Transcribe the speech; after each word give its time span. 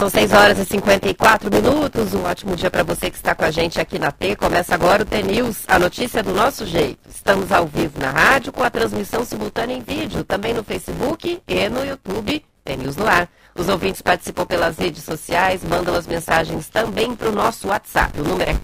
São 0.00 0.08
6 0.08 0.32
horas 0.32 0.58
e 0.58 0.64
54 0.64 1.52
minutos. 1.52 2.14
Um 2.14 2.24
ótimo 2.24 2.56
dia 2.56 2.70
para 2.70 2.82
você 2.82 3.10
que 3.10 3.18
está 3.18 3.34
com 3.34 3.44
a 3.44 3.50
gente 3.50 3.78
aqui 3.78 3.98
na 3.98 4.10
T. 4.10 4.34
Começa 4.34 4.74
agora 4.74 5.02
o 5.02 5.04
T-News, 5.04 5.64
a 5.68 5.78
notícia 5.78 6.22
do 6.22 6.32
nosso 6.32 6.64
jeito. 6.64 6.98
Estamos 7.06 7.52
ao 7.52 7.66
vivo 7.66 8.00
na 8.00 8.10
rádio 8.10 8.50
com 8.50 8.64
a 8.64 8.70
transmissão 8.70 9.26
simultânea 9.26 9.76
em 9.76 9.82
vídeo, 9.82 10.24
também 10.24 10.54
no 10.54 10.64
Facebook 10.64 11.42
e 11.46 11.68
no 11.68 11.84
YouTube. 11.84 12.42
T-News 12.64 12.96
no 12.96 13.06
ar. 13.06 13.28
Os 13.54 13.68
ouvintes 13.68 14.00
participam 14.00 14.46
pelas 14.46 14.78
redes 14.78 15.04
sociais, 15.04 15.62
mandam 15.62 15.94
as 15.94 16.06
mensagens 16.06 16.70
também 16.70 17.14
para 17.14 17.28
o 17.28 17.32
nosso 17.32 17.68
WhatsApp. 17.68 18.18
O 18.22 18.24
número 18.24 18.50
é 18.50 18.54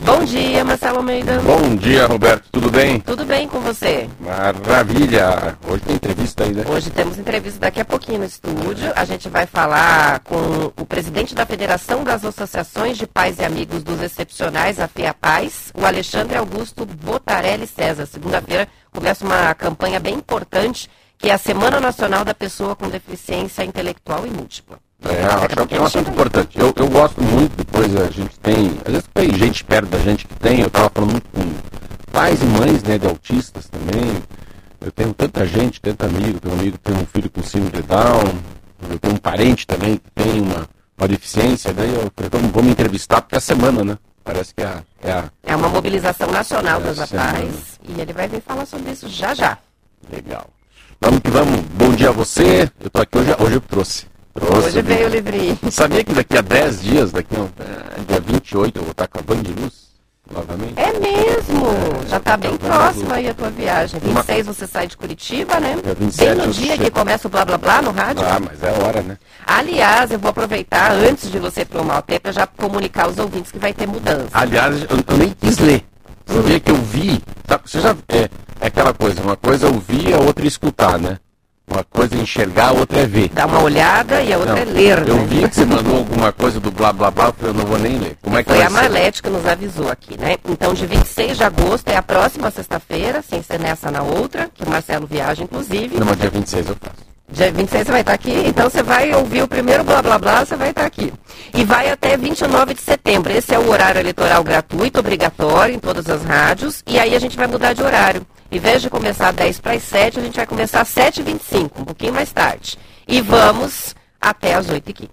Bom 0.06 0.24
dia, 0.24 0.64
Marcelo 0.64 0.98
Almeida. 0.98 1.40
Bom 1.40 1.76
dia, 1.76 2.06
Roberto. 2.06 2.46
Tudo 2.52 2.70
bem? 2.70 3.00
Tudo 3.00 3.26
bem 3.26 3.48
com 3.48 3.60
você? 3.60 4.08
Maravilha. 4.20 5.58
Hoje 5.68 5.82
tem 5.82 5.96
entrevista 5.96 6.46
né? 6.46 6.64
Hoje 6.68 6.92
temos 6.92 7.18
entrevista 7.18 7.60
daqui 7.60 7.82
a 7.82 7.86
pouquinho 7.86 8.20
no 8.20 8.26
estúdio. 8.26 8.92
A 8.96 9.04
gente 9.04 9.28
vai 9.30 9.48
falar 9.48 10.20
com 10.20 10.72
o 10.78 10.86
presidente 10.86 11.34
da 11.34 11.46
Federação 11.46 12.04
das 12.04 12.24
Associações 12.24 12.98
de 12.98 13.08
Pais 13.08 13.40
e 13.40 13.46
Amigos 13.46 13.84
dos 13.84 14.00
Excepcionais, 14.00 14.80
a 14.80 14.88
FEAPAIS, 14.88 15.72
o 15.74 15.84
Alexandre 15.84 16.38
Augusto 16.38 16.86
Botarelli 16.86 17.66
César. 17.66 18.06
Segunda-feira 18.06 18.68
começa 18.92 19.26
uma 19.26 19.56
campanha 19.56 20.00
bem 20.00 20.14
importante, 20.14 20.88
que 21.18 21.30
é 21.30 21.34
a 21.34 21.38
Semana 21.40 21.80
Nacional 21.80 22.24
da 22.24 22.36
Pessoa 22.36 22.76
com 22.76 22.88
Deficiência 22.90 23.64
Intelectual 23.64 24.28
e 24.28 24.30
Múltipla. 24.30 24.85
É, 25.04 25.24
acho 25.26 25.68
que 25.68 25.76
é 25.76 25.82
um 25.82 25.86
assunto 25.86 26.10
importante. 26.10 26.58
Eu, 26.58 26.74
eu 26.76 26.88
gosto 26.88 27.22
muito, 27.22 27.56
depois 27.58 27.96
a 27.96 28.10
gente 28.10 28.40
tem. 28.40 28.72
Às 28.86 28.92
vezes 28.92 29.10
tem 29.14 29.34
gente 29.38 29.64
perto 29.64 29.90
da 29.90 30.00
gente 30.00 30.28
que 30.28 30.36
tem, 30.36 30.62
eu 30.62 30.68
estava 30.68 30.90
falando 30.90 31.12
muito 31.12 31.30
com 31.30 32.12
pais 32.12 32.42
e 32.42 32.46
mães 32.46 32.84
né, 32.84 32.98
de 32.98 33.08
autistas 33.08 33.68
também. 33.68 34.24
Eu 34.82 34.92
tenho 34.92 35.14
tanta 35.14 35.46
gente, 35.46 35.82
tanto 35.82 36.06
amigo, 36.06 36.40
tenho 36.40 36.56
um 36.56 36.60
amigo 36.60 36.78
que 36.78 36.92
tem 36.92 36.96
um 36.96 37.06
filho 37.06 37.30
com 37.30 37.44
síndrome 37.44 37.72
de 37.72 37.82
Down, 37.82 38.24
eu 38.90 39.00
tenho 39.00 39.16
um 39.16 39.18
parente 39.18 39.66
também 39.66 39.98
que 39.98 40.12
tem 40.12 40.42
uma, 40.42 40.68
uma 40.98 41.08
deficiência, 41.08 41.74
daí 41.74 41.94
eu 41.94 42.12
falei, 42.16 42.52
vamos 42.52 42.72
entrevistar 42.72 43.22
porque 43.22 43.36
é 43.36 43.38
a 43.38 43.42
semana, 43.42 43.84
né? 43.84 43.98
Parece 44.24 44.54
que 44.54 44.62
é 44.62 44.66
a. 44.66 44.84
É, 45.04 45.12
a, 45.12 45.32
é 45.44 45.56
uma 45.56 45.70
mobilização 45.70 46.32
nacional 46.32 46.82
é 46.82 46.84
das 46.84 47.00
APAES 47.00 47.80
e 47.88 48.02
ele 48.02 48.14
vai 48.14 48.28
vir 48.28 48.42
falar 48.42 48.66
sobre 48.66 48.92
isso 48.92 49.08
já 49.08 49.34
já. 49.34 49.58
Legal. 50.12 50.48
Vamos 51.02 51.20
que 51.20 51.30
vamos. 51.30 51.60
Bom 51.74 51.92
dia 51.92 52.10
a 52.10 52.12
você. 52.12 52.70
Eu 52.80 52.90
tô 52.90 53.02
aqui 53.02 53.18
hoje, 53.18 53.36
hoje 53.40 53.56
eu 53.56 53.62
trouxe. 53.62 54.08
Trouxe, 54.36 54.68
Hoje 54.68 54.82
veio 54.82 55.08
o 55.08 55.10
livrinho. 55.10 55.58
Sabia 55.72 56.04
que 56.04 56.14
daqui 56.14 56.38
a 56.38 56.42
10 56.42 56.82
dias, 56.82 57.12
daqui 57.14 57.34
a 57.36 57.64
é, 57.64 58.02
dia 58.06 58.20
28, 58.20 58.78
eu 58.78 58.84
vou 58.84 58.92
estar 58.92 59.08
com 59.08 59.20
a 59.20 59.22
Band 59.22 59.42
de 59.42 59.54
Luz 59.54 59.86
novamente? 60.30 60.74
É 60.76 60.92
mesmo! 61.00 61.66
É, 62.04 62.10
já 62.10 62.18
está 62.18 62.36
bem 62.36 62.58
próximo 62.58 63.14
aí 63.14 63.30
a 63.30 63.34
tua 63.34 63.50
viagem. 63.50 63.98
26 64.02 64.46
Uma... 64.48 64.54
você 64.54 64.68
sai 64.68 64.88
de 64.88 64.98
Curitiba, 64.98 65.58
né? 65.62 65.78
É 65.86 65.96
27, 65.96 66.36
bem 66.36 66.48
no 66.48 66.54
dia 66.54 66.78
que 66.78 66.92
começa 66.92 67.30
o 67.30 67.32
blá 67.32 67.46
blá 67.46 67.58
blá 67.58 67.82
no 67.82 67.92
rádio. 67.92 68.26
Ah, 68.26 68.40
mas 68.42 68.62
é 68.62 68.84
hora, 68.84 69.02
né? 69.02 69.18
Aliás, 69.48 70.12
eu 70.12 70.20
vou 70.20 70.32
aproveitar 70.32 70.92
antes 70.92 71.32
de 71.32 71.40
você 71.40 71.64
para 71.64 71.82
o 71.82 72.20
para 72.20 72.32
já 72.34 72.46
comunicar 72.46 73.06
aos 73.06 73.18
ouvintes 73.18 73.54
que 73.54 73.60
vai 73.60 73.74
ter 73.74 73.88
mudança. 73.88 74.28
Aliás, 74.34 74.82
eu, 74.82 74.98
eu 75.08 75.18
nem 75.18 75.30
quis 75.30 75.58
ler. 75.60 75.82
Vê 76.26 76.60
que 76.60 76.72
eu 76.72 76.76
vi. 76.76 77.22
Tá, 77.48 77.58
você 77.64 77.80
já. 77.80 77.96
É, 78.10 78.30
é 78.60 78.68
aquela 78.68 78.94
coisa, 78.94 79.22
uma 79.22 79.38
coisa 79.38 79.68
ouvir, 79.68 80.14
a 80.14 80.18
outra 80.18 80.46
escutar, 80.46 81.00
né? 81.00 81.20
Uma 81.68 81.84
coisa 81.84 82.16
é 82.16 82.20
enxergar, 82.20 82.70
a 82.70 82.72
outra 82.74 83.00
é 83.00 83.06
ver. 83.06 83.30
Dá 83.30 83.46
uma 83.48 83.62
olhada 83.62 84.22
e 84.22 84.32
a 84.32 84.38
outra 84.38 84.54
não, 84.54 84.62
é 84.62 84.66
ler. 84.66 85.08
Eu 85.08 85.16
né? 85.16 85.26
vi 85.28 85.50
que 85.50 85.56
você 85.56 85.66
mandou 85.66 85.98
alguma 85.98 86.32
coisa 86.32 86.60
do 86.60 86.72
blá 86.72 86.94
blá 86.94 87.10
blá, 87.10 87.34
eu 87.42 87.54
não 87.54 87.66
vou 87.66 87.80
nem 87.80 87.98
ler. 87.98 88.18
Como 88.22 88.38
é 88.38 88.44
que 88.44 88.50
Foi 88.50 88.62
a 88.62 88.70
Marlete 88.70 89.22
que 89.22 89.30
nos 89.30 89.46
avisou 89.46 89.90
aqui, 89.90 90.18
né? 90.18 90.38
Então, 90.48 90.74
de 90.74 90.86
26 90.86 91.38
de 91.38 91.44
agosto 91.44 91.90
é 91.90 91.96
a 91.98 92.04
próxima 92.04 92.52
sexta-feira, 92.52 93.24
sem 93.28 93.42
ser 93.42 93.60
nessa 93.60 93.90
na 93.90 94.04
outra, 94.04 94.50
que 94.54 94.64
o 94.64 94.70
Marcelo 94.70 95.08
viaja, 95.08 95.44
inclusive. 95.44 95.98
Não, 95.98 96.06
mas 96.06 96.18
dia 96.18 96.30
26 96.30 96.70
eu 96.70 96.78
faço. 96.80 97.15
Dia 97.28 97.52
26 97.52 97.86
você 97.86 97.92
vai 97.92 98.02
estar 98.02 98.14
aqui, 98.14 98.32
então 98.46 98.70
você 98.70 98.84
vai 98.84 99.14
ouvir 99.14 99.42
o 99.42 99.48
primeiro 99.48 99.84
blá 99.84 100.02
blá 100.02 100.20
blá, 100.20 100.46
você 100.46 100.56
vai 100.56 100.70
estar 100.70 100.86
aqui. 100.86 101.12
E 101.54 101.64
vai 101.64 101.90
até 101.90 102.16
29 102.16 102.74
de 102.76 102.82
setembro. 102.82 103.32
Esse 103.34 103.54
é 103.54 103.60
o 103.60 103.70
horário 103.70 104.00
eleitoral 104.00 104.44
gratuito, 104.44 105.00
obrigatório, 105.00 105.74
em 105.74 105.80
todas 105.80 106.08
as 106.10 106.24
rádios. 106.24 106.84
E 106.86 107.00
aí 107.00 107.16
a 107.16 107.20
gente 107.20 107.36
vai 107.36 107.48
mudar 107.48 107.74
de 107.74 107.82
horário. 107.82 108.26
Em 108.52 108.60
vez 108.60 108.82
de 108.82 108.90
começar 108.90 109.32
10 109.32 109.60
para 109.60 109.74
as 109.74 109.84
7, 109.84 110.20
a 110.20 110.24
gente 110.24 110.36
vai 110.36 110.46
começar 110.46 110.82
às 110.82 110.90
7h25, 110.90 111.72
um 111.80 111.86
pouquinho 111.86 112.14
mais 112.14 112.32
tarde. 112.32 112.78
E 113.08 113.22
vamos 113.22 113.96
até 114.22 114.54
às 114.54 114.68
8h15. 114.68 115.10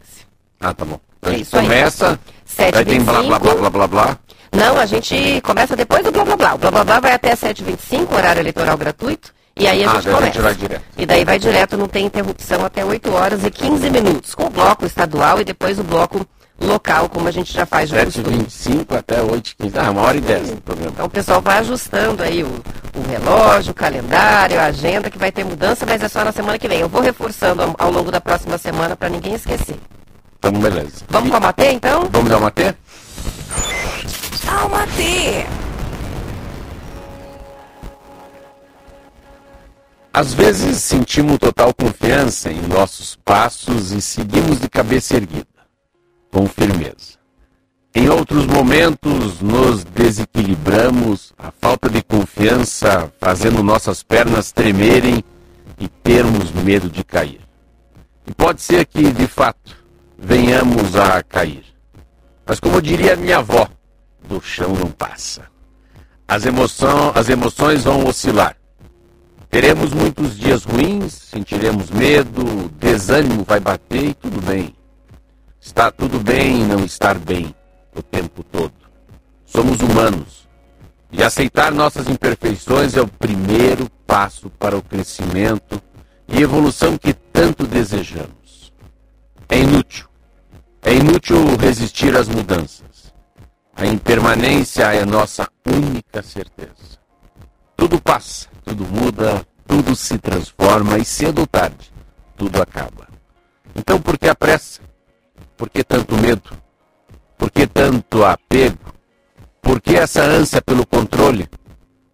Ah, 0.60 0.74
tá 0.74 0.84
bom. 0.84 1.00
Então, 1.18 1.32
é 1.32 1.36
isso 1.36 1.56
começa, 1.56 2.10
aí. 2.10 2.18
7 2.44 2.84
tem 2.84 3.00
blá, 3.00 3.22
blá, 3.22 3.38
blá, 3.38 3.54
blá, 3.54 3.70
blá, 3.70 3.86
blá. 3.88 4.18
Não, 4.52 4.78
a 4.78 4.84
gente 4.84 5.40
começa 5.40 5.74
depois 5.74 6.04
do 6.04 6.12
blá, 6.12 6.24
blá, 6.24 6.36
blá. 6.36 6.54
O 6.54 6.58
blá, 6.58 6.70
blá, 6.70 6.84
blá 6.84 7.00
vai 7.00 7.12
até 7.12 7.34
7h25, 7.34 8.12
horário 8.12 8.40
eleitoral 8.40 8.76
gratuito. 8.76 9.32
E 9.56 9.66
aí 9.66 9.84
a 9.84 9.90
ah, 9.90 9.94
gente 9.94 10.04
começa. 10.04 10.22
A 10.22 10.24
gente 10.26 10.40
vai 10.40 10.54
direto. 10.54 10.82
E 10.96 11.06
daí 11.06 11.24
vai 11.24 11.38
direto, 11.38 11.76
não 11.76 11.88
tem 11.88 12.06
interrupção 12.06 12.64
até 12.64 12.84
8 12.84 13.12
horas 13.12 13.44
e 13.44 13.50
15 13.50 13.90
minutos, 13.90 14.34
com 14.34 14.46
o 14.46 14.50
bloco 14.50 14.86
estadual 14.86 15.40
e 15.40 15.44
depois 15.44 15.78
o 15.78 15.84
bloco 15.84 16.26
local, 16.60 17.08
como 17.08 17.28
a 17.28 17.30
gente 17.30 17.52
já 17.52 17.66
faz 17.66 17.90
de 17.90 17.96
7h25 17.96 18.96
até 18.96 19.16
8h15. 19.20 19.72
Ah, 19.76 19.90
uma 19.90 20.02
hora 20.02 20.16
e 20.16 20.20
10 20.20 20.50
no 20.50 20.60
programa. 20.60 20.92
Então 20.92 21.06
o 21.06 21.10
pessoal 21.10 21.40
vai 21.40 21.58
ajustando 21.58 22.22
aí 22.22 22.42
o, 22.42 22.46
o, 22.46 23.10
relógio, 23.10 23.72
o 23.72 23.74
calendário, 23.74 24.58
a 24.58 24.66
agenda, 24.66 25.10
que 25.10 25.18
vai 25.18 25.32
ter 25.32 25.44
mudança, 25.44 25.84
mas 25.84 26.02
é 26.02 26.08
só 26.08 26.24
na 26.24 26.32
semana 26.32 26.58
que 26.58 26.68
vem. 26.68 26.80
Eu 26.80 26.88
vou 26.88 27.02
reforçando 27.02 27.62
ao, 27.62 27.74
ao 27.78 27.90
longo 27.90 28.10
da 28.10 28.20
próxima 28.20 28.56
semana 28.58 28.96
para 28.96 29.08
ninguém 29.08 29.34
esquecer. 29.34 29.76
Então, 30.38 30.52
beleza. 30.52 31.04
Vamos 31.08 31.28
e... 31.28 31.30
com 31.30 31.36
a 31.36 31.40
Matê, 31.40 31.72
então? 31.72 32.08
Vamos 32.10 32.30
dar 32.30 32.36
uma 32.36 32.46
Matê? 32.46 32.74
Matê! 34.68 35.46
Às 40.14 40.34
vezes 40.34 40.82
sentimos 40.82 41.38
total 41.38 41.72
confiança 41.72 42.52
em 42.52 42.60
nossos 42.60 43.16
passos 43.24 43.92
e 43.92 44.02
seguimos 44.02 44.60
de 44.60 44.68
cabeça 44.68 45.16
erguida 45.16 45.46
com 46.30 46.46
firmeza. 46.46 47.18
Em 47.94 48.10
outros 48.10 48.46
momentos, 48.46 49.40
nos 49.40 49.84
desequilibramos, 49.84 51.32
a 51.38 51.50
falta 51.50 51.88
de 51.88 52.02
confiança 52.02 53.10
fazendo 53.18 53.62
nossas 53.62 54.02
pernas 54.02 54.52
tremerem 54.52 55.24
e 55.78 55.88
termos 55.88 56.52
medo 56.52 56.90
de 56.90 57.02
cair. 57.02 57.40
E 58.26 58.34
pode 58.34 58.60
ser 58.60 58.84
que, 58.86 59.10
de 59.10 59.26
fato, 59.26 59.76
venhamos 60.18 60.94
a 60.94 61.22
cair. 61.22 61.64
Mas, 62.46 62.60
como 62.60 62.82
diria 62.82 63.16
minha 63.16 63.38
avó, 63.38 63.66
do 64.28 64.40
chão 64.42 64.74
não 64.74 64.90
passa. 64.90 65.42
As, 66.28 66.44
emoção, 66.44 67.12
as 67.14 67.28
emoções 67.28 67.84
vão 67.84 68.06
oscilar. 68.06 68.56
Teremos 69.52 69.92
muitos 69.92 70.38
dias 70.38 70.64
ruins, 70.64 71.12
sentiremos 71.12 71.90
medo, 71.90 72.70
desânimo 72.78 73.44
vai 73.46 73.60
bater 73.60 74.02
e 74.02 74.14
tudo 74.14 74.40
bem. 74.40 74.74
Está 75.60 75.90
tudo 75.90 76.18
bem 76.18 76.64
não 76.64 76.86
estar 76.86 77.18
bem 77.18 77.54
o 77.94 78.02
tempo 78.02 78.42
todo. 78.42 78.72
Somos 79.44 79.78
humanos. 79.80 80.48
E 81.12 81.22
aceitar 81.22 81.70
nossas 81.70 82.08
imperfeições 82.08 82.96
é 82.96 83.02
o 83.02 83.06
primeiro 83.06 83.90
passo 84.06 84.48
para 84.48 84.74
o 84.74 84.80
crescimento 84.80 85.82
e 86.26 86.40
evolução 86.40 86.96
que 86.96 87.12
tanto 87.12 87.66
desejamos. 87.66 88.72
É 89.50 89.58
inútil. 89.58 90.08
É 90.80 90.94
inútil 90.94 91.58
resistir 91.58 92.16
às 92.16 92.26
mudanças. 92.26 93.12
A 93.76 93.84
impermanência 93.84 94.84
é 94.94 95.04
nossa 95.04 95.46
única 95.66 96.22
certeza. 96.22 97.01
Tudo 97.76 98.00
passa, 98.00 98.48
tudo 98.64 98.84
muda, 98.84 99.46
tudo 99.66 99.96
se 99.96 100.18
transforma 100.18 100.98
e 100.98 101.04
cedo 101.04 101.40
ou 101.40 101.46
tarde, 101.46 101.92
tudo 102.36 102.60
acaba. 102.60 103.08
Então, 103.74 104.00
por 104.00 104.18
que 104.18 104.28
a 104.28 104.34
pressa? 104.34 104.80
Por 105.56 105.70
que 105.70 105.82
tanto 105.82 106.16
medo? 106.16 106.50
Por 107.38 107.50
que 107.50 107.66
tanto 107.66 108.24
apego? 108.24 108.78
Por 109.60 109.80
que 109.80 109.96
essa 109.96 110.22
ânsia 110.22 110.60
pelo 110.60 110.86
controle? 110.86 111.48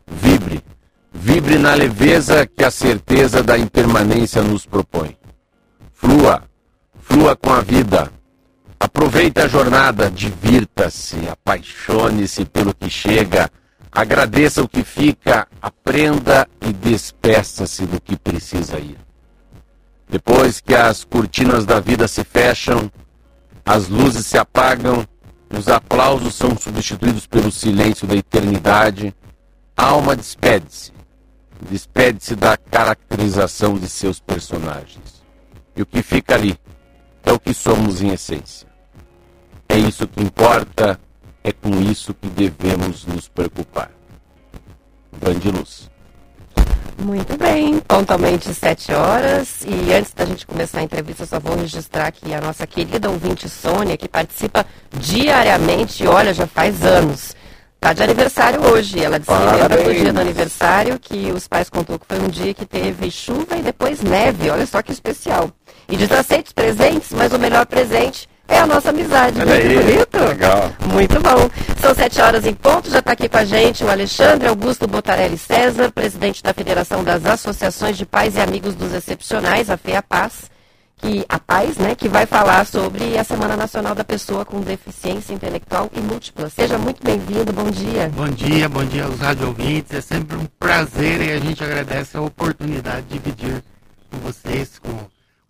Vibre, 0.07 0.63
vibre 1.13 1.59
na 1.59 1.75
leveza 1.75 2.47
que 2.47 2.65
a 2.65 2.71
certeza 2.71 3.43
da 3.43 3.59
impermanência 3.59 4.43
nos 4.43 4.65
propõe. 4.65 5.17
Flua, 5.93 6.43
flua 7.01 7.35
com 7.37 7.53
a 7.53 7.61
vida. 7.61 8.13
Aproveite 8.79 9.41
a 9.41 9.49
jornada, 9.49 10.11
divirta-se, 10.11 11.29
apaixone-se 11.29 12.45
pelo 12.45 12.73
que 12.73 12.89
chega, 12.89 13.51
agradeça 13.93 14.63
o 14.63 14.69
que 14.69 14.83
fica, 14.83 15.47
aprenda 15.61 16.49
e 16.61 16.73
despeça-se 16.73 17.87
do 17.87 18.01
que 18.01 18.17
precisa 18.17 18.79
ir. 18.79 18.99
Depois 20.09 20.61
que 20.61 20.75
as 20.75 21.05
cortinas 21.05 21.67
da 21.67 21.81
vida 21.81 22.09
se 22.09 22.25
fecham, 22.25 22.91
as 23.65 23.89
luzes 23.89 24.27
se 24.27 24.39
apagam, 24.39 25.07
os 25.51 25.69
aplausos 25.69 26.35
são 26.35 26.57
substituídos 26.57 27.27
pelo 27.27 27.51
silêncio 27.51 28.07
da 28.07 28.17
eternidade. 28.17 29.15
A 29.77 29.87
alma 29.87 30.17
despede-se. 30.17 30.93
Despede-se 31.71 32.35
da 32.37 32.57
caracterização 32.57 33.79
de 33.79 33.89
seus 33.89 34.21
personagens. 34.21 35.23
E 35.77 35.83
o 35.83 35.87
que 35.87 36.03
fica 36.03 36.35
ali 36.35 36.59
é 37.25 37.33
o 37.33 37.39
que 37.39 37.53
somos 37.53 38.01
em 38.01 38.09
essência. 38.09 38.67
isso 39.71 40.09
que 40.09 40.23
importa, 40.23 40.99
é 41.49 41.53
com 41.53 41.81
isso 41.81 42.13
que 42.13 42.29
devemos 42.29 43.07
nos 43.07 43.27
preocupar. 43.27 43.91
Luz. 45.45 45.91
Muito 46.99 47.37
bem, 47.39 47.81
pontualmente 47.81 48.53
sete 48.53 48.93
horas. 48.93 49.63
E 49.67 49.93
antes 49.95 50.13
da 50.13 50.27
gente 50.27 50.47
começar 50.47 50.81
a 50.81 50.83
entrevista, 50.83 51.25
só 51.25 51.41
vou 51.41 51.57
registrar 51.57 52.07
aqui 52.07 52.35
a 52.35 52.41
nossa 52.41 52.67
querida 52.67 53.09
ouvinte 53.09 53.49
Sônia, 53.49 53.97
que 53.97 54.09
participa 54.09 54.67
diariamente, 54.93 56.07
olha, 56.07 56.35
já 56.35 56.47
faz 56.47 56.85
anos. 56.85 57.35
Está 57.77 57.93
de 57.95 58.03
aniversário 58.03 58.61
hoje. 58.63 59.03
Ela 59.03 59.19
disse 59.19 59.33
que 59.33 59.57
lembra 59.57 59.83
do 59.83 59.95
dia 59.95 60.13
do 60.13 60.21
aniversário, 60.21 60.99
que 60.99 61.33
os 61.33 61.49
pais 61.49 61.71
contou 61.71 61.99
que 61.99 62.07
foi 62.07 62.19
um 62.19 62.29
dia 62.29 62.53
que 62.53 62.67
teve 62.67 63.11
chuva 63.11 63.57
e 63.57 63.63
depois 63.63 64.03
neve. 64.03 64.51
Olha 64.51 64.67
só 64.67 64.83
que 64.83 64.93
especial. 64.93 65.51
E 65.89 65.97
diz 65.97 66.13
aceita 66.13 66.49
os 66.49 66.53
presentes, 66.53 67.11
mas 67.13 67.33
o 67.33 67.39
melhor 67.39 67.65
presente 67.65 68.29
é 68.49 68.59
a 68.59 68.67
nossa 68.67 68.91
amizade. 68.91 69.41
Olha 69.41 69.55
aí, 69.55 69.79
bonito? 69.79 70.19
Legal. 70.19 70.73
Muito 70.93 71.21
bom. 71.21 71.51
São 71.81 71.95
sete 71.95 72.21
horas 72.21 72.45
em 72.47 72.55
ponto. 72.55 72.91
Já 72.91 72.99
está 72.99 73.13
aqui 73.13 73.29
com 73.29 73.37
a 73.37 73.45
gente 73.45 73.85
o 73.85 73.91
Alexandre 73.91 74.49
Augusto 74.49 74.87
Botarelli 74.87 75.39
César, 75.39 75.93
presidente 75.93 76.43
da 76.43 76.53
Federação 76.53 77.05
das 77.05 77.25
Associações 77.25 77.97
de 77.97 78.05
Pais 78.05 78.37
e 78.37 78.41
Amigos 78.41 78.75
dos 78.75 78.93
Excepcionais, 78.93 79.71
a 79.71 79.77
FEAPAS 79.77 80.51
que 80.99 81.25
a 81.29 81.39
Paz, 81.39 81.77
né, 81.77 81.95
que 81.95 82.09
vai 82.09 82.27
falar 82.27 82.67
sobre 82.67 83.17
a 83.17 83.25
Semana 83.25 83.57
Nacional 83.57 83.95
da 83.95 84.05
Pessoa 84.05 84.45
com 84.45 84.61
Deficiência 84.61 85.33
Intelectual 85.33 85.91
e 85.95 86.01
Múltipla. 86.01 86.51
Seja 86.51 86.77
muito 86.77 87.03
bem-vindo, 87.03 87.53
bom 87.53 87.71
dia. 87.71 88.11
Bom 88.15 88.29
dia, 88.29 88.69
bom 88.69 88.85
dia 88.85 89.05
aos 89.05 89.21
rádio 89.21 89.47
ouvintes. 89.47 89.95
É 89.95 90.01
sempre 90.01 90.37
um 90.37 90.47
prazer 90.59 91.21
e 91.21 91.33
a 91.33 91.39
gente 91.39 91.63
agradece 91.63 92.17
a 92.17 92.21
oportunidade 92.21 93.07
de 93.07 93.19
dividir 93.19 93.63
com 94.11 94.19
vocês, 94.19 94.79
com, 94.79 94.91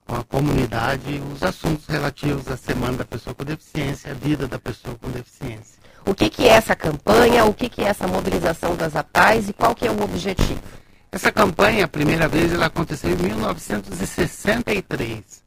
com 0.08 0.16
a 0.16 0.24
comunidade, 0.24 1.22
os 1.34 1.42
assuntos 1.42 1.86
relativos 1.86 2.48
à 2.48 2.56
Semana 2.56 2.96
da 2.96 3.04
Pessoa 3.04 3.34
com 3.34 3.44
Deficiência, 3.44 4.10
a 4.10 4.14
vida 4.14 4.48
da 4.48 4.58
pessoa 4.58 4.96
com 4.96 5.10
deficiência. 5.10 5.76
O 6.06 6.14
que, 6.14 6.30
que 6.30 6.48
é 6.48 6.52
essa 6.52 6.74
campanha, 6.74 7.44
o 7.44 7.52
que, 7.52 7.68
que 7.68 7.82
é 7.82 7.88
essa 7.88 8.08
mobilização 8.08 8.74
das 8.74 8.96
APAES 8.96 9.50
e 9.50 9.52
qual 9.52 9.74
que 9.74 9.86
é 9.86 9.90
o 9.90 10.02
objetivo? 10.02 10.62
Essa 11.12 11.30
campanha, 11.30 11.84
a 11.84 11.88
primeira 11.88 12.26
vez, 12.26 12.54
ela 12.54 12.64
aconteceu 12.66 13.10
em 13.10 13.16
1963. 13.16 15.46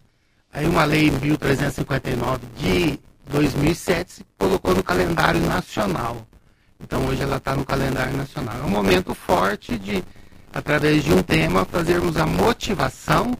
Aí 0.53 0.67
uma 0.67 0.83
lei 0.83 1.09
1359 1.09 2.45
de 2.55 2.99
2007 3.31 4.11
se 4.11 4.23
colocou 4.37 4.75
no 4.75 4.83
calendário 4.83 5.41
nacional. 5.41 6.27
Então 6.79 7.07
hoje 7.07 7.23
ela 7.23 7.37
está 7.37 7.55
no 7.55 7.65
calendário 7.65 8.15
nacional. 8.15 8.59
É 8.59 8.63
um 8.63 8.69
momento 8.69 9.15
forte 9.15 9.79
de, 9.79 10.03
através 10.53 11.03
de 11.03 11.11
um 11.11 11.23
tema, 11.23 11.65
fazermos 11.65 12.15
a 12.17 12.27
motivação 12.27 13.35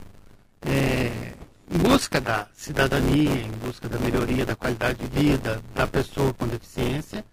é, 0.66 1.32
em 1.70 1.78
busca 1.78 2.20
da 2.20 2.46
cidadania, 2.54 3.30
em 3.30 3.50
busca 3.64 3.88
da 3.88 3.98
melhoria 3.98 4.44
da 4.44 4.54
qualidade 4.54 4.98
de 4.98 5.06
vida 5.06 5.62
da 5.74 5.86
pessoa 5.86 6.32
com 6.34 6.46
deficiência. 6.46 7.24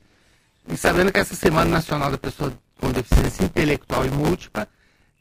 E 0.67 0.77
sabendo 0.77 1.11
que 1.11 1.19
essa 1.19 1.35
Semana 1.35 1.69
Nacional 1.69 2.11
da 2.11 2.17
Pessoa 2.17 2.53
com 2.79 2.91
Deficiência 2.91 3.43
Intelectual 3.43 4.05
e 4.05 4.09
Múltipla 4.09 4.67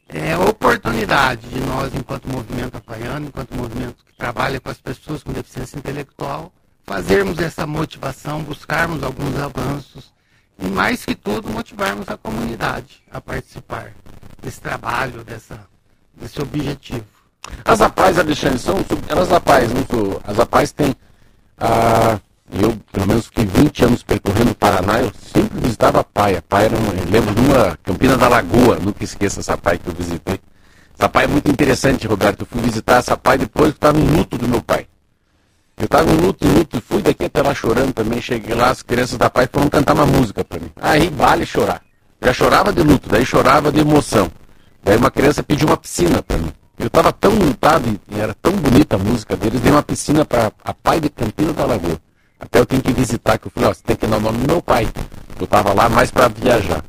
é 0.07 0.33
a 0.33 0.39
oportunidade 0.39 1.47
de 1.49 1.59
nós, 1.59 1.93
enquanto 1.93 2.27
movimento 2.27 2.77
apoiando, 2.77 3.27
enquanto 3.27 3.55
movimento 3.55 4.03
que 4.05 4.13
trabalha 4.13 4.59
com 4.59 4.69
as 4.69 4.79
pessoas 4.79 5.21
com 5.21 5.31
deficiência 5.31 5.77
intelectual, 5.77 6.51
fazermos 6.83 7.37
essa 7.39 7.67
motivação, 7.67 8.41
buscarmos 8.41 9.03
alguns 9.03 9.37
avanços 9.37 10.11
e, 10.57 10.65
mais 10.67 11.05
que 11.05 11.13
tudo, 11.13 11.49
motivarmos 11.49 12.09
a 12.09 12.17
comunidade 12.17 13.03
a 13.11 13.21
participar 13.21 13.93
desse 14.41 14.59
trabalho, 14.59 15.23
dessa, 15.23 15.67
desse 16.13 16.41
objetivo. 16.41 17.18
As 17.65 17.81
APAES, 17.81 18.19
Alexandre, 18.19 18.59
são, 18.59 18.77
elas 19.07 19.31
APAES, 19.31 19.73
não 19.73 19.85
sou, 19.89 20.21
as 20.25 20.39
APAES 20.39 20.71
têm, 20.71 20.95
ah, 21.57 22.19
eu 22.51 22.75
pelo 22.91 23.07
menos 23.07 23.25
fiquei 23.25 23.45
20 23.45 23.85
anos 23.85 24.03
percorrendo 24.03 24.51
o 24.51 24.55
Paraná, 24.55 24.99
eu 24.99 25.11
sempre 25.33 25.59
visitava 25.59 25.99
a 25.99 26.03
Paia. 26.03 26.41
Paia 26.41 26.65
era 26.65 26.75
uma, 26.77 26.93
eu 26.93 27.05
lembro 27.09 27.35
de 27.35 27.41
uma 27.41 27.77
Campina 27.83 28.17
da 28.17 28.27
Lagoa, 28.27 28.79
nunca 28.79 29.03
esqueça 29.03 29.39
essa 29.39 29.57
Paia 29.57 29.77
que 29.77 29.87
eu 29.87 29.93
visitei. 29.93 30.39
Essa 30.97 31.07
Paia 31.07 31.25
é 31.25 31.27
muito 31.27 31.49
interessante, 31.49 32.07
Roberto. 32.07 32.41
Eu 32.41 32.47
fui 32.47 32.61
visitar 32.61 32.97
essa 32.97 33.15
Paia 33.15 33.37
depois 33.37 33.71
que 33.71 33.77
estava 33.77 33.99
em 33.99 34.05
luto 34.05 34.37
do 34.37 34.47
meu 34.47 34.61
pai. 34.61 34.87
Eu 35.77 35.85
estava 35.85 36.11
em 36.11 36.17
luto, 36.17 36.45
em 36.45 36.51
luto, 36.51 36.81
fui 36.81 37.01
daqui 37.01 37.25
até 37.25 37.41
lá 37.41 37.53
chorando 37.53 37.93
também. 37.93 38.19
Cheguei 38.19 38.53
lá, 38.55 38.69
as 38.69 38.81
crianças 38.81 39.17
da 39.17 39.29
Paia 39.29 39.49
foram 39.51 39.69
cantar 39.69 39.93
uma 39.93 40.05
música 40.05 40.43
para 40.43 40.59
mim. 40.59 40.71
Aí 40.75 41.09
vale 41.09 41.45
chorar. 41.45 41.81
Já 42.21 42.33
chorava 42.33 42.73
de 42.73 42.81
luto, 42.81 43.07
daí 43.07 43.25
chorava 43.25 43.71
de 43.71 43.79
emoção. 43.79 44.29
Daí 44.83 44.97
uma 44.97 45.11
criança 45.11 45.41
pediu 45.41 45.67
uma 45.67 45.77
piscina 45.77 46.21
para 46.21 46.37
mim. 46.37 46.51
Eu 46.79 46.87
estava 46.87 47.11
tão 47.11 47.33
lutado 47.33 47.99
e 48.09 48.19
era 48.19 48.33
tão 48.33 48.53
bonita 48.53 48.95
a 48.95 48.99
música 48.99 49.35
deles, 49.35 49.59
dei 49.59 49.69
uma 49.69 49.83
piscina 49.83 50.23
para 50.23 50.49
a 50.63 50.73
Pai 50.73 51.01
de 51.01 51.09
Campina 51.09 51.51
da 51.51 51.65
Lagoa. 51.65 51.99
Até 52.39 52.57
eu 52.59 52.65
tenho 52.65 52.81
que 52.81 52.93
visitar, 52.93 53.37
que 53.37 53.47
eu 53.47 53.51
falei, 53.51 53.69
ó, 53.69 53.73
você 53.73 53.83
tem 53.83 53.97
que 53.97 54.07
dar 54.07 54.15
o 54.15 54.21
nome 54.21 54.37
do 54.37 54.47
meu 54.47 54.61
pai. 54.61 54.87
Eu 55.37 55.43
estava 55.43 55.73
lá 55.73 55.89
mais 55.89 56.09
para 56.09 56.29
viajar. 56.29 56.81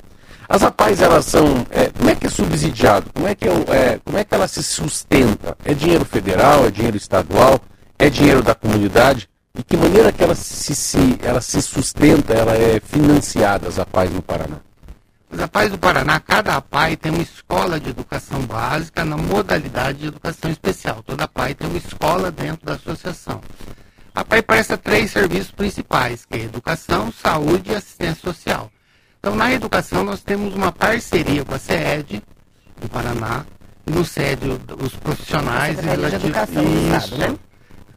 As 0.48 0.62
APAES, 0.62 1.00
elas 1.00 1.24
são. 1.26 1.66
É, 1.70 1.90
como 1.90 2.08
é 2.08 2.14
que 2.14 2.26
é 2.26 2.30
subsidiado? 2.30 3.10
Como 3.12 3.26
é 3.26 3.34
que, 3.34 3.48
é, 3.48 3.52
é, 3.52 4.00
como 4.04 4.16
é 4.16 4.24
que 4.24 4.34
ela 4.34 4.46
se 4.46 4.62
sustenta? 4.62 5.56
É 5.64 5.74
dinheiro 5.74 6.04
federal? 6.04 6.66
É 6.66 6.70
dinheiro 6.70 6.96
estadual? 6.96 7.60
É 7.98 8.08
dinheiro 8.08 8.42
da 8.42 8.54
comunidade? 8.54 9.28
De 9.54 9.64
que 9.64 9.76
maneira 9.76 10.12
que 10.12 10.22
ela 10.22 10.36
se, 10.36 10.74
se, 10.74 11.18
ela 11.22 11.40
se 11.40 11.60
sustenta, 11.60 12.32
ela 12.32 12.56
é 12.56 12.80
financiada, 12.80 13.68
as 13.68 13.78
APAES 13.78 14.10
no 14.12 14.22
Paraná? 14.22 14.56
As 15.32 15.40
APAES 15.40 15.70
do 15.70 15.78
Paraná, 15.78 16.18
cada 16.20 16.56
APAE 16.56 16.96
tem 16.96 17.12
uma 17.12 17.22
escola 17.22 17.78
de 17.78 17.90
educação 17.90 18.40
básica 18.42 19.04
na 19.04 19.16
modalidade 19.16 19.98
de 19.98 20.06
educação 20.08 20.50
especial. 20.50 21.02
Toda 21.02 21.24
APAE 21.24 21.54
tem 21.54 21.68
uma 21.68 21.78
escola 21.78 22.30
dentro 22.30 22.66
da 22.66 22.74
associação. 22.74 23.40
A 24.14 24.24
PAI 24.24 24.42
presta 24.42 24.76
três 24.76 25.12
serviços 25.12 25.52
principais, 25.52 26.24
que 26.24 26.36
é 26.36 26.42
educação, 26.42 27.12
saúde 27.12 27.70
e 27.70 27.74
assistência 27.74 28.20
social. 28.22 28.70
Então, 29.20 29.36
na 29.36 29.52
educação, 29.52 30.02
nós 30.02 30.22
temos 30.22 30.54
uma 30.54 30.72
parceria 30.72 31.44
com 31.44 31.54
a 31.54 31.58
CED, 31.58 32.22
do 32.80 32.88
Paraná, 32.88 33.44
e 33.86 33.90
no 33.90 34.04
SED 34.04 34.46
os 34.82 34.94
profissionais 34.96 35.78
e 35.78 35.82
relativo, 35.82 36.28
isso, 36.96 37.16
né? 37.16 37.36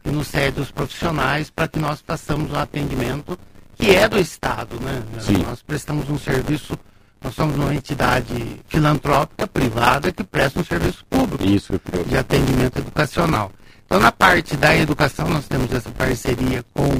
e 0.04 0.10
no 0.10 0.24
SED 0.24 0.60
os 0.60 0.70
profissionais 0.70 1.50
para 1.50 1.68
que 1.68 1.78
nós 1.78 2.02
façamos 2.06 2.50
um 2.50 2.56
atendimento 2.56 3.38
que 3.74 3.94
é 3.94 4.08
do 4.08 4.18
Estado, 4.18 4.78
né? 4.80 5.02
Sim. 5.20 5.38
Nós 5.38 5.62
prestamos 5.62 6.08
um 6.08 6.18
serviço, 6.18 6.78
nós 7.24 7.34
somos 7.34 7.56
uma 7.56 7.74
entidade 7.74 8.60
filantrópica, 8.68 9.46
privada, 9.46 10.12
que 10.12 10.22
presta 10.22 10.60
um 10.60 10.64
serviço 10.64 11.02
público 11.06 11.42
Isso, 11.42 11.72
de 12.06 12.18
atendimento 12.18 12.78
educacional. 12.78 13.50
Então, 13.86 13.98
na 13.98 14.12
parte 14.12 14.56
da 14.58 14.76
educação, 14.76 15.26
nós 15.28 15.48
temos 15.48 15.72
essa 15.72 15.90
parceria 15.90 16.62
com 16.74 16.90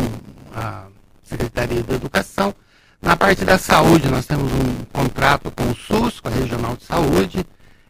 a 0.54 0.85
Secretaria 1.23 1.83
da 1.83 1.95
Educação. 1.95 2.54
Na 3.02 3.14
parte 3.16 3.45
da 3.45 3.59
saúde, 3.59 4.09
nós 4.09 4.25
temos 4.25 4.50
um 4.50 4.85
contrato 4.93 5.50
com 5.50 5.71
o 5.71 5.75
SUS, 5.75 6.21
com 6.21 6.28
a 6.28 6.33
Regional 6.33 6.75
de 6.75 6.85
Saúde, 6.85 7.47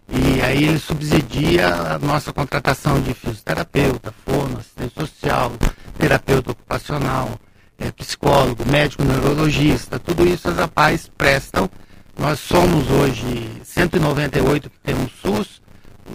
e 0.09 0.43
aí 0.43 0.65
ele 0.65 0.79
subsidia 0.81 1.69
a 1.69 1.99
nossa 2.01 2.33
contratação 2.33 3.01
de 3.01 3.15
fisioterapeuta, 3.15 4.13
fono, 4.27 4.59
assistente 4.59 4.95
social, 4.95 5.53
terapeuta 5.97 6.51
ocupacional, 6.51 7.39
é, 7.79 7.93
psicólogo, 7.93 8.65
médico 8.67 9.05
neurologista, 9.05 10.01
tudo 10.01 10.27
isso 10.27 10.49
as 10.49 10.59
APAES 10.59 11.09
prestam. 11.17 11.71
Nós 12.19 12.39
somos 12.41 12.91
hoje 12.91 13.61
198 13.65 14.71
que 14.71 14.79
temos 14.81 15.13
SUS, 15.21 15.63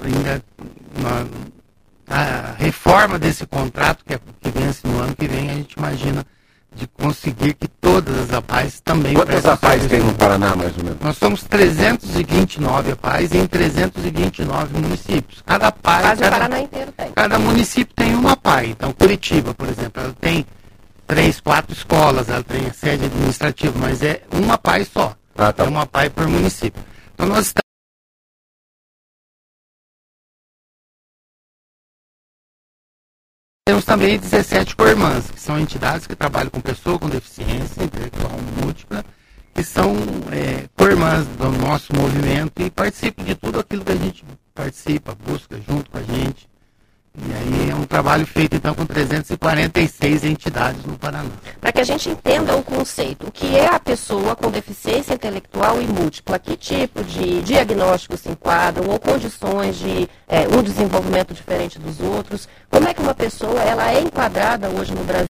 ainda 0.04 0.44
a 2.10 2.54
reforma 2.58 3.20
desse 3.20 3.46
contrato, 3.46 4.04
que, 4.06 4.16
é, 4.16 4.20
que 4.42 4.50
vence 4.50 4.88
no 4.88 5.00
ano 5.00 5.16
que 5.16 5.28
vem, 5.28 5.50
a 5.50 5.54
gente 5.54 5.74
imagina 5.74 6.26
de 6.76 6.88
conseguir 6.88 7.54
que 7.54 7.68
todas 7.68 8.16
as 8.18 8.34
APAES 8.34 8.80
também... 8.82 9.14
Quantas 9.14 9.46
APAES 9.46 9.88
tem 9.88 10.00
no 10.00 10.14
Paraná, 10.14 10.56
mais 10.56 10.78
ou 10.78 10.84
menos? 10.84 11.00
Nós 11.02 11.18
somos 11.18 11.44
329 11.44 12.92
APAES 12.92 13.34
em 13.34 13.46
329 13.46 14.80
municípios. 14.80 15.44
Cada 15.46 15.68
APAE... 15.68 16.02
Quase 16.02 16.22
cada, 16.22 16.36
o 16.36 16.40
Paraná 16.40 16.62
inteiro 16.62 16.92
tem. 16.92 17.12
Cada 17.12 17.40
município 17.40 17.94
tem 17.96 18.16
uma 18.16 18.32
APAE. 18.34 18.70
Então, 18.70 18.94
Curitiba, 18.94 19.54
por 19.54 19.68
exemplo, 19.68 20.02
ela 20.02 20.16
tem 20.20 20.46
três, 21.08 21.40
quatro 21.40 21.74
escolas, 21.74 22.30
ela 22.30 22.44
tem 22.44 22.68
a 22.68 22.74
sede 22.74 23.06
administrativa, 23.06 23.74
mas 23.78 24.02
é 24.02 24.22
uma 24.32 24.54
APAE 24.54 24.86
só. 24.86 25.16
Ah, 25.40 25.54
tá. 25.54 25.64
É 25.64 25.68
uma 25.68 25.84
APAE 25.84 26.10
por 26.10 26.28
município. 26.28 26.84
Então, 27.14 27.26
nós 27.26 27.48
estamos 27.48 27.70
Temos 33.66 33.86
também 33.86 34.18
17 34.18 34.76
cormãs, 34.76 35.30
que 35.30 35.40
são 35.40 35.60
entidades 35.60 36.08
que 36.08 36.16
trabalham 36.16 36.50
com 36.50 36.60
pessoa 36.60 36.98
com 36.98 37.08
deficiência 37.08 37.84
intelectual 37.84 38.32
múltipla, 38.60 39.06
que 39.54 39.64
são 39.64 39.96
é, 40.32 40.68
cormãs 40.76 41.28
do 41.38 41.52
nosso 41.52 41.96
movimento 41.96 42.64
e 42.64 42.72
participam 42.72 43.24
de 43.24 43.36
tudo 43.36 43.60
aquilo 43.60 43.86
que 43.86 43.92
a 43.92 43.96
gente 43.96 44.26
participa, 44.56 45.14
busca 45.14 45.56
junto 45.62 45.92
com 45.92 46.00
a 46.00 46.02
gente. 46.02 46.49
E 47.18 47.34
aí 47.34 47.70
é 47.72 47.76
um 47.76 47.86
trabalho 47.86 48.26
feito 48.26 48.56
então 48.56 48.74
com 48.74 48.86
346 48.86 50.24
entidades 50.24 50.84
no 50.86 50.98
Paraná. 50.98 51.30
Para 51.60 51.72
que 51.72 51.82
a 51.82 51.84
gente 51.84 52.10
entenda 52.10 52.56
o 52.56 52.64
conceito, 52.64 53.28
o 53.28 53.32
que 53.32 53.58
é 53.58 53.68
a 53.68 53.80
pessoa 53.80 54.36
com 54.36 54.52
deficiência 54.52 55.14
intelectual 55.14 55.82
e 55.82 55.88
múltipla, 55.88 56.40
que 56.40 56.56
tipo 56.56 57.04
de 57.04 57.42
diagnóstico 57.42 58.16
se 58.16 58.30
enquadram 58.30 58.90
ou 58.90 59.00
condições 59.00 59.78
de 59.78 60.08
é, 60.28 60.48
um 60.48 60.62
desenvolvimento 60.62 61.34
diferente 61.34 61.80
dos 61.80 62.00
outros, 62.00 62.48
como 62.70 62.88
é 62.88 62.94
que 62.94 63.02
uma 63.02 63.16
pessoa 63.16 63.62
ela 63.62 63.92
é 63.92 64.00
enquadrada 64.02 64.70
hoje 64.70 64.94
no 64.94 65.04
Brasil 65.04 65.30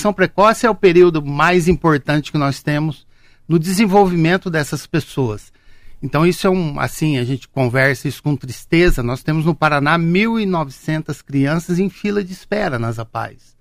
detecção 0.00 0.12
precoce 0.14 0.64
é 0.64 0.70
o 0.70 0.74
período 0.74 1.22
mais 1.22 1.68
importante 1.68 2.32
que 2.32 2.38
nós 2.38 2.62
temos 2.62 3.06
no 3.46 3.58
desenvolvimento 3.58 4.48
dessas 4.48 4.86
pessoas. 4.86 5.52
Então 6.02 6.26
isso 6.26 6.46
é 6.46 6.50
um, 6.50 6.80
assim, 6.80 7.18
a 7.18 7.24
gente 7.24 7.46
conversa 7.46 8.08
isso 8.08 8.22
com 8.22 8.34
tristeza. 8.34 9.02
Nós 9.02 9.22
temos 9.22 9.44
no 9.44 9.54
Paraná 9.54 9.98
1.900 9.98 11.22
crianças 11.22 11.78
em 11.78 11.90
fila 11.90 12.24
de 12.24 12.32
espera 12.32 12.78
nas 12.78 12.98
APAES. 12.98 13.54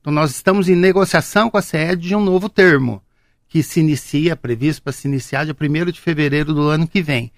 Então 0.00 0.10
nós 0.10 0.30
estamos 0.30 0.70
em 0.70 0.74
negociação 0.74 1.50
com 1.50 1.58
a 1.58 1.62
SED 1.62 2.08
de 2.08 2.16
um 2.16 2.24
novo 2.24 2.48
termo, 2.48 3.02
que 3.46 3.62
se 3.62 3.80
inicia, 3.80 4.34
previsto 4.34 4.82
para 4.82 4.92
se 4.92 5.06
iniciar 5.06 5.44
dia 5.44 5.54
1 5.54 5.92
de 5.92 6.00
fevereiro 6.00 6.54
do 6.54 6.62
ano 6.62 6.88
que 6.88 7.02
vem. 7.02 7.30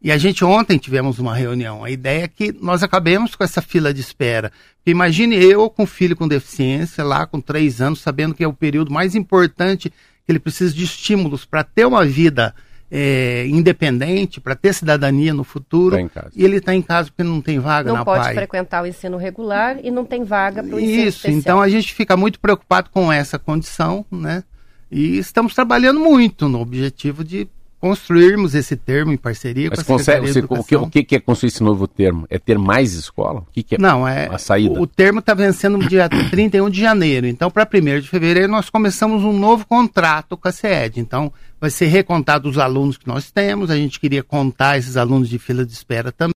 E 0.00 0.12
a 0.12 0.18
gente 0.18 0.44
ontem 0.44 0.78
tivemos 0.78 1.18
uma 1.18 1.34
reunião. 1.34 1.82
A 1.82 1.90
ideia 1.90 2.24
é 2.24 2.28
que 2.28 2.54
nós 2.60 2.82
acabemos 2.82 3.34
com 3.34 3.42
essa 3.42 3.62
fila 3.62 3.92
de 3.92 4.00
espera. 4.00 4.52
Porque 4.76 4.90
imagine 4.90 5.36
eu 5.36 5.68
com 5.70 5.86
filho 5.86 6.14
com 6.14 6.28
deficiência, 6.28 7.02
lá 7.02 7.26
com 7.26 7.40
três 7.40 7.80
anos, 7.80 8.00
sabendo 8.00 8.34
que 8.34 8.44
é 8.44 8.48
o 8.48 8.52
período 8.52 8.92
mais 8.92 9.14
importante, 9.14 9.90
que 9.90 10.30
ele 10.32 10.38
precisa 10.38 10.72
de 10.74 10.84
estímulos 10.84 11.44
para 11.44 11.64
ter 11.64 11.86
uma 11.86 12.04
vida 12.04 12.54
é, 12.90 13.46
independente, 13.48 14.40
para 14.40 14.54
ter 14.54 14.72
cidadania 14.74 15.34
no 15.34 15.44
futuro. 15.44 15.96
Tá 16.08 16.28
e 16.34 16.44
ele 16.44 16.56
está 16.56 16.74
em 16.74 16.82
casa 16.82 17.10
porque 17.10 17.24
não 17.24 17.40
tem 17.40 17.58
vaga 17.58 17.90
não 17.90 17.98
na 17.98 18.04
pode 18.04 18.24
PAI. 18.24 18.34
frequentar 18.34 18.82
o 18.82 18.86
ensino 18.86 19.16
regular 19.16 19.78
e 19.82 19.90
não 19.90 20.04
tem 20.04 20.24
vaga 20.24 20.62
para 20.62 20.76
o 20.76 20.78
ensino 20.78 21.00
Isso, 21.00 21.18
especial. 21.18 21.38
então 21.38 21.60
a 21.60 21.68
gente 21.68 21.92
fica 21.94 22.16
muito 22.16 22.38
preocupado 22.38 22.90
com 22.90 23.10
essa 23.10 23.38
condição, 23.38 24.04
né? 24.10 24.44
E 24.90 25.18
estamos 25.18 25.52
trabalhando 25.54 25.98
muito 25.98 26.48
no 26.48 26.60
objetivo 26.60 27.24
de 27.24 27.48
construirmos 27.86 28.54
esse 28.54 28.76
termo 28.76 29.12
em 29.12 29.16
parceria 29.16 29.70
Mas 29.70 29.82
com 29.82 29.94
a 29.94 29.96
consegue, 29.98 30.26
você, 30.26 30.40
o, 30.40 30.64
que, 30.64 30.76
o 30.76 30.90
que 30.90 31.14
é 31.14 31.20
construir 31.20 31.48
esse 31.48 31.62
novo 31.62 31.86
termo? 31.86 32.26
É 32.28 32.38
ter 32.38 32.58
mais 32.58 32.94
escola? 32.94 33.40
O 33.40 33.46
que, 33.52 33.62
que 33.62 33.74
é 33.76 33.78
Não, 33.78 34.06
é. 34.06 34.28
a 34.30 34.38
saída? 34.38 34.78
O, 34.78 34.82
o 34.82 34.86
termo 34.86 35.20
está 35.20 35.34
vencendo 35.34 35.78
no 35.78 35.88
dia 35.88 36.08
31 36.30 36.68
de 36.68 36.80
janeiro. 36.80 37.26
Então, 37.26 37.50
para 37.50 37.66
1 37.72 38.00
de 38.00 38.08
fevereiro, 38.08 38.50
nós 38.50 38.68
começamos 38.68 39.22
um 39.22 39.32
novo 39.32 39.66
contrato 39.66 40.36
com 40.36 40.48
a 40.48 40.52
CED. 40.52 40.98
Então, 40.98 41.32
vai 41.60 41.70
ser 41.70 41.86
recontado 41.86 42.48
os 42.48 42.58
alunos 42.58 42.96
que 42.96 43.06
nós 43.06 43.30
temos. 43.30 43.70
A 43.70 43.76
gente 43.76 44.00
queria 44.00 44.22
contar 44.22 44.78
esses 44.78 44.96
alunos 44.96 45.28
de 45.28 45.38
fila 45.38 45.64
de 45.64 45.72
espera 45.72 46.10
também. 46.10 46.35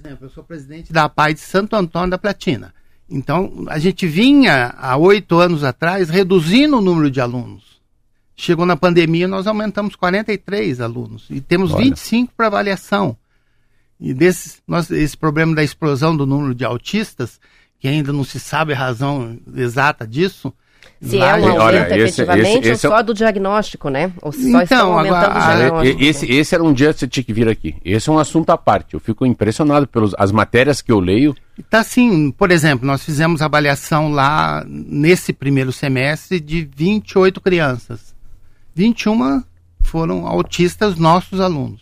Exemplo, 0.00 0.26
eu 0.26 0.30
sou 0.30 0.42
presidente 0.42 0.92
da 0.92 1.04
APAI 1.04 1.34
de 1.34 1.40
Santo 1.40 1.76
Antônio 1.76 2.10
da 2.10 2.18
Platina. 2.18 2.74
Então, 3.08 3.64
a 3.68 3.78
gente 3.78 4.06
vinha 4.06 4.74
há 4.78 4.96
oito 4.96 5.38
anos 5.38 5.64
atrás 5.64 6.08
reduzindo 6.08 6.78
o 6.78 6.80
número 6.80 7.10
de 7.10 7.20
alunos. 7.20 7.80
Chegou 8.36 8.64
na 8.64 8.76
pandemia, 8.76 9.28
nós 9.28 9.46
aumentamos 9.46 9.94
43 9.96 10.80
alunos 10.80 11.26
e 11.28 11.40
temos 11.40 11.72
Olha. 11.72 11.84
25 11.84 12.32
para 12.34 12.46
avaliação. 12.46 13.16
E 14.00 14.14
desses, 14.14 14.62
nós, 14.66 14.90
esse 14.90 15.16
problema 15.16 15.54
da 15.54 15.62
explosão 15.62 16.16
do 16.16 16.24
número 16.24 16.54
de 16.54 16.64
autistas, 16.64 17.38
que 17.78 17.86
ainda 17.86 18.12
não 18.12 18.24
se 18.24 18.40
sabe 18.40 18.72
a 18.72 18.76
razão 18.76 19.38
exata 19.54 20.06
disso. 20.06 20.52
Se 21.02 21.16
lá 21.16 21.30
é 21.38 21.40
um 21.40 21.44
aumento 21.44 21.60
olha, 21.62 21.78
esse- 21.86 22.20
efetivamente 22.20 22.58
esse- 22.58 22.68
esse 22.72 22.86
é 22.86 22.88
ou 22.88 22.94
o- 22.94 22.98
só 22.98 23.02
do 23.02 23.14
diagnóstico, 23.14 23.88
né? 23.88 24.12
Ou 24.20 24.30
só 24.32 24.38
Então, 24.40 24.62
estão 24.62 24.92
aumentando 24.98 25.16
agora, 25.24 25.34
o 25.34 25.38
É, 25.38 25.56
diagnóstico. 25.56 26.02
esse, 26.04 26.32
esse 26.32 26.54
era 26.54 26.62
um 26.62 26.72
dia 26.74 26.92
que 26.92 27.00
você 27.00 27.08
tinha 27.08 27.24
que 27.24 27.32
vir 27.32 27.48
aqui. 27.48 27.74
Esse 27.82 28.10
é 28.10 28.12
um 28.12 28.18
assunto 28.18 28.50
à 28.50 28.58
parte. 28.58 28.92
Eu 28.94 29.00
fico 29.00 29.24
impressionado 29.24 29.86
pelas 29.86 30.12
as 30.18 30.30
matérias 30.30 30.82
que 30.82 30.92
eu 30.92 31.00
leio. 31.00 31.34
Tá 31.70 31.78
assim, 31.80 32.30
por 32.32 32.50
exemplo, 32.50 32.86
nós 32.86 33.02
fizemos 33.02 33.40
avaliação 33.40 34.10
lá 34.10 34.62
nesse 34.68 35.32
primeiro 35.32 35.72
semestre 35.72 36.38
de 36.38 36.68
28 36.76 37.40
crianças. 37.40 38.14
21 38.74 39.42
foram 39.82 40.26
autistas 40.26 40.96
nossos 40.96 41.40
alunos. 41.40 41.80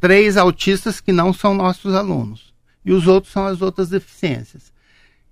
Três 0.00 0.36
autistas 0.36 1.00
que 1.00 1.12
não 1.12 1.32
são 1.32 1.54
nossos 1.54 1.94
alunos. 1.94 2.52
E 2.84 2.92
os 2.92 3.06
outros 3.06 3.32
são 3.32 3.46
as 3.46 3.62
outras 3.62 3.88
deficiências. 3.90 4.71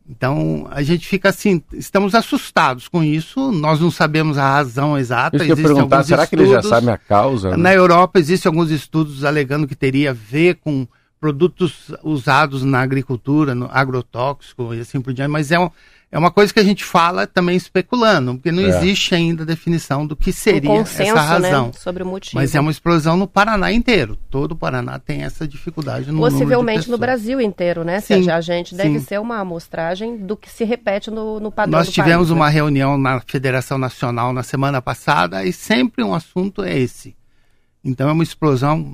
Então, 0.09 0.67
a 0.71 0.83
gente 0.83 1.07
fica 1.07 1.29
assim, 1.29 1.63
estamos 1.73 2.15
assustados 2.15 2.89
com 2.89 3.03
isso, 3.03 3.53
nós 3.53 3.81
não 3.81 3.91
sabemos 3.91 4.39
a 4.39 4.55
razão 4.55 4.99
exata. 4.99 5.37
Isso 5.37 5.47
que 5.47 5.53
eu 5.53 5.57
perguntar, 5.57 6.03
será 6.03 6.27
que 6.27 6.35
eles 6.35 6.49
já 6.49 6.57
estudos. 6.57 6.71
sabem 6.71 6.93
a 6.93 6.99
causa? 6.99 7.51
né? 7.51 7.57
Na 7.57 7.73
Europa 7.73 8.19
existem 8.19 8.51
alguns 8.51 8.71
estudos 8.71 9.25
alegando 9.25 9.69
que 9.69 9.77
teria 9.77 10.11
a 10.11 10.15
ver 10.15 10.57
com 10.57 10.87
produtos 11.21 11.93
usados 12.03 12.65
na 12.65 12.81
agricultura, 12.81 13.55
no 13.55 13.69
agrotóxico 13.71 14.75
e 14.75 14.81
assim 14.81 15.01
por 15.01 15.13
diante, 15.13 15.31
mas 15.31 15.53
é, 15.53 15.59
um, 15.61 15.71
é 16.13 16.19
uma 16.19 16.31
coisa 16.31 16.53
que 16.53 16.59
a 16.59 16.65
gente 16.65 16.85
fala 16.85 17.27
também 17.27 17.57
especulando, 17.57 18.35
porque 18.35 18.51
não 18.51 18.63
É. 18.65 18.69
existe 18.69 19.15
ainda 19.15 19.45
definição 19.47 20.07
do 20.07 20.17
que 20.17 20.31
um 20.31 20.33
seria 20.33 20.69
consenso, 20.71 21.13
essa 21.13 21.21
razão. 21.21 21.67
né, 21.69 21.73
sobre 21.75 22.03
o 22.03 22.07
motivo. 22.07 22.37
Mas 22.37 22.55
é 22.55 22.61
uma 22.61 22.71
explosão 22.71 23.17
no 23.17 23.27
Paraná 23.29 23.73
inteiro. 23.73 24.19
Todo 24.29 24.53
o 24.53 24.57
Paraná 24.57 24.99
tem 24.99 25.23
essa 25.23 25.47
dificuldade 25.47 26.11
no 26.11 26.19
Possivelmente 26.19 26.91
no. 26.91 26.99
Brasil 26.99 27.41
inteiro, 27.41 27.85
né? 27.85 28.01
Sim, 28.01 28.25
Se 28.25 28.31
a 28.31 28.41
gente 28.41 28.75
deve 28.75 28.99
sim. 28.99 29.05
ser 29.07 29.21
uma 29.21 29.39
amostragem 29.39 30.17
do 30.19 30.37
que 30.37 30.51
se 30.51 30.65
repete 30.65 31.11
no, 31.11 31.39
no 31.41 31.51
padrão 31.53 31.79
Nós 31.79 31.87
do 31.89 31.93
tivemos 31.93 32.29
país, 32.29 32.37
uma 32.37 32.47
né? 32.47 32.53
reunião 32.53 32.99
na 32.99 33.21
Federação 33.27 33.79
Nacional 33.79 34.33
na 34.33 34.43
semana 34.43 34.83
passada 34.83 35.45
e 35.45 35.53
sempre 35.53 36.03
um 36.05 36.15
assunto 36.15 36.63
é 36.63 36.77
esse. 36.79 37.15
Então 37.83 38.09
é 38.09 38.13
uma 38.13 38.23
explosão. 38.23 38.85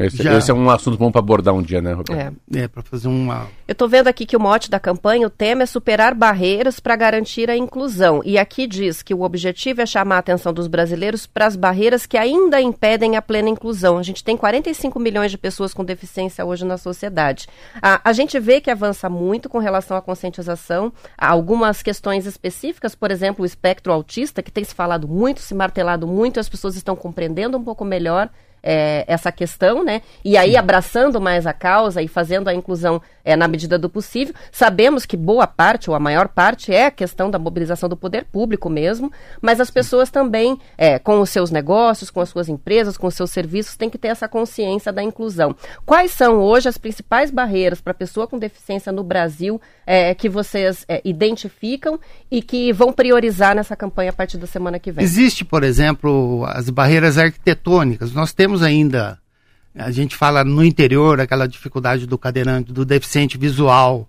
Esse, 0.00 0.22
já- 0.22 0.38
esse 0.38 0.50
é 0.50 0.54
um 0.54 0.70
assunto 0.70 0.96
bom 0.96 1.12
para 1.12 1.18
abordar 1.18 1.52
um 1.52 1.60
dia, 1.60 1.82
né, 1.82 1.92
Roberto? 1.92 2.18
É. 2.54 2.60
É, 2.60 2.68
para 2.68 2.82
fazer 2.82 3.06
uma. 3.08 3.46
Eu 3.68 3.72
estou 3.72 3.86
vendo 3.86 4.08
aqui 4.08 4.24
que 4.24 4.34
o 4.36 4.40
mote 4.40 4.70
da 4.70 4.80
campanha, 4.80 5.26
o 5.26 5.30
tema 5.30 5.62
é 5.64 5.66
superar 5.66 6.14
barreiras 6.14 6.80
para 6.80 6.96
garantir 6.96 7.50
a 7.50 7.56
inclusão. 7.56 8.22
E 8.24 8.38
aqui 8.38 8.66
diz 8.66 9.02
que 9.02 9.12
o 9.12 9.20
objetivo 9.22 9.82
é 9.82 9.86
chamar 9.86 10.16
a 10.16 10.18
atenção 10.20 10.54
dos 10.54 10.66
brasileiros 10.66 11.26
para 11.26 11.44
as 11.46 11.54
barreiras 11.54 12.06
que 12.06 12.16
ainda 12.16 12.60
impedem 12.62 13.14
a 13.16 13.20
plena 13.20 13.50
inclusão. 13.50 13.98
A 13.98 14.02
gente 14.02 14.24
tem 14.24 14.38
45 14.38 14.98
milhões 14.98 15.30
de 15.30 15.36
pessoas 15.36 15.74
com 15.74 15.84
deficiência 15.84 16.46
hoje 16.46 16.64
na 16.64 16.78
sociedade. 16.78 17.46
A, 17.82 18.00
a 18.08 18.12
gente 18.14 18.40
vê 18.40 18.58
que 18.58 18.70
avança 18.70 19.08
muito 19.10 19.50
com 19.50 19.58
relação 19.58 19.98
à 19.98 20.00
conscientização. 20.00 20.90
Há 21.18 21.28
algumas 21.28 21.82
questões 21.82 22.24
específicas, 22.24 22.94
por 22.94 23.10
exemplo, 23.10 23.42
o 23.42 23.46
espectro 23.46 23.92
autista, 23.92 24.42
que 24.42 24.50
tem 24.50 24.64
se 24.64 24.74
falado 24.74 25.06
muito, 25.06 25.40
se 25.40 25.54
martelado 25.54 26.06
muito, 26.06 26.40
as 26.40 26.48
pessoas 26.48 26.74
estão 26.74 26.96
compreendendo 26.96 27.58
um 27.58 27.62
pouco 27.62 27.84
melhor 27.84 28.13
maior 28.14 28.30
é, 28.64 29.04
essa 29.06 29.30
questão, 29.30 29.84
né? 29.84 30.00
E 30.24 30.38
aí 30.38 30.56
abraçando 30.56 31.20
mais 31.20 31.46
a 31.46 31.52
causa 31.52 32.00
e 32.00 32.08
fazendo 32.08 32.48
a 32.48 32.54
inclusão 32.54 33.02
é, 33.22 33.36
na 33.36 33.46
medida 33.46 33.78
do 33.78 33.90
possível. 33.90 34.34
Sabemos 34.50 35.04
que 35.04 35.16
boa 35.16 35.46
parte, 35.46 35.90
ou 35.90 35.96
a 35.96 36.00
maior 36.00 36.28
parte, 36.28 36.72
é 36.72 36.86
a 36.86 36.90
questão 36.90 37.30
da 37.30 37.38
mobilização 37.38 37.88
do 37.88 37.96
poder 37.96 38.24
público 38.24 38.70
mesmo, 38.70 39.12
mas 39.40 39.60
as 39.60 39.70
pessoas 39.70 40.10
também, 40.10 40.58
é, 40.78 40.98
com 40.98 41.20
os 41.20 41.30
seus 41.30 41.50
negócios, 41.50 42.10
com 42.10 42.20
as 42.20 42.30
suas 42.30 42.48
empresas, 42.48 42.96
com 42.96 43.06
os 43.06 43.14
seus 43.14 43.30
serviços, 43.30 43.76
têm 43.76 43.90
que 43.90 43.98
ter 43.98 44.08
essa 44.08 44.28
consciência 44.28 44.92
da 44.92 45.02
inclusão. 45.02 45.54
Quais 45.84 46.12
são 46.12 46.38
hoje 46.38 46.68
as 46.68 46.78
principais 46.78 47.30
barreiras 47.30 47.80
para 47.80 47.90
a 47.90 47.94
pessoa 47.94 48.26
com 48.26 48.38
deficiência 48.38 48.90
no 48.90 49.02
Brasil 49.02 49.60
é, 49.86 50.14
que 50.14 50.28
vocês 50.28 50.84
é, 50.88 51.02
identificam 51.04 51.98
e 52.30 52.40
que 52.40 52.72
vão 52.72 52.92
priorizar 52.92 53.54
nessa 53.54 53.76
campanha 53.76 54.10
a 54.10 54.12
partir 54.12 54.38
da 54.38 54.46
semana 54.46 54.78
que 54.78 54.90
vem? 54.90 55.04
Existe, 55.04 55.44
por 55.44 55.62
exemplo, 55.62 56.44
as 56.48 56.70
barreiras 56.70 57.18
arquitetônicas. 57.18 58.12
Nós 58.12 58.32
temos 58.32 58.53
ainda, 58.62 59.18
a 59.74 59.90
gente 59.90 60.16
fala 60.16 60.44
no 60.44 60.64
interior, 60.64 61.20
aquela 61.20 61.48
dificuldade 61.48 62.06
do 62.06 62.16
cadeirante, 62.16 62.72
do 62.72 62.84
deficiente 62.84 63.36
visual. 63.36 64.08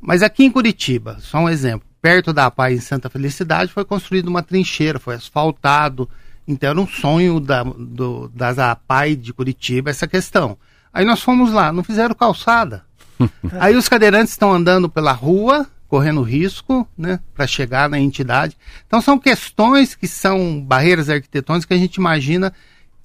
Mas 0.00 0.22
aqui 0.22 0.44
em 0.44 0.50
Curitiba, 0.50 1.16
só 1.20 1.38
um 1.38 1.48
exemplo, 1.48 1.88
perto 2.00 2.32
da 2.32 2.46
APAI 2.46 2.74
em 2.74 2.80
Santa 2.80 3.08
Felicidade 3.08 3.72
foi 3.72 3.84
construída 3.84 4.28
uma 4.28 4.42
trincheira, 4.42 4.98
foi 4.98 5.14
asfaltado. 5.14 6.08
Então 6.46 6.70
era 6.70 6.80
um 6.80 6.86
sonho 6.86 7.40
da, 7.40 7.62
do, 7.62 8.28
das 8.34 8.58
APAI 8.58 9.16
de 9.16 9.32
Curitiba 9.32 9.90
essa 9.90 10.06
questão. 10.06 10.56
Aí 10.92 11.04
nós 11.04 11.20
fomos 11.20 11.52
lá, 11.52 11.72
não 11.72 11.82
fizeram 11.82 12.14
calçada. 12.14 12.84
Aí 13.58 13.76
os 13.76 13.88
cadeirantes 13.88 14.32
estão 14.32 14.52
andando 14.52 14.88
pela 14.88 15.12
rua, 15.12 15.66
correndo 15.88 16.22
risco, 16.22 16.86
né, 16.96 17.18
para 17.34 17.46
chegar 17.46 17.88
na 17.88 17.98
entidade. 17.98 18.56
Então 18.86 19.00
são 19.00 19.18
questões 19.18 19.94
que 19.94 20.06
são 20.06 20.60
barreiras 20.60 21.08
arquitetônicas 21.08 21.64
que 21.64 21.74
a 21.74 21.78
gente 21.78 21.96
imagina 21.96 22.52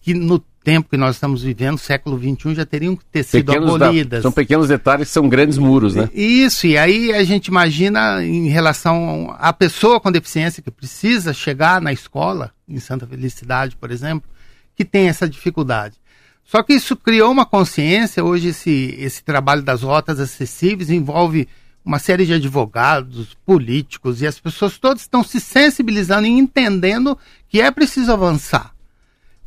que 0.01 0.13
no 0.13 0.43
tempo 0.63 0.89
que 0.89 0.97
nós 0.97 1.15
estamos 1.15 1.43
vivendo, 1.43 1.77
século 1.77 2.17
XXI, 2.17 2.55
já 2.55 2.65
teriam 2.65 2.95
que 2.95 3.03
ter 3.05 3.23
sido 3.23 3.45
Pequenos 3.51 3.77
da- 3.79 3.85
abolidas. 3.87 4.21
são 4.21 4.31
pequenos 4.31 4.67
detalhes 4.69 5.09
são 5.09 5.27
grandes 5.27 5.57
muros, 5.57 5.93
né? 5.95 6.09
Isso, 6.13 6.65
e 6.67 6.77
aí 6.77 7.11
a 7.13 7.23
gente 7.23 7.47
imagina 7.47 8.23
em 8.23 8.47
relação 8.47 9.35
à 9.39 9.51
pessoa 9.51 9.99
com 9.99 10.11
deficiência 10.11 10.63
que 10.63 10.71
precisa 10.71 11.33
chegar 11.33 11.81
na 11.81 11.91
escola, 11.91 12.51
em 12.67 12.79
Santa 12.79 13.05
Felicidade, 13.05 13.75
por 13.75 13.91
exemplo, 13.91 14.29
que 14.75 14.85
tem 14.85 15.07
essa 15.07 15.27
dificuldade. 15.27 15.95
Só 16.43 16.61
que 16.63 16.73
isso 16.73 16.95
criou 16.95 17.31
uma 17.31 17.45
consciência, 17.45 18.23
hoje 18.23 18.49
esse, 18.49 18.95
esse 18.99 19.23
trabalho 19.23 19.61
das 19.61 19.81
rotas 19.81 20.19
acessíveis 20.19 20.89
envolve 20.89 21.47
uma 21.85 21.99
série 21.99 22.25
de 22.25 22.33
advogados, 22.33 23.35
políticos, 23.45 24.21
e 24.21 24.27
as 24.27 24.39
pessoas 24.39 24.77
todas 24.77 25.01
estão 25.01 25.23
se 25.23 25.39
sensibilizando 25.39 26.25
e 26.27 26.31
entendendo 26.31 27.17
que 27.49 27.61
é 27.61 27.69
preciso 27.71 28.11
avançar. 28.11 28.72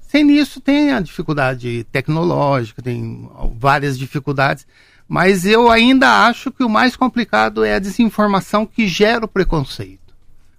Sem 0.07 0.25
nisso 0.25 0.61
tem 0.61 0.93
a 0.93 1.01
dificuldade 1.01 1.85
tecnológica, 1.91 2.81
tem 2.81 3.29
várias 3.59 3.99
dificuldades, 3.99 4.67
mas 5.09 5.45
eu 5.45 5.71
ainda 5.71 6.27
acho 6.27 6.51
que 6.51 6.65
o 6.65 6.69
mais 6.69 6.97
complicado 6.97 7.65
é 7.65 7.75
a 7.75 7.81
desinformação 7.81 8.65
que 8.65 8.87
gera 8.87 9.25
o 9.25 9.29
preconceito. 9.29 10.15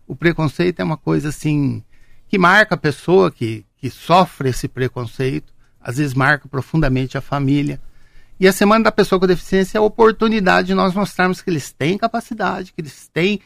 O 0.05 0.15
preconceito 0.15 0.79
é 0.79 0.83
uma 0.83 0.97
coisa 0.97 1.29
assim 1.29 1.83
que 2.27 2.37
marca 2.37 2.75
a 2.75 2.77
pessoa 2.77 3.31
que, 3.31 3.65
que 3.77 3.89
sofre 3.89 4.49
esse 4.49 4.67
preconceito, 4.67 5.53
às 5.81 5.97
vezes 5.97 6.13
marca 6.13 6.47
profundamente 6.47 7.17
a 7.17 7.21
família. 7.21 7.79
E 8.39 8.47
a 8.47 8.53
Semana 8.53 8.85
da 8.85 8.91
Pessoa 8.91 9.19
com 9.19 9.25
Deficiência 9.25 9.77
é 9.77 9.79
a 9.79 9.83
oportunidade 9.83 10.67
de 10.67 10.73
nós 10.73 10.93
mostrarmos 10.93 11.41
que 11.41 11.49
eles 11.49 11.71
têm 11.71 11.97
capacidade, 11.97 12.73
que 12.73 12.81
eles 12.81 13.09
têm 13.11 13.39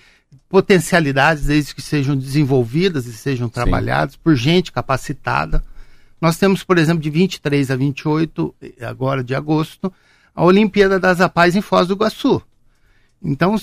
potencialidades, 0.49 1.45
desde 1.45 1.75
que 1.75 1.81
sejam 1.81 2.15
desenvolvidas 2.15 3.05
e 3.05 3.13
sejam 3.13 3.47
trabalhadas 3.47 4.15
por 4.15 4.35
gente 4.35 4.71
capacitada. 4.71 5.63
Nós 6.21 6.37
temos, 6.37 6.63
por 6.63 6.77
exemplo, 6.77 7.01
de 7.01 7.09
23 7.09 7.71
a 7.71 7.75
28, 7.75 8.53
agora 8.81 9.23
de 9.23 9.33
agosto, 9.33 9.91
a 10.35 10.45
Olimpíada 10.45 10.99
das 10.99 11.19
Apais 11.19 11.55
em 11.55 11.61
Foz 11.61 11.87
do 11.87 11.95
Iguaçu. 11.95 12.41
Então, 13.23 13.55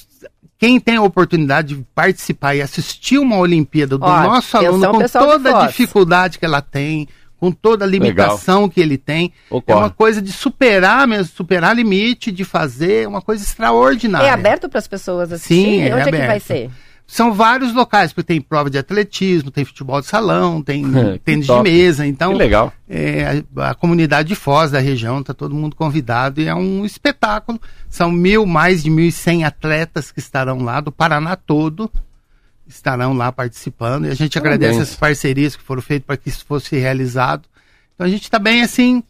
quem 0.59 0.81
tem 0.81 0.97
a 0.97 1.03
oportunidade 1.03 1.77
de 1.77 1.87
participar 1.95 2.57
e 2.57 2.61
assistir 2.63 3.19
uma 3.19 3.37
Olimpíada 3.37 3.97
do 3.97 4.05
Ó, 4.05 4.23
nosso 4.23 4.57
aluno 4.57 4.91
com 4.91 5.09
toda 5.09 5.63
a 5.63 5.67
dificuldade 5.69 6.39
que 6.39 6.45
ela 6.45 6.61
tem, 6.61 7.09
com 7.39 7.53
toda 7.53 7.85
a 7.85 7.89
limitação 7.89 8.63
Legal. 8.63 8.71
que 8.71 8.81
ele 8.81 8.99
tem, 8.99 9.33
Ocorre. 9.49 9.79
é 9.79 9.81
uma 9.83 9.91
coisa 9.91 10.21
de 10.21 10.33
superar 10.33 11.07
mesmo, 11.07 11.33
superar 11.33 11.75
limite, 11.77 12.33
de 12.33 12.45
fazer 12.45 13.07
uma 13.07 13.23
coisa 13.23 13.45
extraordinária. 13.45 14.27
É 14.27 14.31
aberto 14.31 14.69
para 14.69 14.81
as 14.81 14.89
pessoas 14.89 15.33
assistirem? 15.33 15.65
Sim, 15.65 15.81
é 15.83 15.95
Onde 15.95 16.03
aberto. 16.09 16.15
é 16.15 16.21
que 16.21 16.27
vai 16.27 16.41
ser? 16.41 16.71
São 17.11 17.33
vários 17.33 17.73
locais, 17.73 18.13
porque 18.13 18.35
tem 18.35 18.39
prova 18.39 18.69
de 18.69 18.77
atletismo, 18.77 19.51
tem 19.51 19.65
futebol 19.65 19.99
de 19.99 20.07
salão, 20.07 20.63
tem 20.63 20.85
tênis 21.25 21.47
de 21.47 21.63
mesa. 21.63 22.07
Então, 22.07 22.33
que 22.33 22.39
legal. 22.39 22.71
É, 22.87 23.43
a, 23.57 23.71
a, 23.71 23.75
comunidade 23.75 24.29
de 24.29 24.35
Foz 24.35 24.71
da 24.71 24.79
região, 24.79 25.21
está 25.21 25.33
todo 25.33 25.55
mundo 25.55 25.75
convidado 25.75 26.39
e 26.39 26.47
é 26.47 26.55
um 26.55 26.85
espetáculo. 26.85 27.59
São 27.89 28.13
mil, 28.13 28.45
mais 28.45 28.83
de 28.83 28.91
1.100 28.91 29.47
atletas 29.47 30.13
que 30.13 30.19
estarão 30.19 30.63
lá, 30.63 30.83
do 30.83 30.93
Paraná 30.93 31.35
todo, 31.35 31.91
estarão 32.67 33.15
lá 33.15 33.33
participando. 33.33 34.05
E 34.05 34.11
a 34.11 34.15
gente 34.15 34.39
Parabéns. 34.39 34.69
agradece 34.69 34.83
as 34.83 34.95
parcerias 34.95 35.57
que 35.57 35.63
foram 35.63 35.81
feitas 35.81 36.07
para 36.07 36.19
que 36.19 36.29
isso 36.29 36.45
fosse 36.45 36.77
realizado. 36.77 37.49
Então 37.95 38.07
a 38.07 38.11
gente 38.11 38.25
está 38.25 38.39
bem 38.39 38.61
assim, 38.61 39.03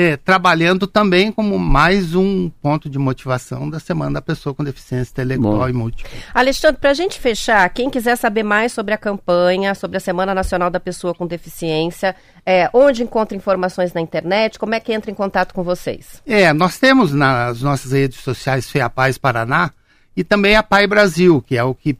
é, 0.00 0.16
trabalhando 0.16 0.86
também 0.86 1.30
como 1.30 1.58
mais 1.58 2.14
um 2.14 2.48
ponto 2.48 2.88
de 2.88 2.98
motivação 2.98 3.68
da 3.68 3.78
Semana 3.78 4.14
da 4.14 4.22
Pessoa 4.22 4.54
com 4.54 4.64
Deficiência 4.64 5.12
Intelectual 5.12 5.68
e 5.68 5.74
Múltipla. 5.74 6.10
Alexandre, 6.32 6.80
para 6.80 6.90
a 6.90 6.94
gente 6.94 7.20
fechar, 7.20 7.68
quem 7.68 7.90
quiser 7.90 8.16
saber 8.16 8.42
mais 8.42 8.72
sobre 8.72 8.94
a 8.94 8.98
campanha, 8.98 9.74
sobre 9.74 9.98
a 9.98 10.00
Semana 10.00 10.34
Nacional 10.34 10.70
da 10.70 10.80
Pessoa 10.80 11.14
com 11.14 11.26
Deficiência, 11.26 12.16
é, 12.46 12.70
onde 12.72 13.02
encontra 13.02 13.36
informações 13.36 13.92
na 13.92 14.00
internet, 14.00 14.58
como 14.58 14.74
é 14.74 14.80
que 14.80 14.90
entra 14.90 15.10
em 15.10 15.14
contato 15.14 15.52
com 15.52 15.62
vocês? 15.62 16.22
É, 16.26 16.50
nós 16.54 16.78
temos 16.78 17.12
nas 17.12 17.60
nossas 17.60 17.92
redes 17.92 18.20
sociais 18.20 18.70
FEAPAZ 18.70 19.18
Paraná 19.18 19.70
e 20.16 20.24
também 20.24 20.56
a 20.56 20.62
PAI 20.62 20.86
Brasil, 20.86 21.44
que 21.46 21.58
é 21.58 21.62
o 21.62 21.74
que 21.74 21.98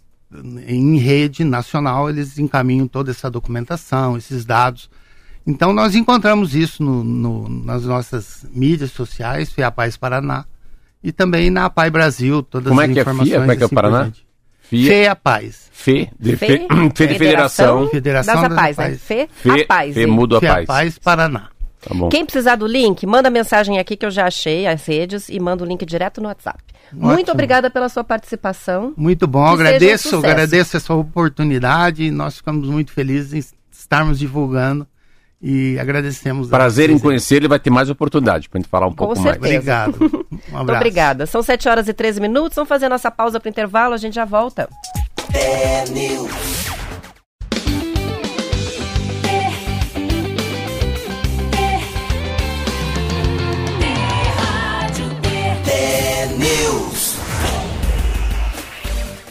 em 0.67 0.97
rede 0.97 1.45
nacional 1.45 2.09
eles 2.09 2.39
encaminham 2.39 2.89
toda 2.89 3.11
essa 3.11 3.31
documentação, 3.31 4.17
esses 4.17 4.47
dados 4.47 4.89
então 5.47 5.73
nós 5.73 5.95
encontramos 5.95 6.55
isso 6.55 6.83
no, 6.83 7.03
no, 7.03 7.49
nas 7.49 7.85
nossas 7.85 8.47
mídias 8.53 8.93
sociais, 8.93 9.53
FIAPAIS 9.53 9.97
Paraná, 9.97 10.45
e 11.03 11.13
também 11.13 11.51
na 11.51 11.67
APAI 11.67 11.91
Brasil, 11.91 12.43
todas 12.43 12.69
Como 12.69 12.81
as 12.81 12.91
é 12.91 12.93
que 12.93 13.01
informações. 13.01 13.29
É 13.29 13.31
FIA? 13.31 13.41
Como 13.41 13.53
é 13.53 13.57
que 13.57 13.63
é 13.63 13.65
o 13.65 13.67
assim 13.67 13.75
Paraná? 13.75 14.13
FIA. 14.61 14.89
FEAPAIS. 14.89 15.71
FE, 15.73 16.11
de 16.19 16.37
Fe, 16.37 16.47
Fe, 16.47 16.69
Fe 16.95 17.07
de 17.07 17.19
Federação. 17.19 17.89
Federação 17.89 18.43
das 18.43 18.53
APAIS, 18.53 18.77
né? 18.77 18.91
Fe, 18.97 19.29
Fe, 19.33 19.63
APAIS. 19.63 19.95
Fe, 19.95 20.07
mudo 20.07 20.37
a 20.37 20.65
paz. 20.65 20.99
Paraná. 20.99 21.49
Tá 21.81 21.95
Quem 22.11 22.27
precisar 22.27 22.57
do 22.57 22.67
link, 22.67 23.07
manda 23.07 23.31
mensagem 23.31 23.79
aqui 23.79 23.97
que 23.97 24.05
eu 24.05 24.11
já 24.11 24.27
achei 24.27 24.67
as 24.67 24.85
redes 24.85 25.31
e 25.31 25.41
manda 25.41 25.65
o 25.65 25.67
link 25.67 25.85
direto 25.87 26.21
no 26.21 26.29
WhatsApp. 26.29 26.63
Ótimo. 26.93 27.13
Muito 27.13 27.33
obrigada 27.33 27.71
pela 27.71 27.89
sua 27.89 28.05
participação. 28.05 28.93
Muito 28.97 29.27
bom, 29.27 29.47
que 29.47 29.63
agradeço, 29.63 30.17
um 30.17 30.19
agradeço 30.19 30.77
essa 30.77 30.93
oportunidade. 30.93 32.11
Nós 32.11 32.37
ficamos 32.37 32.69
muito 32.69 32.93
felizes 32.93 33.33
em 33.33 33.57
estarmos 33.73 34.19
divulgando 34.19 34.87
e 35.43 35.79
agradecemos. 35.79 36.49
Prazer 36.49 36.91
em 36.91 36.99
conhecer, 36.99 37.37
ele 37.37 37.49
vai 37.49 37.59
ter 37.59 37.71
mais 37.71 37.89
oportunidade 37.89 38.49
para 38.49 38.59
a 38.59 38.61
gente 38.63 38.71
falar 38.71 38.87
um 38.87 38.91
Com 38.91 38.97
pouco 39.07 39.17
certeza. 39.17 39.39
mais. 39.41 39.55
Obrigado. 39.55 40.27
Um 40.53 40.59
abraço. 40.59 40.81
obrigada. 40.81 41.27
São 41.27 41.43
7 41.43 41.69
horas 41.69 41.87
e 41.89 41.93
13 41.93 42.21
minutos. 42.21 42.57
Vamos 42.57 42.69
fazer 42.69 42.89
nossa 42.89 43.11
pausa 43.11 43.39
para 43.39 43.49
o 43.49 43.51
intervalo, 43.51 43.95
a 43.95 43.99
gente 43.99 44.15
já 44.15 44.25
volta. 44.25 44.69
É 45.33 45.85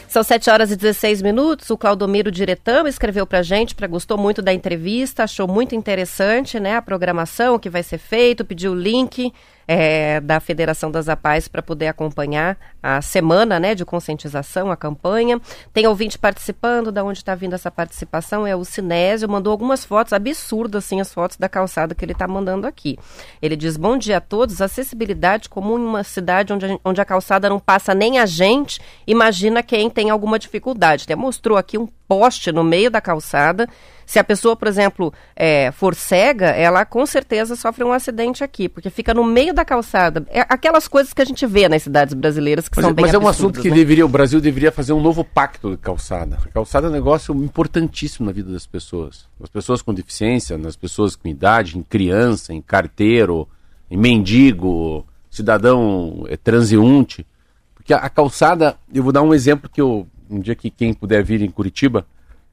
São 0.10 0.24
7 0.24 0.50
horas 0.50 0.72
e 0.72 0.76
16 0.76 1.22
minutos. 1.22 1.69
O 1.69 1.78
Claudomiro 1.78 2.32
Diretão 2.32 2.88
escreveu 2.88 3.28
para 3.28 3.39
a 3.39 3.43
gente, 3.43 3.76
pra, 3.76 3.86
gostou 3.86 4.17
muito 4.17 4.41
da 4.41 4.52
entrevista, 4.52 5.24
achou 5.24 5.48
muito 5.48 5.76
interessante 5.76 6.60
né, 6.60 6.78
a 6.78 6.82
programação 6.82 7.60
que 7.60 7.69
vai 7.69 7.84
ser 7.84 8.00
feito, 8.00 8.43
pediu 8.43 8.72
o 8.72 8.76
link 8.76 9.32
é, 9.72 10.20
da 10.20 10.40
Federação 10.40 10.90
das 10.90 11.08
APAES 11.08 11.48
para 11.48 11.62
poder 11.62 11.86
acompanhar 11.86 12.58
a 12.82 13.04
semana 13.04 13.60
né, 13.60 13.76
de 13.76 13.86
conscientização, 13.86 14.72
a 14.72 14.76
campanha. 14.76 15.40
Tem 15.72 15.86
ouvinte 15.86 16.18
participando, 16.18 16.92
da 16.92 17.04
onde 17.04 17.20
está 17.20 17.36
vindo 17.36 17.54
essa 17.54 17.70
participação, 17.70 18.48
é 18.48 18.56
o 18.56 18.66
Sinésio, 18.66 19.30
mandou 19.30 19.52
algumas 19.52 19.86
fotos, 19.86 20.12
absurdas 20.12 20.86
assim, 20.86 21.00
as 21.00 21.14
fotos 21.14 21.38
da 21.38 21.48
calçada 21.48 21.94
que 21.94 22.04
ele 22.04 22.14
está 22.14 22.28
mandando 22.28 22.66
aqui. 22.66 22.98
Ele 23.40 23.56
diz, 23.56 23.78
bom 23.78 23.96
dia 23.96 24.18
a 24.18 24.22
todos, 24.22 24.60
acessibilidade 24.60 25.48
comum 25.48 25.78
em 25.78 25.86
uma 25.86 26.04
cidade 26.04 26.52
onde 26.52 26.66
a, 26.66 26.80
onde 26.84 27.00
a 27.00 27.06
calçada 27.06 27.48
não 27.48 27.60
passa 27.60 27.94
nem 27.94 28.18
a 28.18 28.26
gente, 28.26 28.82
imagina 29.06 29.62
quem 29.62 29.88
tem 29.88 30.10
alguma 30.10 30.40
dificuldade. 30.40 31.06
Ele 31.08 31.16
mostrou 31.16 31.60
aqui 31.60 31.78
um 31.78 31.88
poste 32.08 32.52
no 32.52 32.64
meio 32.64 32.90
da 32.90 33.00
calçada, 33.00 33.70
se 34.10 34.17
a 34.17 34.24
pessoa, 34.24 34.56
por 34.56 34.67
exemplo, 34.67 35.13
é, 35.36 35.72
for 35.72 35.93
cega, 35.93 36.48
ela 36.48 36.84
com 36.84 37.06
certeza 37.06 37.56
sofre 37.56 37.84
um 37.84 37.93
acidente 37.93 38.43
aqui, 38.43 38.67
porque 38.67 38.89
fica 38.89 39.13
no 39.13 39.24
meio 39.24 39.54
da 39.54 39.63
calçada. 39.63 40.26
É 40.30 40.39
aquelas 40.50 40.88
coisas 40.88 41.13
que 41.13 41.22
a 41.22 41.26
gente 41.26 41.45
vê 41.45 41.69
nas 41.69 41.84
cidades 41.84 42.15
brasileiras 42.15 42.67
que 42.67 42.76
mas, 42.76 42.86
são 42.86 42.91
bem 42.91 43.06
Mas 43.06 43.13
é 43.13 43.19
um 43.19 43.28
assunto 43.28 43.62
que 43.62 43.69
né? 43.69 43.76
deveria, 43.76 44.04
o 44.04 44.10
Brasil 44.10 44.41
deveria 44.41 44.72
fazer 44.72 44.93
um 44.93 45.00
novo 45.00 45.24
pacto 45.24 45.69
de 45.69 45.78
calçada. 45.78 46.39
A 46.43 46.50
calçada 46.50 46.88
é 46.88 46.89
um 46.89 46.93
negócio 46.93 47.36
importantíssimo 47.36 48.26
na 48.26 48.32
vida 48.32 48.52
das 48.52 48.65
pessoas. 48.65 49.28
As 49.43 49.50
pessoas 49.50 49.84
com 49.84 49.93
deficiência, 49.93 50.58
nas 50.58 50.76
pessoas 50.76 51.15
com 51.15 51.28
idade, 51.28 51.78
em 51.78 51.84
criança, 51.84 52.52
em 52.52 52.63
carteiro, 52.63 53.48
em 53.91 53.98
mendigo, 53.98 55.06
cidadão 55.30 56.26
é, 56.28 56.36
transeunte. 56.36 57.28
Porque 57.76 57.93
a, 57.93 57.98
a 57.98 58.10
calçada, 58.10 58.76
eu 58.91 59.04
vou 59.04 59.12
dar 59.12 59.22
um 59.22 59.36
exemplo 59.36 59.69
que 59.69 59.80
eu, 59.80 60.08
um 60.28 60.39
dia 60.39 60.56
que 60.56 60.72
quem 60.72 60.95
puder 60.95 61.24
vir 61.24 61.43
em 61.43 61.52
Curitiba, 61.52 62.08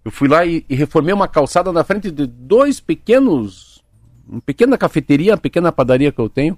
eu 0.07 0.13
fui 0.13 0.29
lá 0.29 0.47
e, 0.47 0.65
e, 0.69 0.77
reformei 0.77 1.13
uma 1.13 1.27
calçada 1.27 1.73
na 1.73 1.83
frente 1.83 2.13
de 2.13 2.29
dois 2.29 2.79
pequenos. 2.79 3.83
Uma 4.25 4.41
pequena 4.41 4.79
cafeteria, 4.79 5.33
uma 5.33 5.37
pequena 5.37 5.73
padaria 5.73 6.13
que 6.13 6.21
eu 6.21 6.29
tenho. 6.29 6.57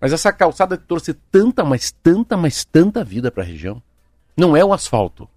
Mas 0.00 0.12
essa 0.12 0.32
calçada 0.32 0.76
trouxe 0.76 1.14
tanta, 1.14 1.62
mas 1.62 1.92
tanta, 1.92 2.36
mas 2.36 2.64
tanta 2.64 3.04
vida 3.04 3.30
para 3.30 3.44
a 3.44 3.46
região. 3.46 3.80
Não 4.36 4.56
é 4.56 4.64
o 4.64 4.72
asfalto. 4.72 5.28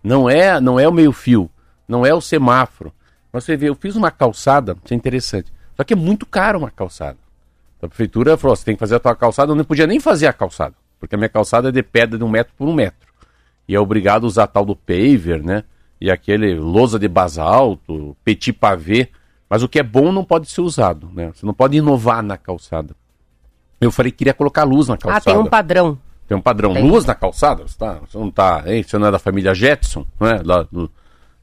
Não 0.00 0.30
é, 0.30 0.60
não 0.60 0.78
é 0.78 0.86
o 0.86 0.92
meio-fio. 0.92 1.50
Não 1.88 2.06
é 2.06 2.14
o 2.14 2.20
semáforo. 2.20 2.92
Mas 3.32 3.42
você 3.42 3.56
vê, 3.56 3.68
eu 3.68 3.74
fiz 3.74 3.96
uma 3.96 4.12
calçada, 4.12 4.76
isso 4.84 4.94
é 4.94 4.96
interessante. 4.96 5.52
Só 5.76 5.82
que 5.82 5.92
é 5.92 5.96
muito 5.96 6.24
caro 6.24 6.60
uma 6.60 6.70
calçada. 6.70 7.18
A 7.82 7.88
prefeitura 7.88 8.36
falou: 8.36 8.54
você 8.54 8.64
tem 8.64 8.76
que 8.76 8.80
fazer 8.80 8.94
a 8.94 9.00
tua 9.00 9.16
calçada. 9.16 9.50
Eu 9.50 9.56
não 9.56 9.64
podia 9.64 9.88
nem 9.88 9.98
fazer 9.98 10.28
a 10.28 10.32
calçada, 10.32 10.76
porque 11.00 11.16
a 11.16 11.18
minha 11.18 11.28
calçada 11.28 11.70
é 11.70 11.72
de 11.72 11.82
pedra 11.82 12.16
de 12.16 12.22
um 12.22 12.28
metro 12.28 12.54
por 12.56 12.68
um 12.68 12.72
metro. 12.72 13.12
E 13.66 13.74
é 13.74 13.80
obrigado 13.80 14.22
a 14.22 14.28
usar 14.28 14.46
tal 14.46 14.64
do 14.64 14.76
paver, 14.76 15.42
né? 15.42 15.64
E 16.06 16.10
aquele 16.10 16.54
lousa 16.54 17.00
de 17.00 17.08
basalto, 17.08 18.16
petit 18.24 18.52
pavé, 18.52 19.08
mas 19.50 19.64
o 19.64 19.68
que 19.68 19.80
é 19.80 19.82
bom 19.82 20.12
não 20.12 20.24
pode 20.24 20.48
ser 20.48 20.60
usado, 20.60 21.10
né? 21.12 21.32
Você 21.34 21.44
não 21.44 21.52
pode 21.52 21.76
inovar 21.76 22.22
na 22.22 22.36
calçada. 22.36 22.94
Eu 23.80 23.90
falei 23.90 24.12
que 24.12 24.18
queria 24.18 24.32
colocar 24.32 24.62
luz 24.62 24.86
na 24.86 24.96
calçada. 24.96 25.18
Ah, 25.18 25.34
tem 25.34 25.36
um 25.36 25.46
padrão. 25.46 25.98
Tem 26.28 26.36
um 26.36 26.40
padrão. 26.40 26.74
Tem. 26.74 26.88
Luz 26.88 27.04
na 27.04 27.14
calçada? 27.16 27.66
Você, 27.66 27.76
tá, 27.76 27.94
você 27.94 28.16
não 28.16 28.30
tá. 28.30 28.62
Hein? 28.66 28.84
Você 28.84 28.96
não 28.98 29.08
é 29.08 29.10
da 29.10 29.18
família 29.18 29.52
Jetson, 29.52 30.06
né? 30.20 30.42
Lá, 30.44 30.62
do, 30.70 30.88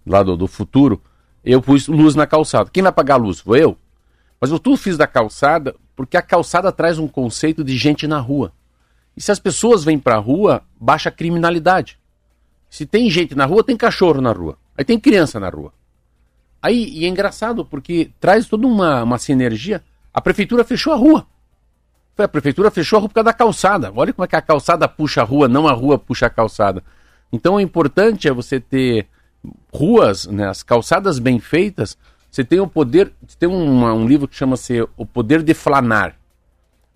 lá 0.07 0.23
do, 0.23 0.37
do 0.37 0.47
futuro. 0.47 1.01
Eu 1.43 1.61
pus 1.61 1.89
luz 1.89 2.15
na 2.15 2.25
calçada. 2.25 2.69
Quem 2.71 2.81
vai 2.81 2.91
pagar 2.93 3.15
a 3.15 3.17
luz? 3.17 3.41
Vou 3.41 3.57
eu. 3.57 3.77
Mas 4.39 4.49
eu 4.49 4.59
tudo 4.59 4.77
fiz 4.77 4.97
da 4.97 5.07
calçada 5.07 5.75
porque 5.93 6.15
a 6.15 6.21
calçada 6.21 6.71
traz 6.71 6.97
um 6.97 7.07
conceito 7.09 7.65
de 7.65 7.77
gente 7.77 8.07
na 8.07 8.19
rua. 8.19 8.53
E 9.17 9.21
se 9.21 9.29
as 9.29 9.39
pessoas 9.39 9.83
vêm 9.83 9.99
para 9.99 10.15
a 10.15 10.19
rua, 10.19 10.61
baixa 10.79 11.09
a 11.09 11.11
criminalidade. 11.11 11.99
Se 12.73 12.87
tem 12.87 13.07
gente 13.07 13.35
na 13.35 13.45
rua, 13.45 13.63
tem 13.63 13.77
cachorro 13.77 14.19
na 14.19 14.31
rua. 14.31 14.57
Aí 14.75 14.83
tem 14.83 14.99
criança 14.99 15.39
na 15.39 15.47
rua. 15.47 15.71
Aí, 16.59 16.89
e 16.89 17.05
é 17.05 17.07
engraçado, 17.07 17.63
porque 17.63 18.09
traz 18.19 18.47
toda 18.47 18.65
uma, 18.65 19.03
uma 19.03 19.19
sinergia. 19.19 19.83
A 20.11 20.19
prefeitura 20.19 20.63
fechou 20.63 20.91
a 20.91 20.95
rua. 20.95 21.27
A 22.17 22.27
prefeitura 22.27 22.71
fechou 22.71 22.97
a 22.97 22.99
rua 23.01 23.09
por 23.09 23.13
causa 23.13 23.25
da 23.25 23.33
calçada. 23.33 23.93
Olha 23.95 24.11
como 24.11 24.25
é 24.25 24.27
que 24.27 24.35
a 24.35 24.41
calçada 24.41 24.87
puxa 24.87 25.21
a 25.21 25.23
rua, 25.23 25.47
não 25.47 25.67
a 25.67 25.71
rua 25.71 25.99
puxa 25.99 26.25
a 26.25 26.31
calçada. 26.31 26.83
Então 27.31 27.53
o 27.53 27.61
importante 27.61 28.27
é 28.27 28.33
você 28.33 28.59
ter 28.59 29.05
ruas, 29.71 30.25
né, 30.25 30.47
as 30.47 30.63
calçadas 30.63 31.19
bem 31.19 31.39
feitas. 31.39 31.95
Você 32.31 32.43
tem 32.43 32.59
o 32.59 32.65
poder. 32.65 33.13
Tem 33.37 33.47
uma, 33.47 33.93
um 33.93 34.07
livro 34.07 34.27
que 34.27 34.35
chama-se 34.35 34.81
O 34.97 35.05
Poder 35.05 35.43
de 35.43 35.53
Flanar. 35.53 36.15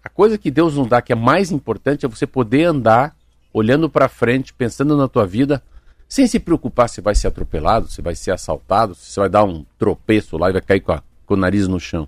A 0.04 0.10
coisa 0.10 0.40
que 0.40 0.50
Deus 0.50 0.76
nos 0.76 0.88
dá 0.88 1.04
que 1.04 1.14
é 1.14 1.16
mais 1.16 1.52
importante 1.52 2.04
é 2.04 2.10
você 2.10 2.26
poder 2.26 2.64
andar 2.64 3.16
olhando 3.58 3.90
para 3.90 4.08
frente, 4.08 4.54
pensando 4.54 4.96
na 4.96 5.08
tua 5.08 5.26
vida, 5.26 5.64
sem 6.08 6.28
se 6.28 6.40
preocupar 6.40 6.88
se 6.88 7.02
vai 7.02 7.16
ser 7.16 7.28
atropelado, 7.28 7.88
se 7.88 8.04
vai 8.04 8.16
ser 8.16 8.32
assaltado, 8.32 8.94
se 8.94 9.12
você 9.12 9.20
vai 9.20 9.30
dar 9.30 9.44
um 9.44 9.66
tropeço 9.80 10.38
lá 10.38 10.50
e 10.50 10.54
vai 10.54 10.62
cair 10.62 10.80
com, 10.80 10.92
a, 10.92 11.02
com 11.26 11.34
o 11.34 11.38
nariz 11.38 11.68
no 11.68 11.80
chão. 11.80 12.08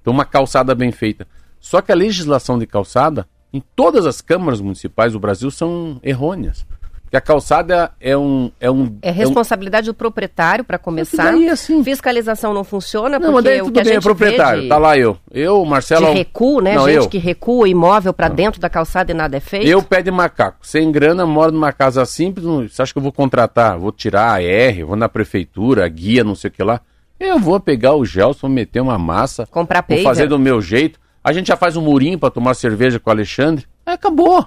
Então, 0.00 0.12
uma 0.12 0.24
calçada 0.24 0.74
bem 0.74 0.90
feita. 0.90 1.28
Só 1.60 1.80
que 1.80 1.92
a 1.92 1.94
legislação 1.94 2.58
de 2.58 2.66
calçada, 2.66 3.28
em 3.52 3.62
todas 3.76 4.04
as 4.04 4.20
câmaras 4.20 4.60
municipais 4.60 5.12
do 5.12 5.20
Brasil, 5.20 5.50
são 5.50 6.00
errôneas. 6.02 6.66
Porque 7.10 7.16
a 7.16 7.20
calçada 7.20 7.90
é 8.00 8.16
um. 8.16 8.52
É, 8.60 8.70
um, 8.70 8.96
é 9.02 9.10
responsabilidade 9.10 9.88
é 9.88 9.90
um... 9.90 9.92
do 9.92 9.96
proprietário, 9.96 10.64
para 10.64 10.78
começar. 10.78 11.32
Daí, 11.32 11.48
assim... 11.48 11.82
Fiscalização 11.82 12.54
não 12.54 12.62
funciona, 12.62 13.18
não, 13.18 13.32
porque 13.32 13.48
daí, 13.48 13.62
o 13.62 13.72
que 13.72 13.80
a 13.80 13.82
bem, 13.82 13.94
gente 13.94 14.02
é 14.02 14.04
proprietário. 14.04 14.62
De... 14.62 14.68
Tá 14.68 14.78
lá 14.78 14.96
eu. 14.96 15.18
Eu, 15.28 15.64
Marcelo. 15.64 16.06
De 16.06 16.12
recuo, 16.12 16.60
né? 16.60 16.76
Não, 16.76 16.86
gente 16.86 17.02
eu. 17.02 17.08
que 17.08 17.18
recua 17.18 17.68
imóvel 17.68 18.12
para 18.12 18.28
dentro 18.28 18.60
da 18.60 18.70
calçada 18.70 19.10
e 19.10 19.14
nada 19.14 19.36
é 19.36 19.40
feito. 19.40 19.66
Eu, 19.66 19.82
pé 19.82 20.02
de 20.02 20.10
macaco. 20.12 20.64
Sem 20.64 20.92
grana, 20.92 21.26
moro 21.26 21.50
numa 21.50 21.72
casa 21.72 22.04
simples. 22.04 22.46
Você 22.72 22.80
acha 22.80 22.92
que 22.92 22.98
eu 23.00 23.02
vou 23.02 23.10
contratar? 23.10 23.76
Vou 23.76 23.90
tirar 23.90 24.34
a 24.34 24.40
R, 24.40 24.84
vou 24.84 24.94
na 24.94 25.08
prefeitura, 25.08 25.88
guia, 25.88 26.22
não 26.22 26.36
sei 26.36 26.46
o 26.46 26.52
que 26.52 26.62
lá. 26.62 26.80
Eu 27.18 27.40
vou 27.40 27.58
pegar 27.58 27.96
o 27.96 28.04
Gelson, 28.04 28.46
meter 28.46 28.80
uma 28.80 28.96
massa. 28.96 29.48
Comprar 29.50 29.84
Vou 29.88 30.00
fazer 30.04 30.28
do 30.28 30.38
meu 30.38 30.62
jeito. 30.62 31.00
A 31.24 31.32
gente 31.32 31.48
já 31.48 31.56
faz 31.56 31.76
um 31.76 31.82
murinho 31.82 32.20
para 32.20 32.30
tomar 32.30 32.54
cerveja 32.54 33.00
com 33.00 33.10
o 33.10 33.12
Alexandre. 33.12 33.66
Aí 33.84 33.94
acabou. 33.94 34.46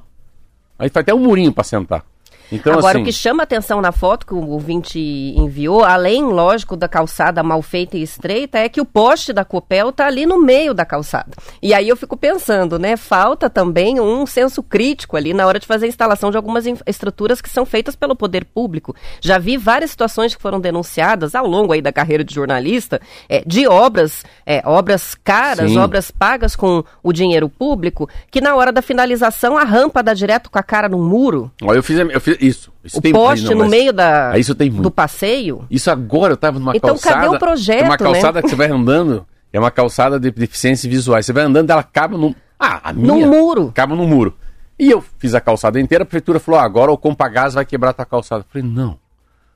Aí 0.80 0.88
faz 0.88 1.04
até 1.04 1.14
um 1.14 1.20
murinho 1.20 1.52
para 1.52 1.66
sentar. 1.66 2.13
Então, 2.54 2.74
Agora, 2.74 2.98
assim... 2.98 3.02
o 3.02 3.06
que 3.06 3.12
chama 3.12 3.42
atenção 3.42 3.82
na 3.82 3.92
foto 3.92 4.28
que 4.28 4.34
o 4.34 4.48
ouvinte 4.50 5.00
enviou, 5.00 5.84
além, 5.84 6.24
lógico, 6.24 6.78
da 6.78 6.88
calçada 6.88 7.42
mal 7.42 7.62
feita 7.64 7.98
e 7.98 8.04
estreita, 8.04 8.60
é 8.60 8.70
que 8.70 8.80
o 8.80 8.86
poste 8.86 9.34
da 9.34 9.44
Copel 9.44 9.90
está 9.90 10.06
ali 10.06 10.26
no 10.26 10.40
meio 10.40 10.74
da 10.74 10.86
calçada. 10.86 11.32
E 11.62 11.74
aí 11.74 11.90
eu 11.90 11.98
fico 11.98 12.16
pensando, 12.16 12.78
né? 12.78 12.96
Falta 12.96 13.50
também 13.50 14.00
um 14.00 14.26
senso 14.28 14.62
crítico 14.62 15.18
ali 15.18 15.34
na 15.34 15.48
hora 15.48 15.60
de 15.60 15.66
fazer 15.66 15.88
a 15.88 15.90
instalação 15.90 16.30
de 16.30 16.38
algumas 16.38 16.66
estruturas 16.86 17.42
que 17.42 17.50
são 17.50 17.66
feitas 17.66 17.96
pelo 17.96 18.16
poder 18.16 18.46
público. 18.46 18.96
Já 19.20 19.40
vi 19.40 19.58
várias 19.58 19.90
situações 19.90 20.36
que 20.36 20.42
foram 20.42 20.60
denunciadas 20.60 21.34
ao 21.34 21.48
longo 21.48 21.74
aí 21.74 21.82
da 21.82 21.92
carreira 21.92 22.24
de 22.24 22.36
jornalista 22.36 23.02
é, 23.28 23.44
de 23.46 23.68
obras, 23.68 24.24
é, 24.46 24.62
obras 24.66 25.16
caras, 25.16 25.72
Sim. 25.72 25.80
obras 25.80 26.12
pagas 26.12 26.56
com 26.56 26.84
o 27.02 27.12
dinheiro 27.12 27.50
público, 27.50 28.08
que 28.30 28.40
na 28.40 28.56
hora 28.56 28.72
da 28.72 28.82
finalização 28.82 29.58
a 29.58 29.64
rampa 29.64 30.04
dá 30.04 30.14
direto 30.14 30.52
com 30.52 30.60
a 30.60 30.64
cara 30.64 30.88
no 30.88 31.00
muro. 31.00 31.52
Eu 31.62 31.82
fiz, 31.82 31.98
eu 31.98 32.22
fiz 32.22 32.43
isso. 32.48 32.74
isso 32.84 32.98
o 32.98 33.02
tem, 33.02 33.12
poste 33.12 33.50
não, 33.50 33.64
no 33.64 33.70
meio 33.70 33.94
da, 33.94 34.32
ah, 34.32 34.38
isso 34.38 34.54
tem 34.54 34.70
muito. 34.70 34.84
do 34.84 34.92
passeio. 34.92 35.66
Isso 35.70 35.90
agora 35.90 36.32
eu 36.32 36.36
estava 36.36 36.60
numa 36.60 36.76
então, 36.76 36.90
calçada. 36.90 37.16
Então 37.18 37.32
cadê 37.32 37.36
o 37.36 37.40
projeto, 37.40 37.84
É 37.84 37.86
uma 37.86 37.98
calçada 37.98 38.34
né? 38.34 38.42
que 38.42 38.50
você 38.50 38.56
vai 38.56 38.70
andando, 38.70 39.26
é 39.52 39.60
uma 39.60 39.72
calçada 39.72 40.20
de 40.20 40.32
deficiências 40.32 40.92
visuais. 40.92 41.26
Você 41.26 41.34
vai 41.34 41.44
andando, 41.44 41.70
ela 41.70 41.82
acaba 41.82 42.18
num... 42.18 42.34
Ah, 42.60 42.90
a 42.90 42.94
minha... 42.94 43.08
No 43.08 43.28
muro. 43.28 43.68
Acaba 43.70 43.96
no 43.96 44.08
muro. 44.08 44.36
E 44.78 44.90
eu 44.90 45.04
fiz 45.20 45.36
a 45.36 45.42
calçada 45.42 45.80
inteira, 45.80 46.04
a 46.04 46.06
prefeitura 46.06 46.40
falou, 46.40 46.60
ah, 46.60 46.64
agora 46.64 46.92
o 46.92 46.98
Compagás 46.98 47.54
vai 47.54 47.66
quebrar 47.66 47.92
a 47.92 47.94
tua 47.94 48.06
calçada. 48.06 48.42
Eu 48.42 48.46
falei, 48.52 48.68
não. 48.68 49.00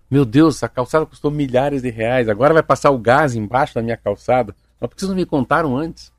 Meu 0.10 0.24
Deus, 0.24 0.56
essa 0.56 0.70
calçada 0.70 1.06
custou 1.06 1.30
milhares 1.30 1.82
de 1.82 1.90
reais, 1.90 2.30
agora 2.30 2.54
vai 2.54 2.64
passar 2.64 2.92
o 2.92 2.98
gás 2.98 3.36
embaixo 3.36 3.76
da 3.76 3.82
minha 3.82 3.98
calçada. 3.98 4.56
Mas 4.80 4.90
por 4.90 4.96
que 4.96 5.02
vocês 5.02 5.10
não 5.10 5.18
me 5.18 5.26
contaram 5.26 5.76
antes? 5.76 6.14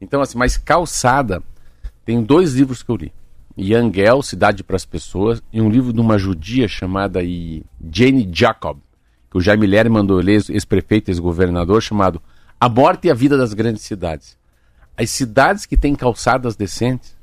Então, 0.00 0.20
assim, 0.20 0.38
mas 0.38 0.56
calçada, 0.56 1.42
tem 2.04 2.22
dois 2.22 2.54
livros 2.54 2.82
que 2.82 2.90
eu 2.90 2.96
li. 2.96 3.12
Yangel, 3.60 4.22
Cidade 4.22 4.64
para 4.64 4.76
as 4.76 4.84
Pessoas, 4.84 5.42
e 5.52 5.60
um 5.60 5.68
livro 5.68 5.92
de 5.92 6.00
uma 6.00 6.18
judia 6.18 6.66
chamada 6.66 7.20
Jane 7.92 8.28
Jacob, 8.32 8.78
que 9.30 9.38
o 9.38 9.40
Jaime 9.40 9.66
Ler 9.66 9.88
mandou 9.88 10.18
ler, 10.18 10.42
ex-prefeito, 10.48 11.10
ex-governador, 11.10 11.82
chamado 11.82 12.20
A 12.58 12.68
Morte 12.68 13.06
e 13.06 13.10
a 13.10 13.14
Vida 13.14 13.36
das 13.36 13.52
Grandes 13.52 13.82
Cidades. 13.82 14.36
As 14.96 15.10
cidades 15.10 15.66
que 15.66 15.76
têm 15.76 15.94
calçadas 15.94 16.56
decentes 16.56 17.16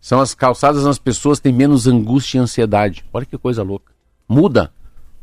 são 0.00 0.20
as 0.20 0.34
calçadas 0.34 0.82
onde 0.82 0.90
as 0.90 0.98
pessoas 0.98 1.40
têm 1.40 1.52
menos 1.52 1.86
angústia 1.86 2.38
e 2.38 2.40
ansiedade. 2.40 3.04
Olha 3.12 3.26
que 3.26 3.36
coisa 3.36 3.62
louca. 3.62 3.92
Muda 4.28 4.72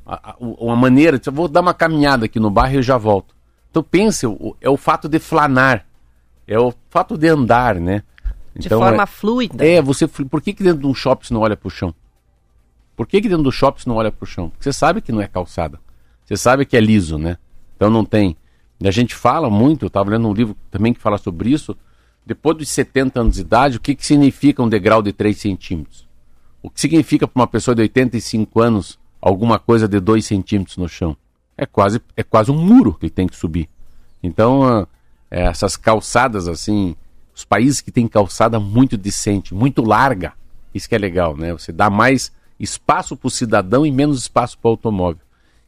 a, 0.06 0.32
a, 0.32 0.36
a 0.72 0.76
maneira. 0.76 1.20
Eu 1.26 1.32
vou 1.32 1.48
dar 1.48 1.62
uma 1.62 1.74
caminhada 1.74 2.26
aqui 2.26 2.40
no 2.40 2.52
bairro 2.52 2.80
e 2.80 2.84
já 2.84 2.98
volto. 2.98 3.34
Então 3.72 3.84
pense, 3.84 4.26
é 4.62 4.70
o 4.70 4.78
fato 4.78 5.10
de 5.10 5.20
flanar, 5.20 5.86
é 6.48 6.58
o 6.58 6.74
fato 6.90 7.18
de 7.18 7.28
andar, 7.28 7.76
né? 7.76 8.04
De 8.56 8.68
então, 8.68 8.80
forma 8.80 9.04
é, 9.04 9.06
fluida. 9.06 9.66
É, 9.66 9.82
você. 9.82 10.08
Por 10.08 10.42
que, 10.42 10.54
que 10.54 10.64
dentro 10.64 10.80
de 10.80 10.88
um 10.88 10.94
shopping 10.94 11.28
você 11.28 11.34
não 11.34 11.42
olha 11.42 11.58
para 11.58 11.68
o 11.68 11.72
chão? 11.72 11.94
Por 12.96 13.06
que, 13.06 13.22
que 13.22 13.28
dentro 13.28 13.44
do 13.44 13.52
shopping 13.52 13.82
você 13.82 13.90
não 13.90 13.98
olha 13.98 14.12
para 14.12 14.24
o 14.24 14.28
chão? 14.28 14.50
Porque 14.50 14.64
você 14.64 14.72
sabe 14.72 15.02
que 15.02 15.12
não 15.12 15.22
é 15.22 15.28
calçada. 15.28 15.80
Você 16.24 16.38
sabe 16.38 16.66
que 16.66 16.78
é 16.78 16.80
liso, 16.80 17.18
né? 17.18 17.38
Então 17.76 17.90
não 17.90 18.06
tem. 18.06 18.38
E 18.80 18.88
a 18.88 18.92
gente 18.92 19.14
fala 19.14 19.50
muito, 19.50 19.86
eu 19.86 19.88
estava 19.88 20.10
lendo 20.10 20.28
um 20.28 20.34
livro 20.34 20.56
também 20.72 20.94
que 20.94 21.00
fala 21.00 21.18
sobre 21.18 21.50
isso. 21.50 21.76
Depois 22.26 22.58
dos 22.58 22.70
70 22.70 23.20
anos 23.20 23.36
de 23.36 23.42
idade, 23.42 23.78
o 23.78 23.80
que, 23.80 23.94
que 23.94 24.06
significa 24.06 24.64
um 24.64 24.70
degrau 24.70 25.02
de 25.02 25.12
3 25.12 25.38
centímetros? 25.38 26.08
O 26.64 26.70
que 26.70 26.82
significa 26.82 27.28
para 27.28 27.40
uma 27.40 27.48
pessoa 27.48 27.76
de 27.76 27.82
85 27.84 28.60
anos 28.62 28.98
alguma 29.22 29.60
coisa 29.60 29.88
de 29.88 30.00
2 30.00 30.26
centímetros 30.26 30.78
no 30.78 30.88
chão? 30.88 31.16
É 31.58 31.66
quase, 31.66 32.02
é 32.18 32.24
quase 32.24 32.52
um 32.52 32.58
muro 32.58 32.94
que 32.94 33.06
ele 33.06 33.12
tem 33.12 33.28
que 33.28 33.36
subir. 33.36 33.70
Então, 34.24 34.88
é, 35.30 35.44
essas 35.44 35.78
calçadas 35.78 36.48
assim, 36.48 36.96
os 37.36 37.44
países 37.44 37.82
que 37.82 37.92
têm 37.92 38.08
calçada 38.08 38.60
muito 38.60 38.96
decente, 38.96 39.54
muito 39.54 39.84
larga, 39.84 40.34
isso 40.74 40.88
que 40.88 40.96
é 40.96 40.98
legal, 40.98 41.36
né? 41.36 41.52
Você 41.52 41.72
dá 41.72 41.90
mais 41.90 42.32
espaço 42.58 43.18
para 43.18 43.28
o 43.28 43.32
cidadão 43.32 43.86
e 43.86 43.92
menos 43.92 44.20
espaço 44.20 44.58
para 44.58 44.70
o 44.70 44.72
automóvel. 44.72 45.22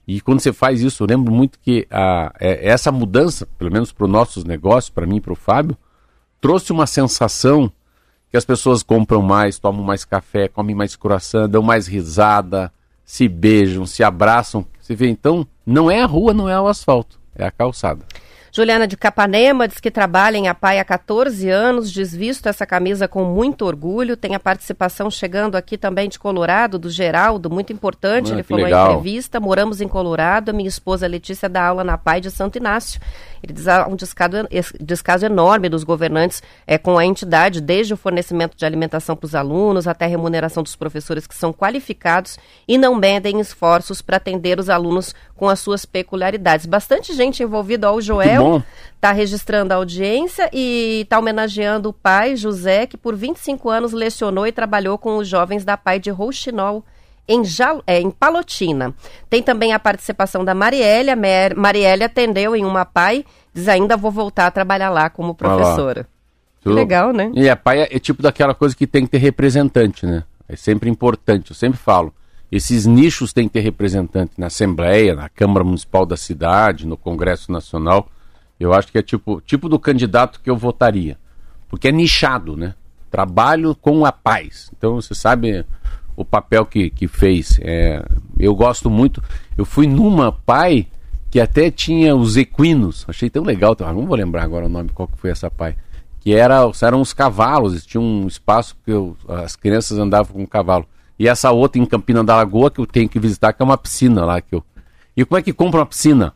E 0.07 0.21
quando 0.21 0.39
você 0.39 0.53
faz 0.53 0.81
isso, 0.81 1.03
eu 1.03 1.07
lembro 1.07 1.33
muito 1.33 1.59
que 1.59 1.85
a, 1.91 2.33
é, 2.39 2.69
essa 2.69 2.91
mudança, 2.91 3.45
pelo 3.57 3.69
menos 3.69 3.91
para 3.91 4.05
os 4.05 4.11
nossos 4.11 4.45
negócios, 4.45 4.89
para 4.89 5.05
mim 5.05 5.17
e 5.17 5.21
para 5.21 5.33
o 5.33 5.35
Fábio, 5.35 5.77
trouxe 6.39 6.71
uma 6.71 6.87
sensação 6.87 7.69
que 8.31 8.37
as 8.37 8.45
pessoas 8.45 8.81
compram 8.81 9.21
mais, 9.21 9.59
tomam 9.59 9.83
mais 9.83 10.05
café, 10.05 10.47
comem 10.47 10.75
mais 10.75 10.95
coração, 10.95 11.49
dão 11.49 11.61
mais 11.61 11.87
risada, 11.87 12.71
se 13.03 13.27
beijam, 13.27 13.85
se 13.85 14.03
abraçam. 14.03 14.65
Você 14.79 14.95
vê, 14.95 15.09
então, 15.09 15.45
não 15.65 15.91
é 15.91 16.01
a 16.01 16.05
rua, 16.05 16.33
não 16.33 16.47
é 16.47 16.59
o 16.59 16.67
asfalto, 16.67 17.19
é 17.35 17.45
a 17.45 17.51
calçada. 17.51 18.05
Juliana 18.57 18.87
de 18.87 18.97
Capanema 18.97 19.67
diz 19.67 19.79
que 19.79 19.91
trabalha 19.91 20.35
em 20.35 20.47
APAI 20.47 20.79
há 20.79 20.83
14 20.83 21.47
anos, 21.47 21.91
desvisto 21.91 22.49
essa 22.49 22.65
camisa 22.65 23.07
com 23.07 23.23
muito 23.23 23.63
orgulho. 23.63 24.17
Tem 24.17 24.33
a 24.33 24.39
participação 24.39 25.11
chegando 25.11 25.55
aqui 25.55 25.77
também 25.77 26.09
de 26.09 26.17
Colorado, 26.17 26.79
do 26.79 26.89
Geraldo, 26.89 27.51
muito 27.51 27.71
importante. 27.71 28.31
Ah, 28.31 28.33
Ele 28.33 28.41
falou 28.41 28.63
legal. 28.63 28.87
em 28.87 28.89
entrevista. 28.93 29.39
Moramos 29.39 29.79
em 29.79 29.87
Colorado, 29.87 30.49
a 30.49 30.53
minha 30.53 30.67
esposa 30.67 31.05
Letícia 31.05 31.47
dá 31.47 31.67
aula 31.67 31.83
na 31.83 31.93
APAI 31.93 32.19
de 32.19 32.31
Santo 32.31 32.57
Inácio. 32.57 32.99
Ele 33.43 33.53
diz 33.53 33.67
há 33.67 33.87
um 33.87 33.95
descaso, 33.95 34.47
descaso 34.81 35.23
enorme 35.23 35.69
dos 35.69 35.83
governantes 35.83 36.41
é, 36.65 36.79
com 36.79 36.97
a 36.97 37.05
entidade, 37.05 37.61
desde 37.61 37.93
o 37.93 37.97
fornecimento 37.97 38.57
de 38.57 38.65
alimentação 38.65 39.15
para 39.15 39.27
os 39.27 39.35
alunos 39.35 39.87
até 39.87 40.05
a 40.05 40.07
remuneração 40.07 40.63
dos 40.63 40.75
professores 40.75 41.27
que 41.27 41.35
são 41.35 41.53
qualificados 41.53 42.39
e 42.67 42.75
não 42.75 42.95
medem 42.95 43.39
esforços 43.39 44.01
para 44.01 44.17
atender 44.17 44.59
os 44.59 44.67
alunos 44.67 45.13
com 45.35 45.47
as 45.47 45.59
suas 45.59 45.85
peculiaridades. 45.85 46.65
Bastante 46.65 47.13
gente 47.13 47.43
envolvida, 47.43 47.91
ó, 47.91 47.95
o 47.95 48.01
Joel 48.01 48.46
está 48.95 49.11
registrando 49.11 49.73
a 49.73 49.77
audiência 49.77 50.49
e 50.51 51.01
está 51.03 51.19
homenageando 51.19 51.89
o 51.89 51.93
pai, 51.93 52.35
José, 52.35 52.85
que 52.85 52.97
por 52.97 53.15
25 53.15 53.69
anos 53.69 53.93
lecionou 53.93 54.45
e 54.47 54.51
trabalhou 54.51 54.97
com 54.97 55.17
os 55.17 55.27
jovens 55.27 55.63
da 55.63 55.77
PAI 55.77 55.99
de 55.99 56.09
Rouxinol, 56.09 56.83
em, 57.27 57.43
Jal, 57.43 57.83
é, 57.85 57.99
em 57.99 58.09
Palotina. 58.09 58.93
Tem 59.29 59.43
também 59.43 59.73
a 59.73 59.79
participação 59.79 60.43
da 60.43 60.55
Marielle. 60.55 61.11
A 61.11 61.17
Marielle 61.55 62.03
atendeu 62.03 62.55
em 62.55 62.65
uma 62.65 62.85
PAI, 62.85 63.25
diz 63.53 63.67
ainda 63.67 63.97
vou 63.97 64.11
voltar 64.11 64.47
a 64.47 64.51
trabalhar 64.51 64.89
lá 64.89 65.09
como 65.09 65.35
professora. 65.35 66.07
Legal, 66.65 67.13
né? 67.13 67.31
E 67.33 67.49
a 67.49 67.55
PAI 67.55 67.81
é, 67.81 67.95
é 67.95 67.99
tipo 67.99 68.21
daquela 68.21 68.53
coisa 68.53 68.75
que 68.75 68.87
tem 68.87 69.05
que 69.05 69.11
ter 69.11 69.19
representante, 69.19 70.05
né? 70.05 70.23
É 70.49 70.55
sempre 70.55 70.89
importante, 70.89 71.51
eu 71.51 71.55
sempre 71.55 71.77
falo. 71.77 72.13
Esses 72.51 72.85
nichos 72.85 73.33
têm 73.33 73.47
que 73.47 73.53
ter 73.53 73.59
representante 73.59 74.33
na 74.37 74.47
Assembleia, 74.47 75.15
na 75.15 75.27
Câmara 75.27 75.65
Municipal 75.65 76.05
da 76.05 76.15
cidade, 76.15 76.87
no 76.87 76.95
Congresso 76.95 77.51
Nacional. 77.51 78.07
Eu 78.59 78.73
acho 78.73 78.91
que 78.91 78.97
é 78.97 79.01
tipo, 79.01 79.41
tipo 79.41 79.69
do 79.69 79.79
candidato 79.79 80.39
que 80.41 80.49
eu 80.49 80.57
votaria. 80.57 81.17
Porque 81.69 81.87
é 81.87 81.91
nichado, 81.91 82.55
né? 82.55 82.73
Trabalho 83.11 83.75
com 83.75 84.05
a 84.05 84.11
paz. 84.11 84.71
Então 84.75 84.95
você 84.95 85.13
sabe 85.13 85.65
o 86.15 86.25
papel 86.25 86.65
que, 86.65 86.89
que 86.89 87.07
fez. 87.07 87.59
É, 87.61 88.03
eu 88.39 88.55
gosto 88.55 88.89
muito. 88.89 89.21
Eu 89.57 89.65
fui 89.65 89.85
numa 89.85 90.31
pai 90.31 90.87
que 91.29 91.39
até 91.39 91.69
tinha 91.69 92.15
os 92.15 92.35
equinos. 92.35 93.05
Achei 93.07 93.29
tão 93.29 93.43
legal. 93.43 93.75
Não 93.79 94.05
vou 94.05 94.17
lembrar 94.17 94.43
agora 94.43 94.65
o 94.65 94.69
nome, 94.69 94.89
qual 94.89 95.07
que 95.07 95.17
foi 95.17 95.29
essa 95.29 95.51
pai. 95.51 95.75
Que 96.19 96.33
era, 96.33 96.69
eram 96.81 96.99
os 96.99 97.13
cavalos, 97.13 97.85
tinha 97.85 98.01
um 98.01 98.27
espaço 98.27 98.75
que 98.83 98.91
eu, 98.91 99.15
as 99.27 99.55
crianças 99.55 99.97
andavam 99.97 100.33
com 100.33 100.43
o 100.43 100.47
cavalo. 100.47 100.85
E 101.19 101.27
essa 101.27 101.51
outra 101.51 101.81
em 101.81 101.85
Campina 101.85 102.23
da 102.23 102.35
Lagoa 102.35 102.69
que 102.69 102.79
eu 102.79 102.85
tenho 102.85 103.07
que 103.07 103.19
visitar, 103.19 103.53
que 103.53 103.61
é 103.61 103.65
uma 103.65 103.77
piscina 103.77 104.25
lá. 104.25 104.41
Que 104.41 104.55
eu... 104.55 104.63
E 105.15 105.23
como 105.25 105.39
é 105.39 105.41
que 105.41 105.53
compra 105.53 105.79
uma 105.79 105.85
piscina? 105.85 106.33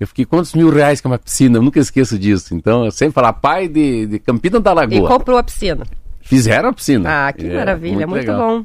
Eu 0.00 0.06
fiquei 0.06 0.24
quantos 0.24 0.54
mil 0.54 0.70
reais 0.70 0.98
que 0.98 1.06
é 1.06 1.10
uma 1.10 1.18
piscina? 1.18 1.58
Eu 1.58 1.62
nunca 1.62 1.78
esqueço 1.78 2.18
disso. 2.18 2.54
Então, 2.54 2.86
eu 2.86 2.90
sempre 2.90 3.12
falo, 3.12 3.30
pai 3.34 3.68
de, 3.68 4.06
de 4.06 4.18
Campina 4.18 4.58
da 4.58 4.72
Lagoa. 4.72 4.98
E 4.98 5.06
comprou 5.06 5.36
a 5.36 5.42
piscina. 5.42 5.86
Fizeram 6.22 6.70
a 6.70 6.72
piscina. 6.72 7.28
Ah, 7.28 7.32
que 7.32 7.46
é, 7.46 7.54
maravilha, 7.54 8.06
muito, 8.06 8.26
muito 8.26 8.32
bom. 8.32 8.64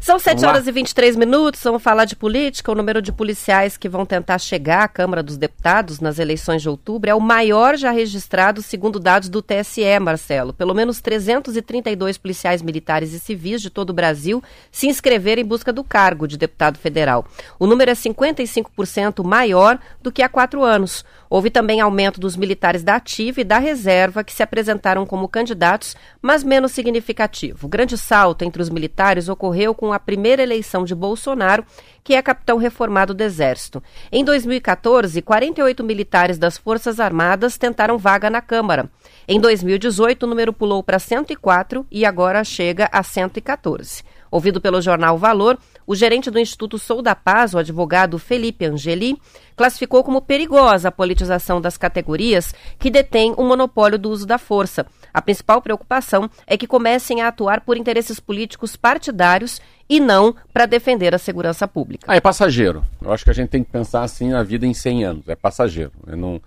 São 0.00 0.18
7 0.18 0.46
horas 0.46 0.66
e 0.66 0.72
23 0.72 1.14
minutos, 1.14 1.62
vamos 1.62 1.82
falar 1.82 2.06
de 2.06 2.16
política. 2.16 2.72
O 2.72 2.74
número 2.74 3.02
de 3.02 3.12
policiais 3.12 3.76
que 3.76 3.86
vão 3.86 4.06
tentar 4.06 4.38
chegar 4.38 4.82
à 4.84 4.88
Câmara 4.88 5.22
dos 5.22 5.36
Deputados 5.36 6.00
nas 6.00 6.18
eleições 6.18 6.62
de 6.62 6.70
outubro 6.70 7.10
é 7.10 7.14
o 7.14 7.20
maior 7.20 7.76
já 7.76 7.90
registrado, 7.90 8.62
segundo 8.62 8.98
dados 8.98 9.28
do 9.28 9.42
TSE, 9.42 9.98
Marcelo. 10.00 10.54
Pelo 10.54 10.74
menos 10.74 11.02
332 11.02 12.16
policiais 12.16 12.62
militares 12.62 13.12
e 13.12 13.20
civis 13.20 13.60
de 13.60 13.68
todo 13.68 13.90
o 13.90 13.94
Brasil 13.94 14.42
se 14.72 14.86
inscreveram 14.86 15.42
em 15.42 15.44
busca 15.44 15.70
do 15.70 15.84
cargo 15.84 16.26
de 16.26 16.38
deputado 16.38 16.78
federal. 16.78 17.26
O 17.58 17.66
número 17.66 17.90
é 17.90 17.94
55% 17.94 19.22
maior 19.22 19.78
do 20.02 20.10
que 20.10 20.22
há 20.22 20.30
quatro 20.30 20.64
anos. 20.64 21.04
Houve 21.32 21.48
também 21.48 21.80
aumento 21.80 22.18
dos 22.18 22.36
militares 22.36 22.82
da 22.82 22.96
ativa 22.96 23.40
e 23.40 23.44
da 23.44 23.58
reserva 23.58 24.24
que 24.24 24.32
se 24.32 24.42
apresentaram 24.42 25.06
como 25.06 25.28
candidatos, 25.28 25.94
mas 26.20 26.42
menos 26.42 26.72
significativo. 26.72 27.68
O 27.68 27.70
grande 27.70 27.96
salto 27.96 28.42
entre 28.42 28.60
os 28.60 28.68
militares 28.68 29.28
ocorreu 29.28 29.72
com 29.72 29.92
a 29.92 30.00
primeira 30.00 30.42
eleição 30.42 30.82
de 30.82 30.92
Bolsonaro, 30.92 31.64
que 32.02 32.14
é 32.14 32.20
capitão 32.20 32.58
reformado 32.58 33.14
do 33.14 33.22
Exército. 33.22 33.80
Em 34.10 34.24
2014, 34.24 35.22
48 35.22 35.84
militares 35.84 36.36
das 36.36 36.58
Forças 36.58 36.98
Armadas 36.98 37.56
tentaram 37.56 37.96
vaga 37.96 38.28
na 38.28 38.40
Câmara. 38.40 38.90
Em 39.28 39.38
2018, 39.38 40.24
o 40.24 40.26
número 40.26 40.52
pulou 40.52 40.82
para 40.82 40.98
104 40.98 41.86
e 41.92 42.04
agora 42.04 42.42
chega 42.42 42.88
a 42.90 43.04
114. 43.04 44.02
Ouvido 44.30 44.60
pelo 44.60 44.80
jornal 44.80 45.18
Valor, 45.18 45.58
o 45.86 45.94
gerente 45.94 46.30
do 46.30 46.38
Instituto 46.38 46.78
Sou 46.78 47.02
da 47.02 47.14
Paz, 47.14 47.52
o 47.52 47.58
advogado 47.58 48.18
Felipe 48.18 48.64
Angeli, 48.64 49.20
classificou 49.56 50.04
como 50.04 50.22
perigosa 50.22 50.88
a 50.88 50.92
politização 50.92 51.60
das 51.60 51.76
categorias 51.76 52.54
que 52.78 52.90
detêm 52.90 53.34
o 53.36 53.44
monopólio 53.44 53.98
do 53.98 54.10
uso 54.10 54.26
da 54.26 54.38
força. 54.38 54.86
A 55.12 55.20
principal 55.20 55.60
preocupação 55.60 56.30
é 56.46 56.56
que 56.56 56.66
comecem 56.66 57.20
a 57.20 57.28
atuar 57.28 57.62
por 57.62 57.76
interesses 57.76 58.20
políticos 58.20 58.76
partidários 58.76 59.60
e 59.88 59.98
não 59.98 60.34
para 60.52 60.66
defender 60.66 61.14
a 61.14 61.18
segurança 61.18 61.66
pública. 61.66 62.06
Ah, 62.06 62.14
é 62.14 62.20
passageiro. 62.20 62.84
Eu 63.02 63.12
acho 63.12 63.24
que 63.24 63.30
a 63.30 63.34
gente 63.34 63.48
tem 63.48 63.64
que 63.64 63.72
pensar 63.72 64.02
assim 64.02 64.30
na 64.30 64.42
vida 64.44 64.64
em 64.64 64.72
100 64.72 65.04
anos. 65.04 65.28
É 65.28 65.34
passageiro. 65.34 65.90
Eu 66.06 66.16
não 66.16 66.40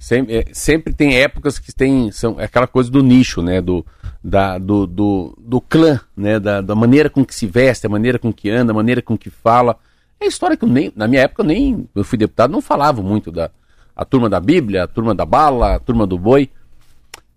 Sempre, 0.00 0.34
é, 0.34 0.44
sempre 0.54 0.94
tem 0.94 1.14
épocas 1.20 1.58
que 1.58 1.70
tem. 1.74 2.10
São, 2.10 2.40
é 2.40 2.44
aquela 2.44 2.66
coisa 2.66 2.90
do 2.90 3.02
nicho, 3.02 3.42
né? 3.42 3.60
Do, 3.60 3.84
da, 4.24 4.56
do, 4.56 4.86
do, 4.86 5.36
do 5.38 5.60
clã, 5.60 6.00
né? 6.16 6.40
Da, 6.40 6.62
da 6.62 6.74
maneira 6.74 7.10
com 7.10 7.22
que 7.22 7.34
se 7.34 7.46
veste, 7.46 7.86
a 7.86 7.90
maneira 7.90 8.18
com 8.18 8.32
que 8.32 8.48
anda, 8.48 8.72
a 8.72 8.74
maneira 8.74 9.02
com 9.02 9.16
que 9.16 9.28
fala. 9.28 9.76
É 10.18 10.26
história 10.26 10.56
que 10.56 10.64
eu 10.64 10.68
nem. 10.70 10.90
Na 10.96 11.06
minha 11.06 11.20
época, 11.20 11.42
nem. 11.44 11.86
Eu 11.94 12.02
fui 12.02 12.16
deputado, 12.16 12.50
não 12.50 12.62
falava 12.62 13.02
muito 13.02 13.30
da 13.30 13.50
a 13.94 14.02
turma 14.02 14.30
da 14.30 14.40
Bíblia, 14.40 14.84
a 14.84 14.86
turma 14.86 15.14
da 15.14 15.26
bala, 15.26 15.74
a 15.74 15.78
turma 15.78 16.06
do 16.06 16.18
boi. 16.18 16.48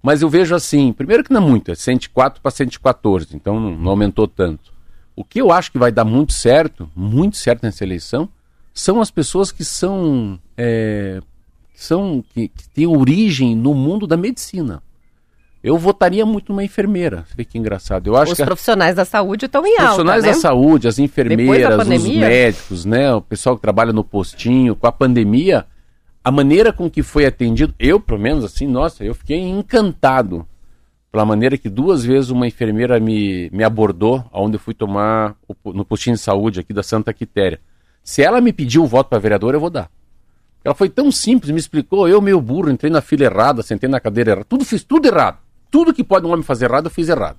Mas 0.02 0.21
eu 0.21 0.30
vejo 0.30 0.56
assim, 0.56 0.93
primeiro 0.93 1.21
que 1.21 1.34
não 1.34 1.41
é 1.41 1.45
muito, 1.45 1.69
é 1.69 1.76
104 1.76 2.41
para 2.41 2.52
114, 2.52 3.36
então 3.36 3.60
não, 3.60 3.71
não 3.76 3.91
aumentou 3.91 4.26
tanto. 4.26 4.71
O 5.17 5.26
que 5.26 5.41
eu 5.41 5.52
acho 5.52 5.69
que 5.69 5.78
vai 5.78 5.91
dar 5.91 6.06
muito 6.06 6.32
certo, 6.32 6.89
muito 6.95 7.36
certo 7.36 7.63
nessa 7.63 7.84
eleição, 7.84 8.30
são 8.73 9.02
as 9.02 9.12
pessoas 9.12 9.52
que 9.52 9.65
são 9.65 10.39
é, 10.58 11.21
são 11.84 12.24
que, 12.34 12.48
que 12.48 12.69
têm 12.69 12.88
origem 12.88 13.56
no 13.56 13.74
mundo 13.74 14.08
da 14.08 14.17
medicina. 14.17 14.82
Eu 15.63 15.78
votaria 15.78 16.26
muito 16.26 16.52
numa 16.52 16.63
enfermeira. 16.63 17.26
Você 17.26 17.36
vê 17.38 17.46
que 17.46 17.58
engraçado. 17.58 18.08
Eu 18.08 18.17
acho 18.17 18.34
os 18.34 18.38
que 18.38 18.43
profissionais 18.43 18.96
da 18.96 19.06
saúde 19.06 19.46
estão 19.46 19.65
em 19.65 19.72
alta. 19.72 19.84
Os 19.84 19.88
profissionais 19.88 20.24
né? 20.24 20.30
da 20.30 20.36
saúde, 20.36 20.88
as 20.89 21.00
enfermeiras, 21.00 21.88
os 21.88 22.04
médicos, 22.04 22.86
né? 22.86 23.13
O 23.13 23.22
pessoal 23.22 23.56
que 23.56 23.62
trabalha 23.62 23.93
no 23.93 24.04
postinho, 24.04 24.76
com 24.76 24.86
a 24.88 24.91
pandemia, 24.91 25.65
a 26.22 26.30
maneira 26.30 26.74
com 26.74 26.89
que 26.89 27.02
foi 27.02 27.26
atendido, 27.26 27.74
eu, 27.80 27.98
pelo 27.98 28.19
menos, 28.19 28.43
assim, 28.43 28.67
nossa, 28.67 29.06
eu 29.06 29.15
fiquei 29.15 29.39
encantado 29.39 30.46
pela 31.10 31.26
maneira 31.26 31.58
que 31.58 31.69
duas 31.69 32.04
vezes 32.04 32.30
uma 32.30 32.48
enfermeira 32.48 33.00
me, 33.00 33.50
me 33.52 33.63
abordou, 33.63 34.26
onde 34.34 34.56
eu 34.56 34.60
fui 34.60 34.74
tomar 34.74 35.36
o, 35.48 35.72
no 35.72 35.86
postinho 35.86 36.15
de 36.15 36.22
saúde 36.22 36.60
aqui 36.60 36.74
da 36.74 36.84
Santa 36.84 37.13
Quitéria. 37.13 37.62
Se 38.04 38.22
ela 38.22 38.41
me 38.41 38.52
pediu 38.52 38.84
o 38.84 38.88
voto 38.88 39.10
para 39.10 39.19
vereador, 39.19 39.54
eu 39.54 39.60
vou 39.62 39.69
dar. 39.69 39.89
Ela 40.63 40.73
foi 40.73 40.88
tão 40.88 41.12
simples, 41.12 41.52
me 41.52 41.60
explicou, 41.60 42.08
eu 42.08 42.21
meio 42.21 42.39
burro, 42.39 42.69
entrei 42.69 42.91
na 42.91 43.02
fila 43.02 43.26
errada, 43.26 43.62
sentei 43.62 43.89
na 43.89 43.99
cadeira 43.99 44.32
errada, 44.32 44.45
tudo 44.47 44.63
fiz 44.63 44.84
tudo 44.84 45.06
errado. 45.06 45.38
Tudo 45.69 45.93
que 45.93 46.04
pode 46.04 46.26
um 46.26 46.32
homem 46.32 46.43
fazer 46.43 46.65
errado, 46.65 46.86
eu 46.86 46.91
fiz 46.91 47.10
errado. 47.10 47.38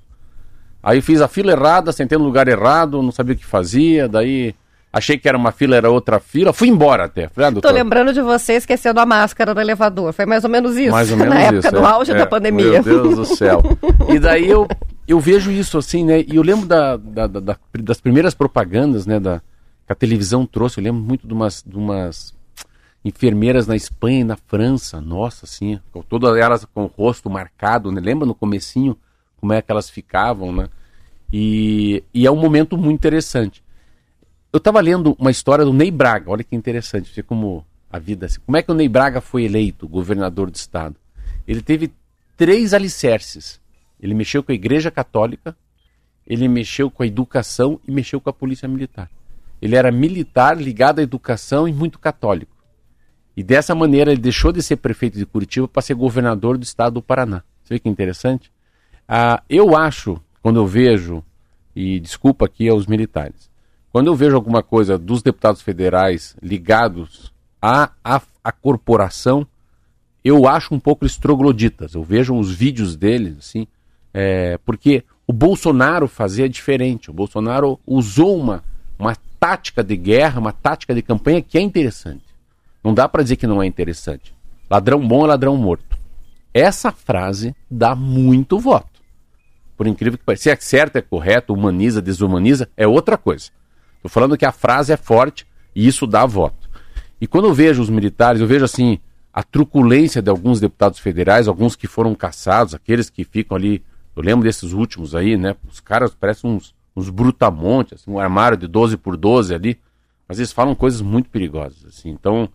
Aí 0.82 1.00
fiz 1.00 1.22
a 1.22 1.28
fila 1.28 1.52
errada, 1.52 1.92
sentei 1.92 2.18
no 2.18 2.24
lugar 2.24 2.46
errado, 2.46 3.00
não 3.00 3.10
sabia 3.10 3.34
o 3.34 3.38
que 3.38 3.46
fazia, 3.46 4.06
daí 4.06 4.54
achei 4.92 5.16
que 5.16 5.26
era 5.26 5.38
uma 5.38 5.50
fila, 5.50 5.74
era 5.74 5.90
outra 5.90 6.20
fila, 6.20 6.52
fui 6.52 6.68
embora 6.68 7.04
até. 7.04 7.28
Falei, 7.28 7.50
ah, 7.56 7.60
Tô 7.62 7.70
lembrando 7.70 8.12
de 8.12 8.20
você 8.20 8.54
esquecendo 8.54 9.00
a 9.00 9.06
máscara 9.06 9.54
no 9.54 9.60
elevador, 9.60 10.12
foi 10.12 10.26
mais 10.26 10.44
ou 10.44 10.50
menos 10.50 10.76
isso. 10.76 10.92
Mais 10.92 11.10
ou 11.10 11.16
menos 11.18 11.34
na 11.34 11.40
isso. 11.40 11.52
Na 11.52 11.58
época 11.58 11.72
do 11.72 11.78
é, 11.78 11.90
auge 11.90 12.12
é, 12.12 12.14
da 12.14 12.26
pandemia. 12.26 12.82
Meu 12.82 13.02
Deus 13.02 13.16
do 13.16 13.24
céu. 13.34 13.62
E 14.10 14.18
daí 14.18 14.46
eu, 14.46 14.68
eu 15.08 15.18
vejo 15.18 15.50
isso 15.50 15.78
assim, 15.78 16.04
né, 16.04 16.20
e 16.20 16.36
eu 16.36 16.42
lembro 16.42 16.66
da, 16.66 16.98
da, 16.98 17.26
da, 17.26 17.56
das 17.80 18.00
primeiras 18.00 18.34
propagandas, 18.34 19.06
né, 19.06 19.18
da, 19.18 19.40
que 19.86 19.92
a 19.92 19.96
televisão 19.96 20.44
trouxe, 20.44 20.78
eu 20.78 20.84
lembro 20.84 21.00
muito 21.00 21.26
de 21.26 21.32
umas, 21.32 21.64
de 21.66 21.76
umas 21.76 22.34
enfermeiras 23.04 23.66
na 23.66 23.76
Espanha 23.76 24.20
e 24.20 24.24
na 24.24 24.36
França, 24.36 25.00
nossa, 25.00 25.44
assim, 25.44 25.78
todas 26.08 26.36
elas 26.36 26.64
com 26.64 26.84
o 26.84 26.86
rosto 26.86 27.28
marcado, 27.28 27.92
né? 27.92 28.00
lembra 28.00 28.26
no 28.26 28.34
comecinho 28.34 28.96
como 29.36 29.52
é 29.52 29.60
que 29.60 29.70
elas 29.70 29.90
ficavam, 29.90 30.52
né? 30.52 30.68
E, 31.30 32.02
e 32.14 32.26
é 32.26 32.30
um 32.30 32.36
momento 32.36 32.78
muito 32.78 32.94
interessante. 32.94 33.62
Eu 34.50 34.58
estava 34.58 34.80
lendo 34.80 35.14
uma 35.18 35.30
história 35.30 35.64
do 35.64 35.72
Ney 35.72 35.90
Braga, 35.90 36.30
olha 36.30 36.44
que 36.44 36.56
interessante, 36.56 37.12
ver 37.14 37.24
como 37.24 37.64
a 37.90 37.98
vida, 37.98 38.26
assim, 38.26 38.40
como 38.46 38.56
é 38.56 38.62
que 38.62 38.70
o 38.70 38.74
Ney 38.74 38.88
Braga 38.88 39.20
foi 39.20 39.44
eleito 39.44 39.86
governador 39.86 40.50
do 40.50 40.54
estado. 40.54 40.96
Ele 41.46 41.60
teve 41.60 41.92
três 42.36 42.72
alicerces. 42.72 43.60
Ele 44.00 44.14
mexeu 44.14 44.42
com 44.42 44.52
a 44.52 44.54
Igreja 44.54 44.90
Católica, 44.90 45.56
ele 46.26 46.48
mexeu 46.48 46.90
com 46.90 47.02
a 47.02 47.06
educação 47.06 47.78
e 47.86 47.92
mexeu 47.92 48.20
com 48.20 48.30
a 48.30 48.32
Polícia 48.32 48.68
Militar. 48.68 49.10
Ele 49.60 49.76
era 49.76 49.90
militar 49.90 50.56
ligado 50.56 51.00
à 51.00 51.02
educação 51.02 51.68
e 51.68 51.72
muito 51.72 51.98
católico. 51.98 52.53
E 53.36 53.42
dessa 53.42 53.74
maneira 53.74 54.12
ele 54.12 54.20
deixou 54.20 54.52
de 54.52 54.62
ser 54.62 54.76
prefeito 54.76 55.18
de 55.18 55.26
Curitiba 55.26 55.66
para 55.66 55.82
ser 55.82 55.94
governador 55.94 56.56
do 56.56 56.62
estado 56.62 56.94
do 56.94 57.02
Paraná. 57.02 57.42
Você 57.62 57.74
vê 57.74 57.80
que 57.80 57.88
interessante? 57.88 58.52
Ah, 59.08 59.42
eu 59.48 59.76
acho, 59.76 60.20
quando 60.42 60.60
eu 60.60 60.66
vejo, 60.66 61.22
e 61.74 61.98
desculpa 61.98 62.46
aqui 62.46 62.68
aos 62.68 62.86
militares, 62.86 63.50
quando 63.92 64.08
eu 64.08 64.14
vejo 64.14 64.36
alguma 64.36 64.62
coisa 64.62 64.98
dos 64.98 65.22
deputados 65.22 65.62
federais 65.62 66.36
ligados 66.42 67.32
à, 67.60 67.90
à, 68.04 68.20
à 68.42 68.52
corporação, 68.52 69.46
eu 70.24 70.48
acho 70.48 70.74
um 70.74 70.80
pouco 70.80 71.04
estrogloditas. 71.04 71.94
Eu 71.94 72.02
vejo 72.02 72.34
os 72.34 72.52
vídeos 72.52 72.96
deles, 72.96 73.36
assim, 73.38 73.66
é, 74.12 74.58
porque 74.64 75.04
o 75.26 75.32
Bolsonaro 75.32 76.08
fazia 76.08 76.48
diferente. 76.48 77.10
O 77.10 77.14
Bolsonaro 77.14 77.78
usou 77.86 78.38
uma, 78.38 78.64
uma 78.98 79.16
tática 79.38 79.82
de 79.82 79.96
guerra, 79.96 80.40
uma 80.40 80.52
tática 80.52 80.94
de 80.94 81.02
campanha 81.02 81.42
que 81.42 81.58
é 81.58 81.60
interessante. 81.60 82.33
Não 82.84 82.92
dá 82.92 83.08
para 83.08 83.22
dizer 83.22 83.36
que 83.36 83.46
não 83.46 83.62
é 83.62 83.66
interessante. 83.66 84.34
Ladrão 84.70 85.06
bom 85.06 85.24
é 85.24 85.28
ladrão 85.28 85.56
morto. 85.56 85.96
Essa 86.52 86.92
frase 86.92 87.56
dá 87.70 87.94
muito 87.94 88.58
voto. 88.58 89.00
Por 89.76 89.86
incrível 89.86 90.18
que 90.18 90.24
pareça. 90.24 90.42
Se 90.44 90.50
é 90.50 90.56
certo, 90.56 90.96
é 90.96 91.02
correto, 91.02 91.54
humaniza, 91.54 92.02
desumaniza, 92.02 92.68
é 92.76 92.86
outra 92.86 93.16
coisa. 93.16 93.50
Estou 93.96 94.10
falando 94.10 94.36
que 94.36 94.44
a 94.44 94.52
frase 94.52 94.92
é 94.92 94.96
forte 94.96 95.46
e 95.74 95.86
isso 95.86 96.06
dá 96.06 96.26
voto. 96.26 96.68
E 97.20 97.26
quando 97.26 97.46
eu 97.46 97.54
vejo 97.54 97.80
os 97.80 97.88
militares, 97.88 98.40
eu 98.40 98.46
vejo 98.46 98.66
assim 98.66 98.98
a 99.32 99.42
truculência 99.42 100.22
de 100.22 100.30
alguns 100.30 100.60
deputados 100.60 100.98
federais, 100.98 101.48
alguns 101.48 101.74
que 101.74 101.88
foram 101.88 102.14
caçados, 102.14 102.74
aqueles 102.74 103.08
que 103.08 103.24
ficam 103.24 103.56
ali. 103.56 103.82
Eu 104.14 104.22
lembro 104.22 104.44
desses 104.44 104.72
últimos 104.72 105.14
aí, 105.14 105.36
né? 105.36 105.56
Os 105.68 105.80
caras 105.80 106.14
parecem 106.14 106.48
uns, 106.48 106.74
uns 106.94 107.08
brutamontes, 107.10 107.94
assim, 107.94 108.10
um 108.10 108.20
armário 108.20 108.56
de 108.56 108.68
12 108.68 108.96
por 108.98 109.16
12 109.16 109.54
ali. 109.54 109.80
Mas 110.28 110.38
eles 110.38 110.52
falam 110.52 110.74
coisas 110.74 111.00
muito 111.00 111.30
perigosas. 111.30 111.84
Assim. 111.86 112.10
Então, 112.10 112.48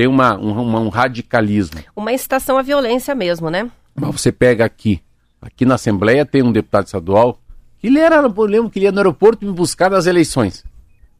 tem 0.00 0.06
uma, 0.06 0.34
um, 0.38 0.86
um 0.86 0.88
radicalismo. 0.88 1.78
Uma 1.94 2.10
incitação 2.10 2.56
à 2.56 2.62
violência 2.62 3.14
mesmo, 3.14 3.50
né? 3.50 3.70
Mas 3.94 4.18
você 4.18 4.32
pega 4.32 4.64
aqui, 4.64 5.02
aqui 5.42 5.66
na 5.66 5.74
Assembleia 5.74 6.24
tem 6.24 6.42
um 6.42 6.50
deputado 6.50 6.86
estadual 6.86 7.38
que 7.78 7.88
ele 7.88 7.98
era, 7.98 8.16
eu 8.16 8.44
lembro 8.46 8.70
que 8.70 8.78
ele 8.78 8.86
ia 8.86 8.92
no 8.92 8.96
aeroporto 8.96 9.44
me 9.44 9.52
buscar 9.52 9.90
nas 9.90 10.06
eleições. 10.06 10.64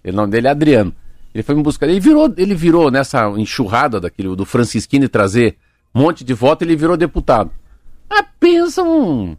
O 0.02 0.10
nome 0.10 0.32
dele 0.32 0.46
é 0.46 0.50
Adriano. 0.50 0.94
Ele 1.34 1.42
foi 1.42 1.54
me 1.54 1.62
buscar, 1.62 1.90
ele 1.90 2.00
virou, 2.00 2.32
ele 2.38 2.54
virou 2.54 2.90
nessa 2.90 3.28
enxurrada 3.36 4.00
daquele 4.00 4.34
do 4.34 4.46
Francisquini 4.46 5.08
trazer 5.08 5.58
um 5.94 6.00
monte 6.00 6.24
de 6.24 6.32
voto, 6.32 6.62
ele 6.62 6.74
virou 6.74 6.96
deputado. 6.96 7.50
Ah, 8.08 8.24
pensa 8.40 8.82
um, 8.82 9.36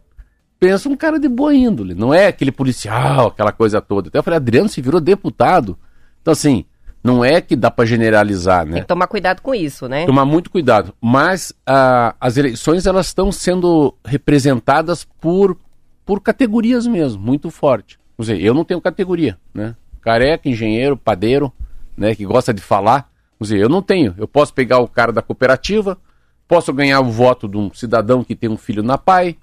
pensa 0.60 0.88
um 0.88 0.94
cara 0.94 1.18
de 1.18 1.28
boa 1.28 1.52
índole, 1.52 1.96
não 1.96 2.14
é 2.14 2.28
aquele 2.28 2.52
policial, 2.52 3.26
aquela 3.26 3.50
coisa 3.50 3.80
toda. 3.80 4.06
Até 4.06 4.18
eu 4.18 4.22
falei, 4.22 4.36
Adriano 4.36 4.68
se 4.68 4.80
virou 4.80 5.00
deputado. 5.00 5.76
Então 6.20 6.30
assim, 6.30 6.64
não 7.02 7.24
é 7.24 7.40
que 7.40 7.56
dá 7.56 7.70
para 7.70 7.84
generalizar, 7.84 8.64
né? 8.64 8.74
Tem 8.74 8.82
que 8.82 8.88
tomar 8.88 9.08
cuidado 9.08 9.40
com 9.40 9.54
isso, 9.54 9.88
né? 9.88 10.06
Tomar 10.06 10.24
muito 10.24 10.50
cuidado. 10.50 10.94
Mas 11.00 11.52
ah, 11.66 12.14
as 12.20 12.36
eleições 12.36 12.86
elas 12.86 13.06
estão 13.06 13.32
sendo 13.32 13.94
representadas 14.04 15.04
por, 15.20 15.58
por 16.06 16.20
categorias 16.20 16.86
mesmo, 16.86 17.20
muito 17.20 17.50
forte. 17.50 17.98
Quer 18.16 18.22
dizer, 18.22 18.40
eu 18.40 18.54
não 18.54 18.64
tenho 18.64 18.80
categoria, 18.80 19.36
né? 19.52 19.74
Careca, 20.00 20.48
engenheiro, 20.48 20.96
padeiro, 20.96 21.52
né? 21.96 22.14
Que 22.14 22.24
gosta 22.24 22.54
de 22.54 22.62
falar. 22.62 23.10
Quer 23.38 23.44
dizer, 23.44 23.58
eu 23.58 23.68
não 23.68 23.82
tenho. 23.82 24.14
Eu 24.16 24.28
posso 24.28 24.54
pegar 24.54 24.78
o 24.78 24.86
cara 24.86 25.12
da 25.12 25.22
cooperativa, 25.22 25.98
posso 26.46 26.72
ganhar 26.72 27.00
o 27.00 27.10
voto 27.10 27.48
de 27.48 27.56
um 27.56 27.72
cidadão 27.74 28.22
que 28.22 28.36
tem 28.36 28.48
um 28.48 28.56
filho 28.56 28.82
na 28.82 28.96
PAI, 28.96 29.36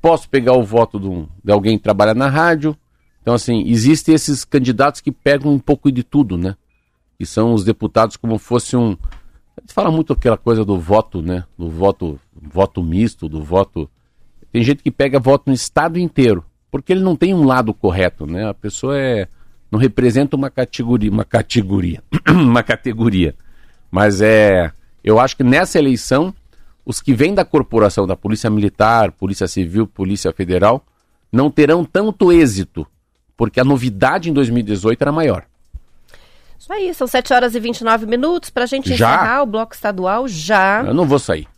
posso 0.00 0.28
pegar 0.28 0.52
o 0.52 0.62
voto 0.62 1.00
de, 1.00 1.08
um, 1.08 1.26
de 1.42 1.50
alguém 1.50 1.76
que 1.78 1.82
trabalha 1.82 2.14
na 2.14 2.28
rádio, 2.28 2.76
Então, 3.22 3.34
assim, 3.34 3.64
existem 3.66 4.14
esses 4.14 4.44
candidatos 4.44 5.00
que 5.00 5.12
pegam 5.12 5.52
um 5.52 5.58
pouco 5.58 5.90
de 5.90 6.02
tudo, 6.02 6.36
né? 6.36 6.56
Que 7.22 7.26
são 7.26 7.54
os 7.54 7.62
deputados 7.62 8.16
como 8.16 8.36
fosse 8.36 8.76
um. 8.76 8.96
A 9.56 9.60
gente 9.60 9.72
fala 9.72 9.92
muito 9.92 10.12
aquela 10.12 10.36
coisa 10.36 10.64
do 10.64 10.76
voto, 10.76 11.22
né? 11.22 11.44
Do 11.56 11.70
voto, 11.70 12.18
voto 12.34 12.82
misto, 12.82 13.28
do 13.28 13.40
voto. 13.40 13.88
Tem 14.50 14.60
gente 14.64 14.82
que 14.82 14.90
pega 14.90 15.20
voto 15.20 15.44
no 15.46 15.54
estado 15.54 16.00
inteiro, 16.00 16.44
porque 16.68 16.92
ele 16.92 17.00
não 17.00 17.14
tem 17.14 17.32
um 17.32 17.44
lado 17.44 17.72
correto, 17.72 18.26
né? 18.26 18.48
A 18.48 18.52
pessoa 18.52 18.98
é 18.98 19.28
não 19.70 19.78
representa 19.78 20.34
uma 20.34 20.50
categoria, 20.50 21.12
uma 21.12 21.24
categoria, 21.24 22.02
uma 22.28 22.60
categoria. 22.64 23.36
Mas 23.88 24.20
é, 24.20 24.72
eu 25.04 25.20
acho 25.20 25.36
que 25.36 25.44
nessa 25.44 25.78
eleição 25.78 26.34
os 26.84 27.00
que 27.00 27.14
vêm 27.14 27.32
da 27.32 27.44
corporação 27.44 28.04
da 28.04 28.16
Polícia 28.16 28.50
Militar, 28.50 29.12
Polícia 29.12 29.46
Civil, 29.46 29.86
Polícia 29.86 30.32
Federal 30.32 30.84
não 31.30 31.52
terão 31.52 31.84
tanto 31.84 32.32
êxito, 32.32 32.84
porque 33.36 33.60
a 33.60 33.64
novidade 33.64 34.28
em 34.28 34.32
2018 34.32 35.00
era 35.00 35.12
maior. 35.12 35.46
Isso 36.62 36.72
aí, 36.72 36.94
são 36.94 37.08
7 37.08 37.32
horas 37.32 37.56
e 37.56 37.58
29 37.58 38.06
minutos 38.06 38.48
para 38.48 38.62
a 38.62 38.66
gente 38.66 38.94
já? 38.94 39.16
encerrar 39.16 39.42
o 39.42 39.46
bloco 39.46 39.74
estadual 39.74 40.28
já. 40.28 40.84
Eu 40.86 40.94
não 40.94 41.04
vou 41.04 41.18
sair. 41.18 41.48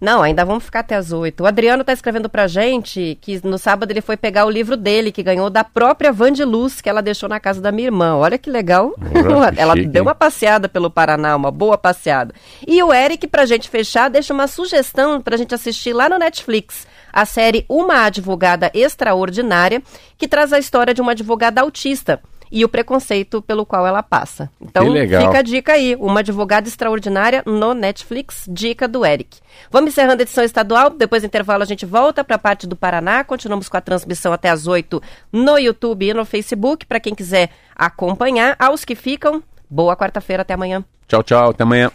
Não, 0.00 0.22
ainda 0.22 0.44
vamos 0.44 0.62
ficar 0.62 0.80
até 0.80 0.94
as 0.94 1.10
oito. 1.10 1.42
O 1.42 1.46
Adriano 1.48 1.80
está 1.80 1.92
escrevendo 1.92 2.28
pra 2.28 2.46
gente 2.46 3.18
que 3.20 3.44
no 3.44 3.58
sábado 3.58 3.90
ele 3.90 4.00
foi 4.00 4.16
pegar 4.16 4.46
o 4.46 4.50
livro 4.50 4.76
dele, 4.76 5.10
que 5.10 5.20
ganhou 5.20 5.50
da 5.50 5.64
própria 5.64 6.12
Van 6.12 6.30
de 6.30 6.44
Luz, 6.44 6.80
que 6.80 6.88
ela 6.88 7.02
deixou 7.02 7.28
na 7.28 7.40
casa 7.40 7.60
da 7.60 7.72
minha 7.72 7.88
irmã. 7.88 8.14
Olha 8.14 8.38
que 8.38 8.48
legal. 8.48 8.94
ela 9.58 9.74
chique, 9.74 9.88
deu 9.88 10.04
uma 10.04 10.14
passeada 10.14 10.68
pelo 10.68 10.92
Paraná, 10.92 11.34
uma 11.34 11.50
boa 11.50 11.76
passeada. 11.76 12.32
E 12.64 12.80
o 12.80 12.94
Eric, 12.94 13.26
pra 13.26 13.46
gente 13.46 13.68
fechar, 13.68 14.08
deixa 14.08 14.32
uma 14.32 14.46
sugestão 14.46 15.20
pra 15.20 15.36
gente 15.36 15.56
assistir 15.56 15.92
lá 15.92 16.08
no 16.08 16.18
Netflix. 16.18 16.86
A 17.12 17.24
série 17.24 17.66
Uma 17.68 18.04
Advogada 18.04 18.70
Extraordinária, 18.72 19.82
que 20.16 20.28
traz 20.28 20.52
a 20.52 20.58
história 20.60 20.94
de 20.94 21.00
uma 21.00 21.12
advogada 21.12 21.62
autista 21.62 22.20
e 22.50 22.64
o 22.64 22.68
preconceito 22.68 23.42
pelo 23.42 23.66
qual 23.66 23.86
ela 23.86 24.02
passa. 24.02 24.50
Então, 24.60 24.86
fica 24.92 25.38
a 25.38 25.42
dica 25.42 25.72
aí, 25.72 25.96
uma 25.96 26.20
advogada 26.20 26.68
extraordinária 26.68 27.42
no 27.46 27.74
Netflix, 27.74 28.46
dica 28.48 28.86
do 28.86 29.04
Eric. 29.04 29.38
Vamos 29.70 29.90
encerrando 29.90 30.20
a 30.20 30.22
edição 30.22 30.44
estadual, 30.44 30.90
depois 30.90 31.22
do 31.22 31.26
intervalo 31.26 31.62
a 31.62 31.66
gente 31.66 31.84
volta 31.84 32.22
para 32.22 32.36
a 32.36 32.38
parte 32.38 32.66
do 32.66 32.76
Paraná, 32.76 33.24
continuamos 33.24 33.68
com 33.68 33.76
a 33.76 33.80
transmissão 33.80 34.32
até 34.32 34.48
as 34.48 34.66
8 34.66 35.02
no 35.32 35.58
YouTube 35.58 36.06
e 36.06 36.14
no 36.14 36.24
Facebook, 36.24 36.86
para 36.86 37.00
quem 37.00 37.14
quiser 37.14 37.50
acompanhar. 37.74 38.56
Aos 38.58 38.84
que 38.84 38.94
ficam, 38.94 39.42
boa 39.68 39.96
quarta-feira, 39.96 40.42
até 40.42 40.54
amanhã. 40.54 40.84
Tchau, 41.08 41.22
tchau, 41.22 41.50
até 41.50 41.62
amanhã. 41.62 41.90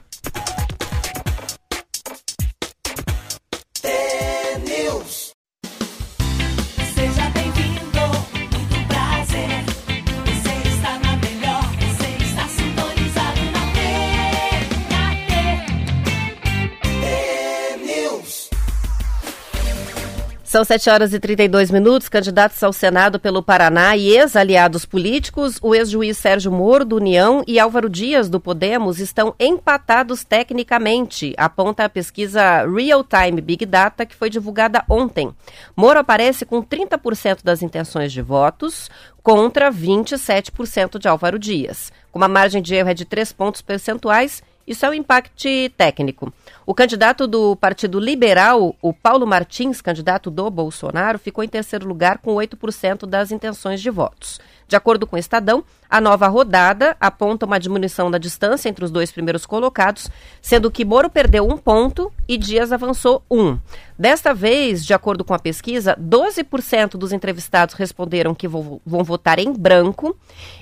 São 20.51 20.65
7 20.65 20.89
horas 20.89 21.13
e 21.13 21.19
32 21.21 21.71
minutos. 21.71 22.09
Candidatos 22.09 22.61
ao 22.61 22.73
Senado 22.73 23.21
pelo 23.21 23.41
Paraná 23.41 23.95
e 23.95 24.09
ex-aliados 24.09 24.83
políticos, 24.83 25.57
o 25.61 25.73
ex-juiz 25.73 26.17
Sérgio 26.17 26.51
Moro, 26.51 26.83
do 26.83 26.97
União, 26.97 27.41
e 27.47 27.57
Álvaro 27.57 27.89
Dias, 27.89 28.27
do 28.27 28.37
Podemos, 28.37 28.99
estão 28.99 29.33
empatados 29.39 30.25
tecnicamente, 30.25 31.33
aponta 31.37 31.85
a 31.85 31.89
pesquisa 31.89 32.65
Real 32.65 33.01
Time 33.01 33.39
Big 33.39 33.65
Data, 33.65 34.05
que 34.05 34.13
foi 34.13 34.29
divulgada 34.29 34.83
ontem. 34.89 35.33
Moro 35.73 36.01
aparece 36.01 36.45
com 36.45 36.61
30% 36.61 37.45
das 37.45 37.61
intenções 37.61 38.11
de 38.11 38.21
votos, 38.21 38.89
contra 39.23 39.71
27% 39.71 40.99
de 40.99 41.07
Álvaro 41.07 41.39
Dias. 41.39 41.93
Com 42.11 42.19
uma 42.19 42.27
margem 42.27 42.61
de 42.61 42.75
erro 42.75 42.89
é 42.89 42.93
de 42.93 43.05
3 43.05 43.31
pontos 43.31 43.61
percentuais 43.61 44.43
isso 44.71 44.85
é 44.85 44.89
o 44.89 44.93
impacto 44.93 45.49
técnico. 45.75 46.31
O 46.63 46.75
candidato 46.75 47.25
do 47.25 47.55
Partido 47.55 47.99
Liberal, 47.99 48.75
o 48.81 48.93
Paulo 48.93 49.25
Martins, 49.25 49.81
candidato 49.81 50.29
do 50.29 50.47
Bolsonaro, 50.51 51.17
ficou 51.17 51.43
em 51.43 51.47
terceiro 51.47 51.87
lugar 51.87 52.19
com 52.19 52.35
8% 52.35 53.07
das 53.07 53.31
intenções 53.31 53.81
de 53.81 53.89
votos. 53.89 54.39
De 54.67 54.75
acordo 54.75 55.05
com 55.07 55.15
o 55.15 55.19
Estadão, 55.19 55.65
a 55.89 55.99
nova 55.99 56.27
rodada 56.27 56.95
aponta 56.97 57.45
uma 57.45 57.59
diminuição 57.59 58.09
da 58.09 58.17
distância 58.17 58.69
entre 58.69 58.85
os 58.85 58.91
dois 58.91 59.11
primeiros 59.11 59.45
colocados, 59.45 60.09
sendo 60.41 60.71
que 60.71 60.85
Moro 60.85 61.09
perdeu 61.09 61.45
um 61.45 61.57
ponto 61.57 62.09
e 62.25 62.37
Dias 62.37 62.71
avançou 62.71 63.21
um. 63.29 63.57
Desta 63.99 64.33
vez, 64.33 64.85
de 64.85 64.93
acordo 64.93 65.25
com 65.25 65.33
a 65.33 65.39
pesquisa, 65.39 65.97
12% 65.99 66.91
dos 66.91 67.11
entrevistados 67.11 67.75
responderam 67.75 68.33
que 68.33 68.47
vão 68.47 69.03
votar 69.03 69.39
em 69.39 69.51
branco 69.51 70.15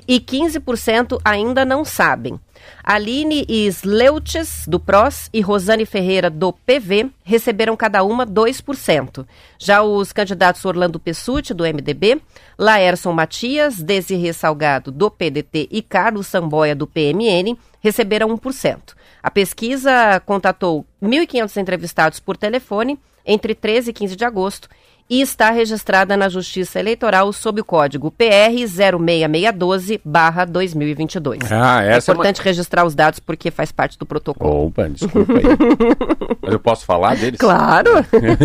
e 0.07 0.19
15% 0.19 1.19
ainda 1.23 1.63
não 1.63 1.85
sabem. 1.85 2.39
Aline 2.83 3.45
Sleutes, 3.49 4.65
do 4.67 4.79
PROS, 4.79 5.29
e 5.33 5.41
Rosane 5.41 5.85
Ferreira, 5.85 6.29
do 6.29 6.51
PV, 6.51 7.09
receberam 7.23 7.75
cada 7.75 8.03
uma 8.03 8.25
2%. 8.25 9.25
Já 9.57 9.81
os 9.81 10.11
candidatos 10.11 10.65
Orlando 10.65 10.99
Pessuti, 10.99 11.53
do 11.53 11.63
MDB, 11.63 12.21
Laerson 12.57 13.11
Matias, 13.11 13.81
Desirê 13.81 14.33
Salgado, 14.33 14.91
do 14.91 15.09
PDT 15.09 15.67
e 15.71 15.81
Carlos 15.81 16.27
Samboia, 16.27 16.75
do 16.75 16.87
PMN, 16.87 17.57
receberam 17.79 18.35
1%. 18.37 18.93
A 19.21 19.29
pesquisa 19.29 20.21
contatou 20.25 20.85
1.500 21.01 21.57
entrevistados 21.57 22.19
por 22.19 22.37
telefone 22.37 22.97
entre 23.25 23.53
13 23.53 23.91
e 23.91 23.93
15 23.93 24.15
de 24.15 24.25
agosto 24.25 24.69
e 25.09 25.21
está 25.21 25.49
registrada 25.49 26.15
na 26.15 26.29
Justiça 26.29 26.79
Eleitoral 26.79 27.33
sob 27.33 27.61
o 27.61 27.65
código 27.65 28.11
PR 28.11 28.53
06612-2022. 28.67 31.47
Ah, 31.49 31.81
essa 31.83 32.11
é 32.11 32.13
importante 32.13 32.37
é 32.37 32.41
uma... 32.41 32.45
registrar 32.45 32.85
os 32.85 32.93
dados 32.93 33.19
porque 33.19 33.49
faz 33.49 33.71
parte 33.71 33.97
do 33.97 34.05
protocolo. 34.05 34.67
Opa, 34.67 34.87
desculpa 34.87 35.33
aí. 35.33 35.45
Mas 36.41 36.53
eu 36.53 36.59
posso 36.59 36.85
falar 36.85 37.15
deles? 37.15 37.39
Claro! 37.39 37.89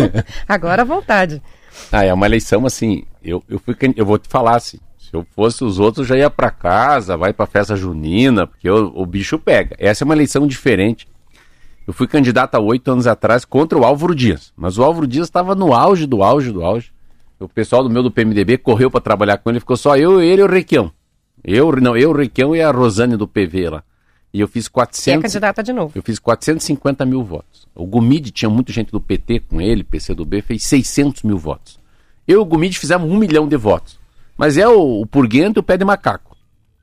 Agora 0.49 0.81
à 0.81 0.85
vontade. 0.85 1.39
Ah, 1.91 2.03
é 2.03 2.11
uma 2.13 2.25
eleição 2.25 2.65
assim, 2.65 3.03
eu, 3.23 3.43
eu, 3.47 3.59
fui, 3.59 3.75
eu 3.95 4.05
vou 4.05 4.17
te 4.17 4.27
falar 4.27 4.55
assim, 4.55 4.79
se 4.97 5.13
eu 5.13 5.23
fosse 5.35 5.63
os 5.63 5.77
outros 5.77 6.07
já 6.07 6.17
ia 6.17 6.31
para 6.31 6.49
casa, 6.49 7.15
vai 7.15 7.31
para 7.31 7.45
festa 7.45 7.75
junina, 7.75 8.47
porque 8.47 8.67
o, 8.69 8.91
o 8.95 9.05
bicho 9.05 9.37
pega. 9.37 9.75
Essa 9.77 10.03
é 10.03 10.05
uma 10.05 10.15
eleição 10.15 10.47
diferente 10.47 11.07
eu 11.87 11.93
fui 11.93 12.07
candidato 12.07 12.55
há 12.55 12.59
oito 12.59 12.91
anos 12.91 13.05
atrás 13.05 13.45
contra 13.45 13.77
o 13.77 13.83
Álvaro 13.83 14.15
Dias, 14.15 14.51
mas 14.55 14.77
o 14.77 14.83
Álvaro 14.83 15.05
Dias 15.05 15.27
estava 15.27 15.53
no 15.53 15.73
auge 15.73 16.05
do 16.05 16.23
auge 16.23 16.51
do 16.51 16.63
auge. 16.63 16.91
O 17.39 17.49
pessoal 17.49 17.83
do 17.83 17.89
meu 17.89 18.01
do 18.01 18.09
PMDB 18.09 18.57
correu 18.57 18.89
para 18.89 19.01
trabalhar 19.01 19.37
com 19.37 19.49
ele, 19.49 19.59
ficou 19.59 19.77
só 19.77 19.95
eu, 19.97 20.21
ele 20.21 20.41
e 20.41 20.45
o 20.45 20.47
Requião. 20.47 20.91
Eu, 21.43 21.71
não, 21.73 21.95
eu, 21.95 22.09
o 22.09 22.15
Requião 22.15 22.55
e 22.55 22.61
a 22.61 22.71
Rosane 22.71 23.15
do 23.15 23.27
PV 23.27 23.69
lá. 23.69 23.83
E 24.33 24.39
eu 24.39 24.47
fiz 24.47 24.67
400. 24.67 25.07
E 25.07 25.19
é 25.19 25.21
candidata 25.21 25.61
de 25.61 25.71
novo. 25.71 25.91
Eu 25.95 26.01
fiz 26.01 26.17
450 26.17 27.05
mil 27.05 27.23
votos. 27.23 27.67
O 27.75 27.85
Gumide 27.85 28.31
tinha 28.31 28.49
muita 28.49 28.73
gente 28.73 28.91
do 28.91 28.99
PT 28.99 29.41
com 29.41 29.61
ele, 29.61 29.83
PCdoB, 29.83 30.41
fez 30.41 30.63
600 30.63 31.23
mil 31.23 31.37
votos. 31.37 31.79
Eu 32.27 32.39
e 32.39 32.41
o 32.41 32.45
Gumide 32.45 32.79
fizemos 32.79 33.09
um 33.09 33.17
milhão 33.17 33.47
de 33.47 33.55
votos. 33.55 33.99
Mas 34.37 34.57
é 34.57 34.67
o, 34.67 35.01
o 35.01 35.05
Purguento 35.05 35.57
e 35.57 35.59
o 35.59 35.63
Pé 35.63 35.77
de 35.77 35.85
Macaco. 35.85 36.35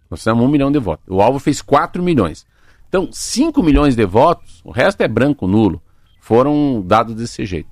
Nós 0.09 0.21
fizemos 0.21 0.45
um 0.45 0.49
milhão 0.49 0.71
de 0.71 0.79
votos. 0.79 1.05
O 1.09 1.21
Álvaro 1.21 1.41
fez 1.41 1.61
4 1.61 2.03
milhões. 2.03 2.47
Então, 2.93 3.09
5 3.11 3.63
milhões 3.63 3.97
de 3.97 4.05
votos, 4.05 4.61
o 4.63 4.71
resto 4.71 5.01
é 5.01 5.09
branco, 5.09 5.47
nulo, 5.47 5.81
foram 6.21 6.83
dados 6.85 7.15
desse 7.15 7.47
jeito. 7.47 7.71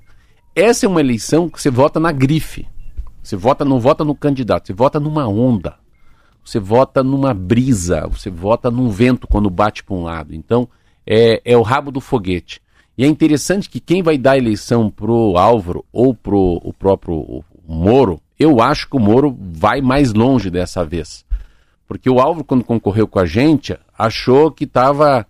Essa 0.55 0.87
é 0.87 0.89
uma 0.89 0.99
eleição 0.99 1.47
que 1.47 1.61
você 1.61 1.69
vota 1.69 1.99
na 1.99 2.11
grife. 2.11 2.67
Você 3.21 3.35
vota, 3.35 3.63
não 3.63 3.79
vota 3.79 4.03
no 4.03 4.15
candidato, 4.15 4.65
você 4.65 4.73
vota 4.73 4.99
numa 4.99 5.27
onda. 5.27 5.75
Você 6.43 6.59
vota 6.59 7.03
numa 7.03 7.35
brisa, 7.35 8.07
você 8.07 8.31
vota 8.31 8.71
num 8.71 8.89
vento 8.89 9.27
quando 9.27 9.47
bate 9.47 9.83
para 9.83 9.93
um 9.93 10.01
lado. 10.01 10.33
Então, 10.33 10.67
é, 11.05 11.39
é 11.45 11.55
o 11.55 11.61
rabo 11.61 11.91
do 11.91 12.01
foguete. 12.01 12.59
E 12.97 13.05
é 13.05 13.07
interessante 13.07 13.69
que 13.69 13.79
quem 13.79 14.01
vai 14.01 14.17
dar 14.17 14.31
a 14.31 14.37
eleição 14.39 14.89
pro 14.89 15.37
Álvaro 15.37 15.85
ou 15.93 16.15
pro 16.15 16.59
o 16.63 16.73
próprio 16.73 17.43
Moro, 17.67 18.19
eu 18.39 18.59
acho 18.59 18.89
que 18.89 18.97
o 18.97 18.99
Moro 18.99 19.37
vai 19.39 19.81
mais 19.81 20.13
longe 20.13 20.49
dessa 20.49 20.83
vez. 20.83 21.23
Porque 21.91 22.09
o 22.09 22.21
Álvaro, 22.21 22.45
quando 22.45 22.63
concorreu 22.63 23.05
com 23.05 23.19
a 23.19 23.25
gente, 23.25 23.77
achou 23.97 24.49
que 24.49 24.63
estava 24.63 25.27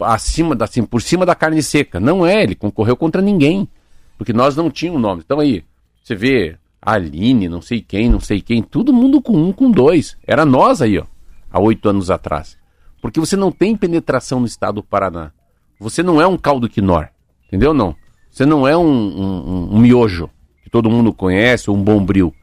acima 0.00 0.56
da, 0.56 0.64
assim, 0.64 0.82
por 0.82 1.02
cima 1.02 1.26
da 1.26 1.34
carne 1.34 1.62
seca. 1.62 2.00
Não 2.00 2.24
é, 2.24 2.42
ele 2.42 2.54
concorreu 2.54 2.96
contra 2.96 3.20
ninguém. 3.20 3.68
Porque 4.16 4.32
nós 4.32 4.56
não 4.56 4.70
tínhamos 4.70 5.02
nome. 5.02 5.20
Então 5.22 5.38
aí, 5.38 5.62
você 6.02 6.14
vê 6.14 6.56
Aline, 6.80 7.46
não 7.46 7.60
sei 7.60 7.82
quem, 7.82 8.08
não 8.08 8.20
sei 8.20 8.40
quem, 8.40 8.62
todo 8.62 8.90
mundo 8.90 9.20
com 9.20 9.36
um, 9.36 9.52
com 9.52 9.70
dois. 9.70 10.16
Era 10.26 10.46
nós 10.46 10.80
aí, 10.80 10.98
ó, 10.98 11.04
há 11.50 11.60
oito 11.60 11.86
anos 11.90 12.10
atrás. 12.10 12.56
Porque 13.02 13.20
você 13.20 13.36
não 13.36 13.52
tem 13.52 13.76
penetração 13.76 14.40
no 14.40 14.46
estado 14.46 14.76
do 14.76 14.82
Paraná. 14.82 15.30
Você 15.78 16.02
não 16.02 16.22
é 16.22 16.26
um 16.26 16.38
caldo 16.38 16.70
quinor. 16.70 17.10
Entendeu? 17.48 17.74
Não. 17.74 17.94
Você 18.30 18.46
não 18.46 18.66
é 18.66 18.74
um, 18.74 18.82
um, 18.82 19.74
um 19.74 19.78
miojo 19.78 20.30
que 20.64 20.70
todo 20.70 20.88
mundo 20.88 21.12
conhece, 21.12 21.68
ou 21.68 21.76
um 21.76 21.82
bombril. 21.82 22.34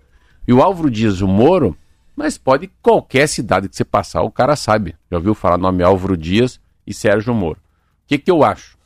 E 0.47 0.53
o 0.53 0.61
Álvaro 0.61 0.91
Dias 0.91 1.19
o 1.19 1.27
Moro 1.27 1.75
mas 2.15 2.37
pode 2.37 2.71
qualquer 2.81 3.27
cidade 3.27 3.67
que 3.67 3.75
você 3.75 3.83
passar, 3.83 4.21
o 4.21 4.31
cara 4.31 4.55
sabe. 4.55 4.95
Já 5.11 5.17
ouviu 5.17 5.35
falar 5.35 5.57
nome 5.57 5.83
Álvaro 5.83 6.15
Dias 6.15 6.59
e 6.87 6.93
Sérgio 6.93 7.33
Moro. 7.33 7.59
O 7.59 8.07
que, 8.07 8.17
que 8.17 8.31
eu 8.31 8.43
acho? 8.43 8.77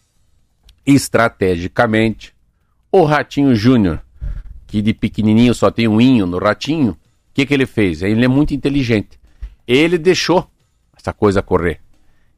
Estrategicamente, 0.85 2.33
o 2.91 3.03
Ratinho 3.03 3.53
Júnior, 3.53 4.01
que 4.65 4.81
de 4.81 4.93
pequenininho 4.93 5.53
só 5.53 5.69
tem 5.69 5.87
um 5.87 6.01
inho 6.01 6.25
no 6.25 6.39
Ratinho, 6.39 6.91
o 6.91 6.97
que, 7.33 7.45
que 7.45 7.53
ele 7.53 7.65
fez? 7.65 8.01
Ele 8.01 8.25
é 8.25 8.27
muito 8.27 8.53
inteligente. 8.53 9.19
Ele 9.67 9.97
deixou 9.97 10.49
essa 10.97 11.13
coisa 11.13 11.41
correr. 11.41 11.79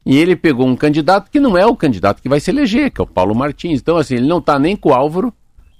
E 0.04 0.18
ele 0.18 0.34
pegou 0.34 0.66
um 0.66 0.76
candidato 0.76 1.30
que 1.30 1.40
não 1.40 1.56
é 1.56 1.64
o 1.64 1.76
candidato 1.76 2.20
que 2.20 2.28
vai 2.28 2.40
se 2.40 2.50
eleger, 2.50 2.90
que 2.90 3.00
é 3.00 3.04
o 3.04 3.06
Paulo 3.06 3.34
Martins. 3.34 3.80
Então, 3.80 3.96
assim, 3.96 4.16
ele 4.16 4.26
não 4.26 4.38
está 4.38 4.58
nem 4.58 4.76
com 4.76 4.90
o 4.90 4.94
Álvaro 4.94 5.32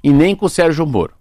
e 0.02 0.12
nem 0.12 0.34
com 0.34 0.46
o 0.46 0.50
Sérgio 0.50 0.86
Moro. 0.86 1.14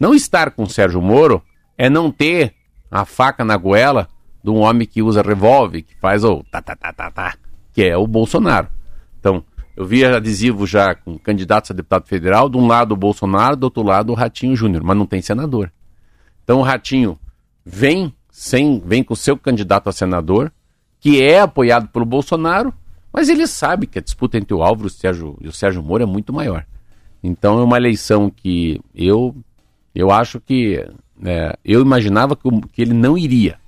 Não 0.00 0.14
estar 0.14 0.50
com 0.50 0.64
o 0.64 0.68
Sérgio 0.68 1.00
Moro 1.00 1.42
é 1.76 1.88
não 1.88 2.10
ter 2.10 2.54
a 2.94 3.04
faca 3.04 3.44
na 3.44 3.56
goela 3.56 4.08
de 4.42 4.48
um 4.50 4.60
homem 4.60 4.86
que 4.86 5.02
usa 5.02 5.20
revólver, 5.20 5.82
que 5.82 5.96
faz 5.96 6.22
o 6.22 6.44
tá, 6.48 6.62
tá, 6.62 6.76
tá, 6.76 6.92
tá, 6.92 7.10
tá, 7.10 7.34
que 7.72 7.82
é 7.82 7.96
o 7.96 8.06
Bolsonaro. 8.06 8.68
Então, 9.18 9.44
eu 9.76 9.84
vi 9.84 10.04
adesivo 10.04 10.64
já 10.64 10.94
com 10.94 11.18
candidatos 11.18 11.72
a 11.72 11.74
deputado 11.74 12.06
federal, 12.06 12.48
de 12.48 12.56
um 12.56 12.68
lado 12.68 12.92
o 12.92 12.96
Bolsonaro, 12.96 13.56
do 13.56 13.64
outro 13.64 13.82
lado 13.82 14.10
o 14.10 14.14
Ratinho 14.14 14.54
Júnior, 14.54 14.84
mas 14.84 14.96
não 14.96 15.06
tem 15.06 15.20
senador. 15.20 15.72
Então 16.44 16.60
o 16.60 16.62
Ratinho 16.62 17.18
vem 17.66 18.14
sem, 18.30 18.78
vem 18.78 19.02
com 19.02 19.14
o 19.14 19.16
seu 19.16 19.36
candidato 19.36 19.88
a 19.88 19.92
senador, 19.92 20.52
que 21.00 21.20
é 21.20 21.40
apoiado 21.40 21.88
pelo 21.88 22.04
Bolsonaro, 22.04 22.72
mas 23.12 23.28
ele 23.28 23.48
sabe 23.48 23.88
que 23.88 23.98
a 23.98 24.02
disputa 24.02 24.38
entre 24.38 24.54
o 24.54 24.62
Álvaro 24.62 24.86
e 24.86 24.90
o 24.90 24.90
Sérgio, 24.90 25.36
e 25.40 25.48
o 25.48 25.52
Sérgio 25.52 25.82
Moro 25.82 26.04
é 26.04 26.06
muito 26.06 26.32
maior. 26.32 26.64
Então 27.20 27.58
é 27.58 27.64
uma 27.64 27.76
eleição 27.76 28.30
que 28.30 28.80
eu, 28.94 29.34
eu 29.92 30.12
acho 30.12 30.40
que 30.40 30.86
é, 31.22 31.56
eu 31.64 31.80
imaginava 31.80 32.36
que, 32.36 32.82
ele 32.82 32.94
não 32.94 33.16
iria. 33.16 33.58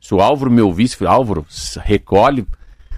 Se 0.00 0.14
o 0.14 0.20
Álvaro 0.20 0.50
me 0.50 0.60
ouvisse, 0.60 1.04
Álvaro, 1.06 1.46
recolhe, 1.82 2.46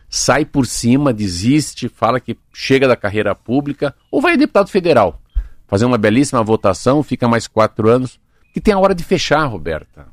sai 0.09 0.45
por 0.45 0.67
cima, 0.67 1.13
desiste, 1.13 1.89
fala 1.89 2.19
que 2.19 2.37
chega 2.53 2.89
da 2.89 2.97
carreira 2.97 3.35
pública, 3.35 3.95
ou 4.11 4.21
vai 4.21 4.35
a 4.35 4.37
deputado 4.37 4.69
federal, 4.69 5.21
fazer 5.69 5.85
uma 5.85 5.99
belíssima 5.99 6.43
votação, 6.43 7.03
fica 7.03 7.29
mais 7.29 7.47
quatro 7.47 7.89
anos, 7.89 8.19
que 8.53 8.61
tem 8.61 8.75
a 8.75 8.79
hora 8.79 8.95
de 8.95 9.05
fechar, 9.05 9.45
Roberta. 9.47 10.07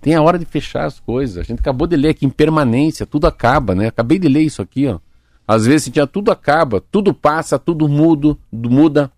Tem 0.00 0.14
a 0.14 0.22
hora 0.22 0.38
de 0.38 0.44
fechar 0.44 0.86
as 0.86 0.98
coisas. 0.98 1.38
A 1.38 1.42
gente 1.42 1.60
acabou 1.60 1.86
de 1.86 1.94
ler 1.94 2.10
aqui 2.10 2.24
em 2.24 2.30
permanência, 2.30 3.06
tudo 3.06 3.26
acaba, 3.26 3.74
né? 3.74 3.88
Acabei 3.88 4.18
de 4.18 4.28
ler 4.28 4.42
isso 4.42 4.62
aqui, 4.62 4.86
ó. 4.86 4.98
Às 5.46 5.66
vezes 5.66 5.92
tinha 5.92 6.06
tudo 6.06 6.30
acaba, 6.30 6.80
tudo 6.80 7.12
passa, 7.12 7.58
tudo 7.58 7.88
mudo, 7.88 8.38
muda, 8.52 9.10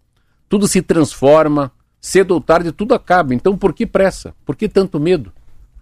tudo 0.48 0.66
se 0.66 0.82
transforma, 0.82 1.70
cedo 2.02 2.32
ou 2.32 2.40
tarde 2.40 2.72
tudo 2.72 2.92
acaba. 2.92 3.32
Então 3.32 3.56
por 3.56 3.72
que 3.72 3.86
pressa? 3.86 4.34
Por 4.44 4.56
que 4.56 4.68
tanto 4.68 4.98
medo? 4.98 5.32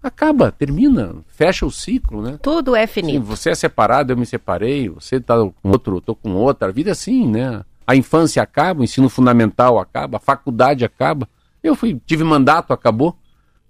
Acaba, 0.01 0.51
termina, 0.51 1.15
fecha 1.27 1.65
o 1.65 1.71
ciclo, 1.71 2.21
né? 2.21 2.39
Tudo 2.41 2.75
é 2.75 2.87
finito. 2.87 3.13
Sim, 3.13 3.19
você 3.19 3.49
é 3.49 3.55
separado, 3.55 4.13
eu 4.13 4.17
me 4.17 4.25
separei, 4.25 4.87
você 4.87 5.19
tá 5.19 5.35
com 5.35 5.69
outro, 5.69 5.97
eu 5.97 6.01
tô 6.01 6.15
com 6.15 6.33
outra. 6.33 6.69
A 6.69 6.71
vida 6.71 6.89
é 6.89 6.93
assim, 6.93 7.27
né? 7.27 7.63
A 7.85 7.95
infância 7.95 8.41
acaba, 8.41 8.81
o 8.81 8.83
ensino 8.83 9.09
fundamental 9.09 9.79
acaba, 9.79 10.17
a 10.17 10.19
faculdade 10.19 10.85
acaba. 10.85 11.27
Eu 11.61 11.75
fui, 11.75 11.99
tive 12.05 12.23
mandato, 12.23 12.73
acabou 12.73 13.15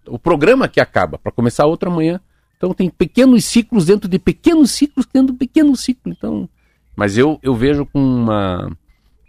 o 0.08 0.20
programa 0.20 0.68
que 0.68 0.80
acaba, 0.80 1.18
para 1.18 1.32
começar 1.32 1.66
outra 1.66 1.90
manhã. 1.90 2.20
Então 2.56 2.74
tem 2.74 2.90
pequenos 2.90 3.44
ciclos 3.46 3.86
dentro 3.86 4.08
de 4.08 4.20
pequenos 4.20 4.72
ciclos 4.72 5.06
dentro 5.12 5.34
de 5.34 5.40
pequenos 5.40 5.82
ciclos. 5.82 6.16
Então, 6.16 6.48
mas 6.96 7.18
eu, 7.18 7.40
eu 7.42 7.56
vejo 7.56 7.86
com 7.86 8.00
uma 8.00 8.72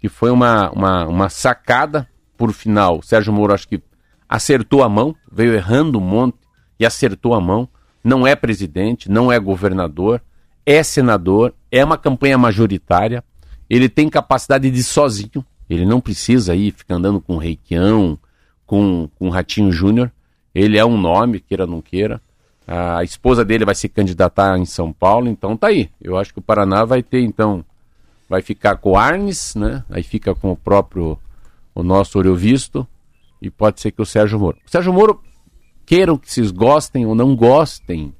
que 0.00 0.08
foi 0.08 0.30
uma, 0.30 0.70
uma, 0.70 1.06
uma 1.06 1.28
sacada 1.28 2.08
por 2.36 2.52
final. 2.52 3.02
Sérgio 3.02 3.32
Moro 3.32 3.54
acho 3.54 3.68
que 3.68 3.82
acertou 4.28 4.82
a 4.82 4.88
mão, 4.88 5.14
veio 5.30 5.54
errando 5.54 5.98
um 5.98 6.02
monte 6.02 6.38
e 6.78 6.86
acertou 6.86 7.34
a 7.34 7.40
mão. 7.40 7.68
Não 8.02 8.26
é 8.26 8.34
presidente, 8.34 9.10
não 9.10 9.30
é 9.30 9.38
governador, 9.38 10.20
é 10.66 10.82
senador, 10.82 11.54
é 11.70 11.84
uma 11.84 11.96
campanha 11.96 12.36
majoritária. 12.36 13.22
Ele 13.68 13.88
tem 13.88 14.08
capacidade 14.08 14.70
de 14.70 14.82
sozinho. 14.82 15.44
Ele 15.68 15.86
não 15.86 16.00
precisa 16.00 16.54
ir 16.54 16.72
ficar 16.72 16.96
andando 16.96 17.20
com 17.20 17.36
o 17.36 17.38
Reikião, 17.38 18.18
com, 18.66 19.08
com 19.18 19.28
o 19.28 19.30
Ratinho 19.30 19.72
Júnior. 19.72 20.10
Ele 20.54 20.78
é 20.78 20.84
um 20.84 20.98
nome, 20.98 21.40
queira 21.40 21.64
ou 21.64 21.70
não 21.70 21.80
queira. 21.80 22.20
A 22.66 23.02
esposa 23.02 23.44
dele 23.44 23.64
vai 23.64 23.74
se 23.74 23.88
candidatar 23.88 24.58
em 24.58 24.64
São 24.64 24.92
Paulo, 24.92 25.28
então 25.28 25.56
tá 25.56 25.68
aí. 25.68 25.90
Eu 26.00 26.16
acho 26.16 26.32
que 26.32 26.38
o 26.38 26.42
Paraná 26.42 26.84
vai 26.84 27.02
ter, 27.02 27.20
então, 27.20 27.64
vai 28.28 28.40
ficar 28.40 28.76
com 28.76 28.90
o 28.92 28.96
Arnes, 28.96 29.54
né? 29.54 29.84
Aí 29.90 30.02
fica 30.02 30.34
com 30.34 30.52
o 30.52 30.56
próprio, 30.56 31.18
o 31.74 31.82
nosso 31.82 32.18
Oriovisto, 32.18 32.86
e 33.40 33.50
pode 33.50 33.80
ser 33.80 33.90
que 33.90 34.02
o 34.02 34.06
Sérgio 34.06 34.38
Moro. 34.38 34.58
O 34.66 34.70
Sérgio 34.70 34.92
Moro, 34.92 35.20
queiram 35.84 36.16
que 36.16 36.30
vocês 36.30 36.50
gostem 36.50 37.06
ou 37.06 37.14
não 37.14 37.34
gostem, 37.34 38.14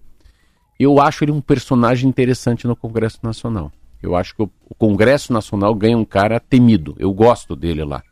eu 0.78 1.00
acho 1.00 1.24
ele 1.24 1.32
um 1.32 1.40
personagem 1.40 2.09
interessante 2.09 2.66
no 2.66 2.74
Congresso 2.74 3.20
Nacional. 3.22 3.70
Eu 4.03 4.16
acho 4.16 4.34
que 4.34 4.42
o, 4.42 4.50
Congresso 4.76 5.32
Nacional 5.32 5.74
ganha 5.74 5.96
um 5.96 6.05
cara 6.05 6.40
temido. 6.40 6.96
Eu 6.98 7.12
gosto 7.12 7.55
dele 7.55 7.84
lá. 7.84 8.03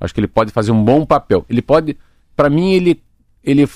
Acho 0.00 0.12
que 0.12 0.18
ele 0.18 0.26
pode 0.26 0.50
fazer 0.50 0.72
um 0.72 0.84
bom 0.84 1.06
papel. 1.06 1.46
Ele 1.48 1.62
pode, 1.62 1.96
para 2.34 2.50
mim, 2.50 2.72
ele 2.72 3.00
ele, 3.42 3.68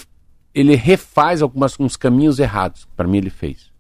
ele 0.55 0.75
refaz 0.75 1.43
alguns 1.43 1.79
uns 1.79 1.97
caminhos 1.97 2.39
errados, 2.39 2.87
para 2.97 3.09
mim 3.09 3.19
ele 3.19 3.31
fez. 3.31 3.73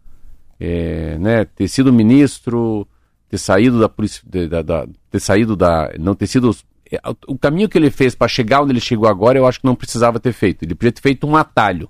É, 0.58 1.18
né, 1.18 1.44
ter 1.44 1.68
sido 1.68 1.92
ministro, 1.92 2.86
ter 3.28 3.38
saído 3.38 3.80
da 3.80 3.88
polícia, 3.88 4.22
da, 4.48 4.62
da, 4.62 4.86
ter 5.10 5.20
saído 5.20 5.56
da, 5.56 5.92
não 5.98 6.14
ter 6.14 6.26
sido 6.26 6.54
o 7.26 7.38
caminho 7.38 7.68
que 7.68 7.78
ele 7.78 7.90
fez 7.90 8.14
para 8.14 8.28
chegar 8.28 8.62
onde 8.62 8.72
ele 8.72 8.80
chegou 8.80 9.08
agora, 9.08 9.38
eu 9.38 9.46
acho 9.46 9.60
que 9.60 9.66
não 9.66 9.74
precisava 9.74 10.20
ter 10.20 10.32
feito. 10.32 10.64
Ele 10.64 10.74
podia 10.74 10.92
ter 10.92 11.00
feito 11.00 11.26
um 11.26 11.36
atalho, 11.36 11.88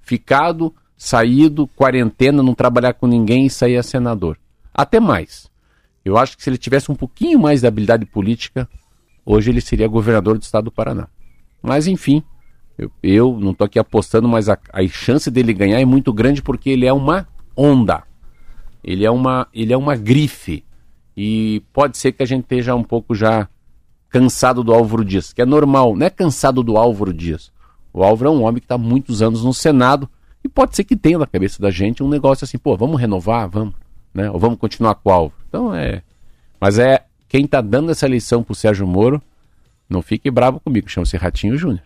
ficado, 0.00 0.74
saído, 0.96 1.66
quarentena, 1.66 2.42
não 2.42 2.54
trabalhar 2.54 2.94
com 2.94 3.06
ninguém 3.06 3.46
e 3.46 3.50
sair 3.50 3.76
a 3.76 3.82
senador. 3.82 4.38
Até 4.72 5.00
mais. 5.00 5.50
Eu 6.04 6.16
acho 6.16 6.36
que 6.36 6.42
se 6.42 6.50
ele 6.50 6.58
tivesse 6.58 6.90
um 6.90 6.94
pouquinho 6.94 7.38
mais 7.38 7.60
de 7.60 7.66
habilidade 7.66 8.06
política, 8.06 8.68
hoje 9.24 9.50
ele 9.50 9.60
seria 9.60 9.86
governador 9.86 10.38
do 10.38 10.42
estado 10.42 10.64
do 10.64 10.72
Paraná. 10.72 11.08
Mas 11.62 11.86
enfim, 11.86 12.22
eu, 12.76 12.90
eu 13.02 13.38
não 13.38 13.52
estou 13.52 13.64
aqui 13.64 13.78
apostando, 13.78 14.28
mas 14.28 14.48
a, 14.48 14.58
a 14.72 14.86
chance 14.88 15.30
dele 15.30 15.52
ganhar 15.52 15.80
é 15.80 15.84
muito 15.84 16.12
grande 16.12 16.42
porque 16.42 16.70
ele 16.70 16.86
é 16.86 16.92
uma 16.92 17.28
onda. 17.56 18.02
Ele 18.82 19.04
é 19.04 19.10
uma, 19.10 19.46
ele 19.54 19.72
é 19.72 19.76
uma 19.76 19.94
grife. 19.94 20.64
E 21.16 21.62
pode 21.72 21.98
ser 21.98 22.12
que 22.12 22.22
a 22.22 22.26
gente 22.26 22.42
esteja 22.42 22.74
um 22.74 22.82
pouco 22.82 23.14
já 23.14 23.48
cansado 24.12 24.62
do 24.62 24.74
Álvaro 24.74 25.04
Dias, 25.04 25.32
que 25.32 25.40
é 25.40 25.46
normal, 25.46 25.96
não 25.96 26.06
é 26.06 26.10
cansado 26.10 26.62
do 26.62 26.76
Álvaro 26.76 27.14
Dias. 27.14 27.50
O 27.92 28.04
Álvaro 28.04 28.30
é 28.30 28.32
um 28.32 28.42
homem 28.42 28.60
que 28.60 28.66
está 28.66 28.76
muitos 28.76 29.22
anos 29.22 29.42
no 29.42 29.54
Senado 29.54 30.08
e 30.44 30.48
pode 30.48 30.76
ser 30.76 30.84
que 30.84 30.94
tenha 30.94 31.18
na 31.18 31.26
cabeça 31.26 31.60
da 31.60 31.70
gente 31.70 32.02
um 32.02 32.08
negócio 32.08 32.44
assim, 32.44 32.58
pô, 32.58 32.76
vamos 32.76 33.00
renovar, 33.00 33.48
vamos, 33.48 33.74
né? 34.12 34.30
Ou 34.30 34.38
vamos 34.38 34.58
continuar 34.58 34.94
com 34.96 35.08
o 35.08 35.12
Álvaro. 35.12 35.42
Então 35.48 35.74
é. 35.74 36.02
Mas 36.60 36.78
é 36.78 37.04
quem 37.26 37.46
está 37.46 37.62
dando 37.62 37.90
essa 37.90 38.06
lição 38.06 38.42
pro 38.42 38.54
Sérgio 38.54 38.86
Moro, 38.86 39.20
não 39.88 40.02
fique 40.02 40.30
bravo 40.30 40.60
comigo, 40.60 40.90
chama-se 40.90 41.16
Ratinho 41.16 41.56
Júnior. 41.56 41.82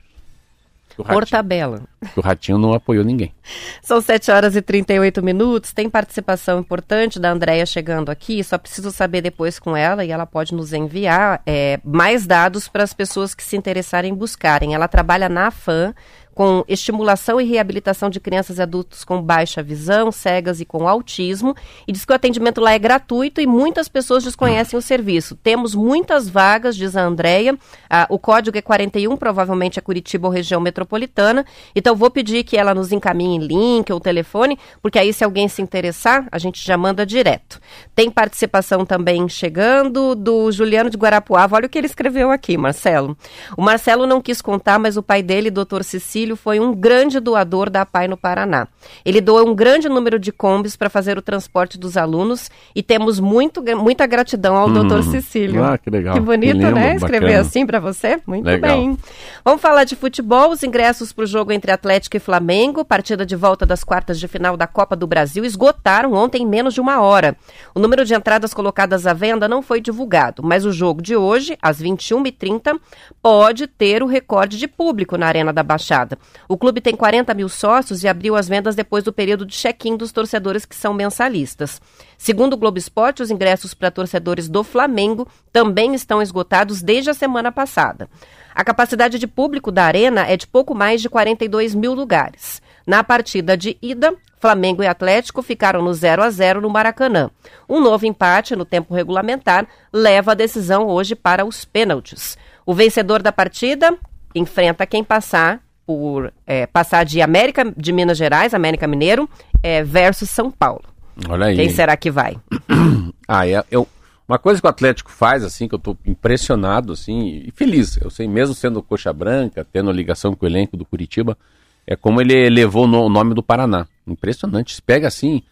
Por 1.04 1.26
tabela. 1.26 1.82
O 2.16 2.20
Ratinho 2.20 2.58
não 2.58 2.72
apoiou 2.72 3.04
ninguém. 3.04 3.34
São 3.82 4.00
7 4.00 4.30
horas 4.30 4.56
e 4.56 4.62
38 4.62 5.22
minutos. 5.22 5.72
Tem 5.72 5.90
participação 5.90 6.58
importante 6.58 7.18
da 7.18 7.30
Andréia 7.30 7.66
chegando 7.66 8.10
aqui. 8.10 8.42
Só 8.42 8.56
preciso 8.56 8.90
saber 8.90 9.20
depois 9.20 9.58
com 9.58 9.76
ela 9.76 10.04
e 10.04 10.10
ela 10.10 10.26
pode 10.26 10.54
nos 10.54 10.72
enviar 10.72 11.42
é, 11.46 11.78
mais 11.84 12.26
dados 12.26 12.68
para 12.68 12.82
as 12.82 12.94
pessoas 12.94 13.34
que 13.34 13.42
se 13.42 13.56
interessarem 13.56 14.12
em 14.12 14.14
buscarem. 14.14 14.74
Ela 14.74 14.88
trabalha 14.88 15.28
na 15.28 15.50
FAM, 15.50 15.94
com 16.36 16.62
estimulação 16.68 17.40
e 17.40 17.44
reabilitação 17.44 18.10
de 18.10 18.20
crianças 18.20 18.58
e 18.58 18.62
adultos 18.62 19.04
com 19.04 19.22
baixa 19.22 19.62
visão, 19.62 20.12
cegas 20.12 20.60
e 20.60 20.66
com 20.66 20.86
autismo. 20.86 21.56
E 21.88 21.92
diz 21.92 22.04
que 22.04 22.12
o 22.12 22.14
atendimento 22.14 22.60
lá 22.60 22.72
é 22.72 22.78
gratuito 22.78 23.40
e 23.40 23.46
muitas 23.46 23.88
pessoas 23.88 24.22
desconhecem 24.22 24.78
o 24.78 24.82
serviço. 24.82 25.34
Temos 25.34 25.74
muitas 25.74 26.28
vagas, 26.28 26.76
diz 26.76 26.94
a 26.94 27.00
Andrea. 27.00 27.56
Ah, 27.88 28.06
o 28.10 28.18
código 28.18 28.58
é 28.58 28.60
41, 28.60 29.16
provavelmente 29.16 29.78
é 29.78 29.82
Curitiba 29.82 30.28
ou 30.28 30.32
região 30.32 30.60
metropolitana. 30.60 31.42
Então 31.74 31.96
vou 31.96 32.10
pedir 32.10 32.44
que 32.44 32.58
ela 32.58 32.74
nos 32.74 32.92
encaminhe 32.92 33.38
link 33.38 33.90
ou 33.90 33.98
telefone, 33.98 34.58
porque 34.82 34.98
aí 34.98 35.14
se 35.14 35.24
alguém 35.24 35.48
se 35.48 35.62
interessar, 35.62 36.28
a 36.30 36.36
gente 36.36 36.62
já 36.62 36.76
manda 36.76 37.06
direto. 37.06 37.58
Tem 37.94 38.10
participação 38.10 38.84
também 38.84 39.26
chegando 39.26 40.14
do 40.14 40.52
Juliano 40.52 40.90
de 40.90 40.98
Guarapuava. 40.98 41.56
Olha 41.56 41.66
o 41.66 41.70
que 41.70 41.78
ele 41.78 41.86
escreveu 41.86 42.30
aqui, 42.30 42.58
Marcelo. 42.58 43.16
O 43.56 43.62
Marcelo 43.62 44.06
não 44.06 44.20
quis 44.20 44.42
contar, 44.42 44.78
mas 44.78 44.98
o 44.98 45.02
pai 45.02 45.22
dele, 45.22 45.50
doutor 45.50 45.82
Cecílio, 45.82 46.25
filho 46.26 46.36
foi 46.36 46.58
um 46.58 46.74
grande 46.74 47.20
doador 47.20 47.70
da 47.70 47.82
APAI 47.82 48.08
no 48.08 48.16
Paraná. 48.16 48.66
Ele 49.04 49.20
doou 49.20 49.48
um 49.48 49.54
grande 49.54 49.88
número 49.88 50.18
de 50.18 50.32
combis 50.32 50.76
para 50.76 50.90
fazer 50.90 51.16
o 51.16 51.22
transporte 51.22 51.78
dos 51.78 51.96
alunos 51.96 52.50
e 52.74 52.82
temos 52.82 53.20
muito, 53.20 53.62
muita 53.76 54.06
gratidão 54.06 54.56
ao 54.56 54.68
hum, 54.68 54.88
Dr. 54.88 55.02
Cecílio. 55.02 55.62
Ah, 55.62 55.78
que 55.78 55.88
legal. 55.88 56.14
Que 56.14 56.20
bonito, 56.20 56.56
que 56.56 56.64
lindo, 56.64 56.74
né? 56.74 56.96
Escrever 56.96 57.20
bacana. 57.20 57.40
assim 57.40 57.64
para 57.64 57.78
você? 57.78 58.18
Muito 58.26 58.44
legal. 58.44 58.76
bem. 58.76 58.98
Vamos 59.44 59.62
falar 59.62 59.84
de 59.84 59.94
futebol. 59.94 60.50
Os 60.50 60.64
ingressos 60.64 61.12
para 61.12 61.22
o 61.22 61.26
jogo 61.26 61.52
entre 61.52 61.70
Atlético 61.70 62.16
e 62.16 62.20
Flamengo, 62.20 62.84
partida 62.84 63.24
de 63.24 63.36
volta 63.36 63.64
das 63.64 63.84
quartas 63.84 64.18
de 64.18 64.26
final 64.26 64.56
da 64.56 64.66
Copa 64.66 64.96
do 64.96 65.06
Brasil, 65.06 65.44
esgotaram 65.44 66.12
ontem 66.12 66.42
em 66.42 66.46
menos 66.46 66.74
de 66.74 66.80
uma 66.80 67.00
hora. 67.00 67.36
O 67.74 67.78
número 67.78 68.04
de 68.04 68.14
entradas 68.14 68.52
colocadas 68.52 69.06
à 69.06 69.12
venda 69.12 69.46
não 69.46 69.62
foi 69.62 69.80
divulgado, 69.80 70.42
mas 70.42 70.64
o 70.64 70.72
jogo 70.72 71.00
de 71.00 71.14
hoje, 71.14 71.56
às 71.62 71.80
21h30, 71.80 72.78
pode 73.22 73.66
ter 73.66 74.02
o 74.02 74.06
recorde 74.06 74.58
de 74.58 74.66
público 74.66 75.16
na 75.16 75.26
Arena 75.26 75.52
da 75.52 75.62
Baixada. 75.62 76.15
O 76.48 76.56
clube 76.56 76.80
tem 76.80 76.94
40 76.94 77.32
mil 77.34 77.48
sócios 77.48 78.02
e 78.02 78.08
abriu 78.08 78.36
as 78.36 78.48
vendas 78.48 78.74
depois 78.74 79.04
do 79.04 79.12
período 79.12 79.46
de 79.46 79.54
check-in 79.54 79.96
dos 79.96 80.12
torcedores 80.12 80.64
que 80.64 80.76
são 80.76 80.94
mensalistas. 80.94 81.80
Segundo 82.18 82.54
o 82.54 82.56
Globo 82.56 82.78
Esporte, 82.78 83.22
os 83.22 83.30
ingressos 83.30 83.74
para 83.74 83.90
torcedores 83.90 84.48
do 84.48 84.64
Flamengo 84.64 85.28
também 85.52 85.94
estão 85.94 86.22
esgotados 86.22 86.82
desde 86.82 87.10
a 87.10 87.14
semana 87.14 87.52
passada. 87.52 88.08
A 88.54 88.64
capacidade 88.64 89.18
de 89.18 89.26
público 89.26 89.70
da 89.70 89.84
Arena 89.84 90.26
é 90.26 90.36
de 90.36 90.46
pouco 90.46 90.74
mais 90.74 91.02
de 91.02 91.08
42 91.08 91.74
mil 91.74 91.92
lugares. 91.92 92.62
Na 92.86 93.02
partida 93.02 93.56
de 93.56 93.76
ida, 93.82 94.14
Flamengo 94.38 94.82
e 94.82 94.86
Atlético 94.86 95.42
ficaram 95.42 95.82
no 95.82 95.92
0 95.92 96.22
a 96.22 96.30
0 96.30 96.60
no 96.60 96.70
Maracanã. 96.70 97.30
Um 97.68 97.80
novo 97.80 98.06
empate 98.06 98.54
no 98.54 98.64
tempo 98.64 98.94
regulamentar 98.94 99.66
leva 99.92 100.32
a 100.32 100.34
decisão 100.34 100.86
hoje 100.86 101.14
para 101.14 101.44
os 101.44 101.64
pênaltis. 101.64 102.38
O 102.64 102.72
vencedor 102.72 103.22
da 103.22 103.32
partida 103.32 103.96
enfrenta 104.34 104.86
quem 104.86 105.02
passar 105.02 105.60
por 105.86 106.32
é, 106.46 106.66
passar 106.66 107.04
de 107.04 107.22
América 107.22 107.72
de 107.76 107.92
Minas 107.92 108.18
Gerais, 108.18 108.52
América 108.52 108.86
Mineiro, 108.86 109.28
é, 109.62 109.84
versus 109.84 110.28
São 110.28 110.50
Paulo. 110.50 110.82
Olha 111.28 111.46
aí. 111.46 111.56
Quem 111.56 111.68
será 111.70 111.96
que 111.96 112.10
vai? 112.10 112.36
ah, 113.26 113.48
é, 113.48 113.64
eu, 113.70 113.88
uma 114.28 114.38
coisa 114.38 114.60
que 114.60 114.66
o 114.66 114.70
Atlético 114.70 115.10
faz, 115.10 115.44
assim, 115.44 115.68
que 115.68 115.74
eu 115.74 115.78
estou 115.78 115.96
impressionado, 116.04 116.92
assim, 116.92 117.44
e 117.46 117.52
feliz, 117.52 117.96
eu 118.02 118.10
sei, 118.10 118.26
mesmo 118.26 118.54
sendo 118.54 118.82
coxa 118.82 119.12
branca, 119.12 119.64
tendo 119.72 119.92
ligação 119.92 120.34
com 120.34 120.44
o 120.44 120.48
elenco 120.48 120.76
do 120.76 120.84
Curitiba, 120.84 121.38
é 121.86 121.94
como 121.94 122.20
ele 122.20 122.50
levou 122.50 122.84
o 122.84 123.08
nome 123.08 123.32
do 123.32 123.42
Paraná. 123.42 123.86
Impressionante. 124.04 124.74
Você 124.74 124.82
pega 124.84 125.06
assim, 125.06 125.42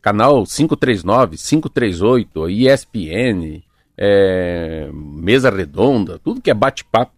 canal 0.00 0.44
539, 0.44 1.36
538, 1.36 2.48
ESPN, 2.48 3.62
é, 3.98 4.88
Mesa 4.92 5.50
Redonda, 5.50 6.18
tudo 6.20 6.40
que 6.40 6.50
é 6.50 6.54
bate-papo, 6.54 7.12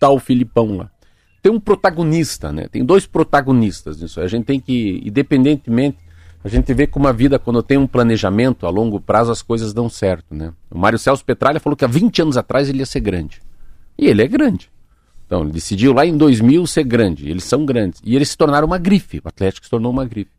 tá 0.00 0.10
o 0.10 0.18
Filipão 0.18 0.76
lá. 0.76 0.90
Tem 1.44 1.52
um 1.52 1.60
protagonista, 1.60 2.50
né? 2.50 2.68
Tem 2.68 2.82
dois 2.82 3.04
protagonistas 3.06 4.00
nisso. 4.00 4.18
A 4.18 4.26
gente 4.26 4.46
tem 4.46 4.58
que, 4.58 5.02
independentemente, 5.04 5.98
a 6.42 6.48
gente 6.48 6.72
vê 6.72 6.86
como 6.86 7.06
a 7.06 7.12
vida, 7.12 7.38
quando 7.38 7.62
tem 7.62 7.76
um 7.76 7.86
planejamento 7.86 8.66
a 8.66 8.70
longo 8.70 8.98
prazo, 8.98 9.30
as 9.30 9.42
coisas 9.42 9.74
dão 9.74 9.86
certo, 9.90 10.34
né? 10.34 10.54
O 10.70 10.78
Mário 10.78 10.98
Celso 10.98 11.22
Petralha 11.22 11.60
falou 11.60 11.76
que 11.76 11.84
há 11.84 11.86
20 11.86 12.22
anos 12.22 12.38
atrás 12.38 12.70
ele 12.70 12.78
ia 12.78 12.86
ser 12.86 13.00
grande. 13.00 13.42
E 13.98 14.06
ele 14.06 14.22
é 14.22 14.26
grande. 14.26 14.70
Então, 15.26 15.42
ele 15.42 15.52
decidiu 15.52 15.92
lá 15.92 16.06
em 16.06 16.16
2000 16.16 16.66
ser 16.66 16.84
grande. 16.84 17.28
Eles 17.28 17.44
são 17.44 17.66
grandes. 17.66 18.00
E 18.02 18.16
eles 18.16 18.30
se 18.30 18.38
tornaram 18.38 18.66
uma 18.66 18.78
grife. 18.78 19.20
O 19.22 19.28
Atlético 19.28 19.66
se 19.66 19.70
tornou 19.70 19.92
uma 19.92 20.06
grife. 20.06 20.30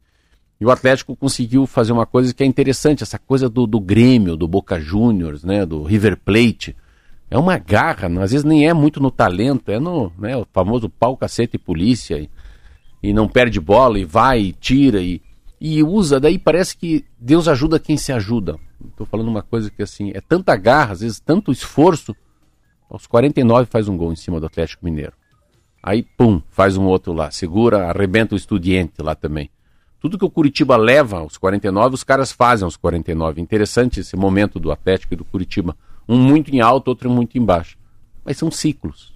E 0.59 0.65
o 0.65 0.71
Atlético 0.71 1.15
conseguiu 1.15 1.67
fazer 1.67 1.91
uma 1.91 2.07
coisa 2.07 2.33
que 2.33 2.41
é 2.41 2.47
interessante, 2.47 3.03
essa 3.03 3.19
coisa 3.19 3.47
do, 3.47 3.67
do 3.67 3.79
Grêmio, 3.79 4.35
do 4.35 4.47
Boca 4.47 4.79
Juniors, 4.79 5.43
né, 5.43 5.67
do 5.67 5.83
River 5.83 6.17
Plate. 6.17 6.75
É 7.29 7.37
uma 7.37 7.57
garra, 7.57 8.07
às 8.21 8.31
vezes 8.31 8.43
nem 8.43 8.67
é 8.67 8.73
muito 8.73 8.99
no 9.01 9.09
talento, 9.09 9.71
é 9.71 9.79
no 9.79 10.11
né, 10.17 10.37
o 10.37 10.45
famoso 10.53 10.89
pau, 10.89 11.17
cacete 11.17 11.55
e 11.55 11.59
polícia. 11.59 12.17
E, 12.17 12.29
e 13.01 13.13
não 13.13 13.27
perde 13.27 13.59
bola, 13.59 13.99
e 13.99 14.05
vai, 14.05 14.41
e 14.41 14.51
tira, 14.53 15.01
e, 15.01 15.21
e 15.59 15.83
usa. 15.83 16.19
Daí 16.19 16.37
parece 16.37 16.77
que 16.77 17.05
Deus 17.19 17.47
ajuda 17.47 17.79
quem 17.79 17.97
se 17.97 18.11
ajuda. 18.11 18.57
Estou 18.89 19.05
falando 19.05 19.27
uma 19.27 19.41
coisa 19.41 19.69
que 19.69 19.81
assim, 19.81 20.11
é 20.13 20.21
tanta 20.21 20.55
garra, 20.55 20.93
às 20.93 21.01
vezes 21.01 21.19
tanto 21.19 21.51
esforço, 21.51 22.15
aos 22.89 23.07
49 23.07 23.67
faz 23.69 23.87
um 23.87 23.97
gol 23.97 24.13
em 24.13 24.15
cima 24.15 24.39
do 24.39 24.45
Atlético 24.45 24.85
Mineiro. 24.85 25.13
Aí, 25.81 26.01
pum, 26.01 26.41
faz 26.49 26.77
um 26.77 26.85
outro 26.85 27.13
lá. 27.13 27.29
Segura, 27.29 27.89
arrebenta 27.89 28.33
o 28.33 28.37
Estudiante 28.37 29.01
lá 29.01 29.13
também. 29.13 29.49
Tudo 29.99 30.17
que 30.17 30.25
o 30.25 30.29
Curitiba 30.29 30.75
leva 30.77 31.19
aos 31.19 31.37
49, 31.37 31.95
os 31.95 32.03
caras 32.03 32.31
fazem 32.31 32.65
aos 32.65 32.77
49. 32.77 33.41
Interessante 33.41 33.99
esse 33.99 34.15
momento 34.15 34.59
do 34.59 34.71
Atlético 34.71 35.13
e 35.13 35.17
do 35.17 35.25
Curitiba. 35.25 35.75
Um 36.07 36.17
muito 36.17 36.53
em 36.53 36.61
alto, 36.61 36.89
outro 36.89 37.09
muito 37.09 37.37
embaixo. 37.37 37.77
Mas 38.23 38.37
são 38.37 38.51
ciclos. 38.51 39.13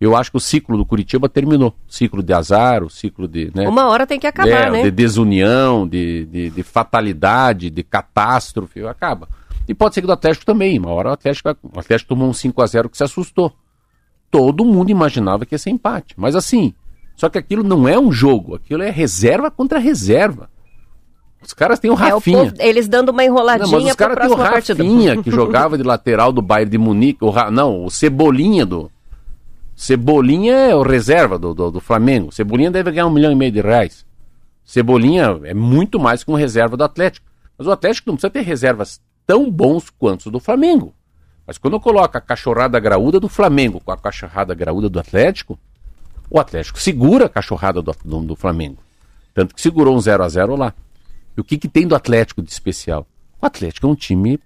Eu 0.00 0.16
acho 0.16 0.30
que 0.30 0.36
o 0.38 0.40
ciclo 0.40 0.78
do 0.78 0.86
Curitiba 0.86 1.28
terminou. 1.28 1.74
O 1.86 1.92
ciclo 1.92 2.22
de 2.22 2.32
azar, 2.32 2.82
o 2.82 2.88
ciclo 2.88 3.28
de. 3.28 3.52
Né, 3.54 3.68
Uma 3.68 3.88
hora 3.88 4.06
tem 4.06 4.18
que 4.18 4.26
acabar, 4.26 4.68
é, 4.68 4.70
né? 4.70 4.82
De 4.82 4.90
desunião, 4.90 5.86
de, 5.86 6.24
de, 6.24 6.50
de 6.50 6.62
fatalidade, 6.62 7.68
de 7.68 7.82
catástrofe. 7.82 8.80
Acaba. 8.86 9.28
E 9.68 9.74
pode 9.74 9.94
ser 9.94 10.00
que 10.00 10.06
do 10.06 10.12
Atlético 10.12 10.46
também. 10.46 10.78
Uma 10.78 10.90
hora 10.90 11.10
o 11.10 11.12
Atlético, 11.12 11.50
o 11.62 11.78
Atlético 11.78 12.08
tomou 12.08 12.28
um 12.28 12.32
5 12.32 12.62
a 12.62 12.66
0 12.66 12.88
que 12.88 12.96
se 12.96 13.04
assustou. 13.04 13.52
Todo 14.30 14.64
mundo 14.64 14.90
imaginava 14.90 15.44
que 15.44 15.54
ia 15.54 15.58
ser 15.58 15.70
empate. 15.70 16.14
Mas 16.16 16.34
assim, 16.34 16.72
só 17.14 17.28
que 17.28 17.36
aquilo 17.36 17.62
não 17.62 17.86
é 17.86 17.98
um 17.98 18.10
jogo, 18.10 18.54
aquilo 18.54 18.82
é 18.82 18.88
reserva 18.88 19.50
contra 19.50 19.78
reserva. 19.78 20.48
Os 21.50 21.54
caras 21.54 21.80
têm 21.80 21.90
o 21.90 21.94
Rafinha. 21.94 22.38
É, 22.38 22.42
o 22.42 22.44
povo, 22.46 22.56
eles 22.60 22.86
dando 22.86 23.08
uma 23.08 23.24
enroladinha 23.24 23.66
não, 23.66 23.80
mas 23.80 23.90
os 23.90 23.96
caras 23.96 24.16
têm 24.18 24.28
o 24.28 24.34
Rafinha, 24.36 25.16
que 25.20 25.32
jogava 25.32 25.76
de 25.76 25.82
lateral 25.82 26.32
do 26.32 26.40
Bayern 26.40 26.70
de 26.70 26.78
Munique. 26.78 27.24
O 27.24 27.30
Ra... 27.30 27.50
Não, 27.50 27.84
o 27.84 27.90
Cebolinha 27.90 28.64
do... 28.64 28.88
Cebolinha 29.74 30.54
é 30.54 30.76
o 30.76 30.82
reserva 30.82 31.36
do, 31.40 31.52
do, 31.52 31.72
do 31.72 31.80
Flamengo. 31.80 32.30
Cebolinha 32.30 32.70
deve 32.70 32.92
ganhar 32.92 33.06
um 33.08 33.10
milhão 33.10 33.32
e 33.32 33.34
meio 33.34 33.50
de 33.50 33.60
reais. 33.60 34.06
Cebolinha 34.64 35.40
é 35.42 35.52
muito 35.52 35.98
mais 35.98 36.22
que 36.22 36.30
um 36.30 36.34
reserva 36.34 36.76
do 36.76 36.84
Atlético. 36.84 37.26
Mas 37.58 37.66
o 37.66 37.72
Atlético 37.72 38.08
não 38.08 38.14
precisa 38.14 38.30
ter 38.30 38.42
reservas 38.42 39.00
tão 39.26 39.50
bons 39.50 39.90
quanto 39.90 40.26
os 40.26 40.32
do 40.32 40.38
Flamengo. 40.38 40.94
Mas 41.44 41.58
quando 41.58 41.80
coloca 41.80 42.18
a 42.18 42.20
cachorrada 42.20 42.78
graúda 42.78 43.18
do 43.18 43.28
Flamengo 43.28 43.80
com 43.80 43.90
a 43.90 43.96
cachorrada 43.96 44.54
graúda 44.54 44.88
do 44.88 45.00
Atlético, 45.00 45.58
o 46.30 46.38
Atlético 46.38 46.78
segura 46.78 47.26
a 47.26 47.28
cachorrada 47.28 47.82
do, 47.82 47.92
do, 48.04 48.20
do 48.20 48.36
Flamengo. 48.36 48.78
Tanto 49.34 49.52
que 49.52 49.60
segurou 49.60 49.96
um 49.96 50.00
0 50.00 50.22
a 50.22 50.28
0 50.28 50.54
lá. 50.54 50.72
E 51.36 51.40
o 51.40 51.44
que, 51.44 51.58
que 51.58 51.68
tem 51.68 51.86
do 51.86 51.94
Atlético 51.94 52.42
de 52.42 52.50
especial? 52.50 53.06
O 53.40 53.46
Atlético 53.46 53.86
é 53.86 53.90
um 53.90 53.94
time 53.94 54.40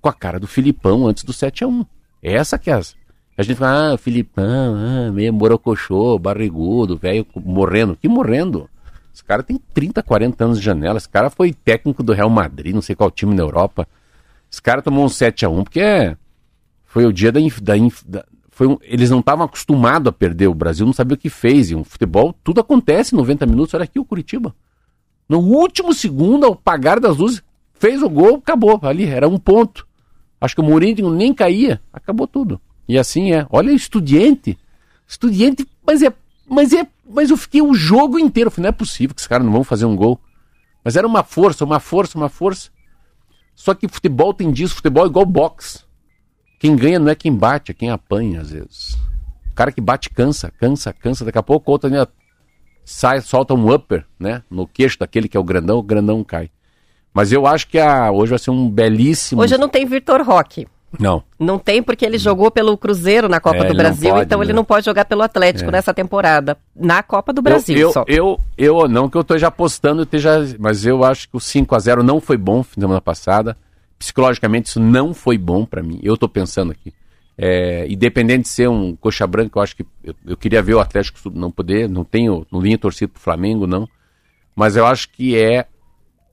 com 0.00 0.08
a 0.08 0.12
cara 0.12 0.38
do 0.38 0.46
Filipão 0.46 1.06
antes 1.06 1.24
do 1.24 1.32
7 1.32 1.64
a 1.64 1.68
1 1.68 1.86
Essa 2.22 2.58
que 2.58 2.70
é 2.70 2.74
as. 2.74 2.96
A 3.36 3.42
gente 3.42 3.56
fala, 3.56 3.94
ah, 3.94 3.98
Filipão, 3.98 4.74
ah, 4.76 5.12
meio 5.12 5.32
morocochô, 5.32 6.18
barrigudo, 6.18 6.96
velho 6.96 7.24
morrendo. 7.36 7.96
Que 7.96 8.08
morrendo? 8.08 8.68
Esse 9.14 9.24
cara 9.24 9.42
tem 9.42 9.60
30, 9.72 10.02
40 10.02 10.44
anos 10.44 10.58
de 10.58 10.64
janela. 10.64 10.98
Esse 10.98 11.08
cara 11.08 11.30
foi 11.30 11.52
técnico 11.52 12.02
do 12.02 12.12
Real 12.12 12.28
Madrid, 12.28 12.74
não 12.74 12.82
sei 12.82 12.96
qual 12.96 13.10
time 13.10 13.34
na 13.34 13.42
Europa. 13.42 13.86
Esse 14.50 14.60
cara 14.60 14.82
tomou 14.82 15.04
um 15.04 15.08
7x1 15.08 15.62
porque 15.62 15.80
é, 15.80 16.16
foi 16.84 17.06
o 17.06 17.12
dia 17.12 17.30
da. 17.30 17.40
da, 17.40 17.74
da 18.06 18.24
foi 18.50 18.66
um, 18.66 18.76
eles 18.82 19.08
não 19.08 19.20
estavam 19.20 19.44
acostumados 19.44 20.08
a 20.08 20.12
perder. 20.12 20.48
O 20.48 20.54
Brasil 20.54 20.84
não 20.84 20.92
sabia 20.92 21.14
o 21.14 21.18
que 21.18 21.30
fez. 21.30 21.70
E 21.70 21.76
um 21.76 21.84
futebol, 21.84 22.34
tudo 22.42 22.60
acontece 22.60 23.14
em 23.14 23.18
90 23.18 23.46
minutos. 23.46 23.72
Olha 23.74 23.84
aqui 23.84 24.00
o 24.00 24.04
Curitiba. 24.04 24.52
No 25.28 25.40
último 25.40 25.92
segundo, 25.92 26.46
ao 26.46 26.56
pagar 26.56 26.98
das 26.98 27.16
luzes, 27.16 27.42
fez 27.74 28.02
o 28.02 28.08
gol, 28.08 28.36
acabou. 28.36 28.78
Ali, 28.82 29.04
era 29.04 29.28
um 29.28 29.38
ponto. 29.38 29.86
Acho 30.40 30.54
que 30.54 30.60
o 30.60 30.64
Mourinho 30.64 31.10
nem 31.10 31.34
caía. 31.34 31.80
Acabou 31.92 32.26
tudo. 32.26 32.60
E 32.88 32.98
assim 32.98 33.32
é. 33.32 33.46
Olha 33.50 33.72
o 33.72 33.76
estudiante. 33.76 34.58
Estudiante, 35.06 35.66
mas 35.86 36.02
é. 36.02 36.12
Mas 36.48 36.72
é. 36.72 36.86
Mas 37.08 37.30
eu 37.30 37.36
fiquei 37.36 37.60
o 37.60 37.74
jogo 37.74 38.18
inteiro. 38.18 38.50
Falei, 38.50 38.64
não 38.64 38.68
é 38.70 38.72
possível 38.72 39.14
que 39.14 39.20
esses 39.20 39.28
caras 39.28 39.44
não 39.44 39.52
vão 39.52 39.64
fazer 39.64 39.84
um 39.84 39.96
gol. 39.96 40.18
Mas 40.82 40.96
era 40.96 41.06
uma 41.06 41.22
força, 41.22 41.64
uma 41.64 41.80
força, 41.80 42.16
uma 42.16 42.28
força. 42.28 42.70
Só 43.54 43.74
que 43.74 43.88
futebol 43.88 44.32
tem 44.32 44.50
disso, 44.52 44.76
futebol 44.76 45.04
é 45.04 45.08
igual 45.08 45.26
boxe. 45.26 45.80
Quem 46.58 46.76
ganha 46.76 46.98
não 46.98 47.10
é 47.10 47.14
quem 47.14 47.34
bate, 47.34 47.72
é 47.72 47.74
quem 47.74 47.90
apanha 47.90 48.40
às 48.40 48.50
vezes. 48.50 48.94
O 49.50 49.54
cara 49.54 49.72
que 49.72 49.80
bate 49.80 50.10
cansa, 50.10 50.50
cansa, 50.50 50.92
cansa, 50.92 51.24
daqui 51.24 51.38
a 51.38 51.42
pouco 51.42 51.70
outra 51.70 51.90
né, 51.90 52.06
sai, 52.88 53.20
solta 53.20 53.52
um 53.52 53.70
upper, 53.70 54.04
né, 54.18 54.42
no 54.50 54.66
queixo 54.66 54.98
daquele 54.98 55.28
que 55.28 55.36
é 55.36 55.40
o 55.40 55.44
grandão, 55.44 55.78
o 55.78 55.82
grandão 55.82 56.24
cai. 56.24 56.50
Mas 57.12 57.32
eu 57.32 57.46
acho 57.46 57.68
que 57.68 57.78
a, 57.78 58.10
hoje 58.10 58.30
vai 58.30 58.38
ser 58.38 58.50
um 58.50 58.70
belíssimo. 58.70 59.42
Hoje 59.42 59.58
não 59.58 59.68
tem 59.68 59.84
Vitor 59.84 60.22
Roque. 60.22 60.66
Não. 60.98 61.22
Não 61.38 61.58
tem 61.58 61.82
porque 61.82 62.06
ele 62.06 62.16
jogou 62.16 62.50
pelo 62.50 62.78
Cruzeiro 62.78 63.28
na 63.28 63.40
Copa 63.40 63.58
é, 63.58 63.64
do 63.68 63.74
Brasil, 63.74 64.10
pode, 64.10 64.24
então 64.24 64.38
né? 64.38 64.46
ele 64.46 64.52
não 64.54 64.64
pode 64.64 64.86
jogar 64.86 65.04
pelo 65.04 65.20
Atlético 65.20 65.68
é. 65.68 65.72
nessa 65.72 65.92
temporada. 65.92 66.56
Na 66.74 67.02
Copa 67.02 67.30
do 67.30 67.42
Brasil 67.42 67.76
eu, 67.76 67.88
eu, 67.88 67.92
só. 67.92 68.04
Eu, 68.08 68.40
eu, 68.56 68.88
não 68.88 69.06
que 69.10 69.16
eu 69.16 69.20
esteja 69.20 69.48
apostando, 69.48 70.04
esteja, 70.04 70.56
mas 70.58 70.86
eu 70.86 71.04
acho 71.04 71.28
que 71.28 71.36
o 71.36 71.40
5 71.40 71.74
a 71.74 71.78
0 71.78 72.02
não 72.02 72.20
foi 72.22 72.38
bom 72.38 72.62
semana 72.62 73.02
passada. 73.02 73.54
Psicologicamente 73.98 74.68
isso 74.68 74.80
não 74.80 75.12
foi 75.12 75.36
bom 75.36 75.66
para 75.66 75.82
mim. 75.82 76.00
Eu 76.02 76.14
estou 76.14 76.28
pensando 76.28 76.72
aqui. 76.72 76.94
É, 77.40 77.86
independente 77.88 78.42
de 78.42 78.48
ser 78.48 78.68
um 78.68 78.96
coxa 78.96 79.24
branca, 79.24 79.58
eu 79.58 79.62
acho 79.62 79.76
que 79.76 79.86
eu, 80.02 80.12
eu, 80.26 80.36
queria 80.36 80.60
ver 80.60 80.74
o 80.74 80.80
Atlético 80.80 81.30
não 81.30 81.52
poder, 81.52 81.88
não 81.88 82.02
tenho, 82.04 82.44
não 82.50 82.60
vinha 82.60 82.76
torcido 82.76 83.12
pro 83.12 83.22
Flamengo, 83.22 83.64
não. 83.64 83.88
Mas 84.56 84.74
eu 84.74 84.84
acho 84.84 85.08
que 85.10 85.38
é, 85.38 85.66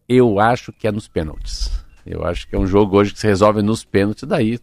eu 0.10 0.40
acho 0.40 0.74
que 0.74 0.88
é 0.88 0.92
nos 0.92 1.08
pênaltis. 1.08 1.86
Eu 2.04 2.26
acho 2.26 2.48
que 2.48 2.56
é 2.56 2.60
um 2.60 2.66
jogo 2.66 2.98
hoje 2.98 3.14
que 3.14 3.20
se 3.20 3.28
resolve 3.28 3.62
nos 3.62 3.86
pênaltis, 3.86 4.24
daí 4.24 4.60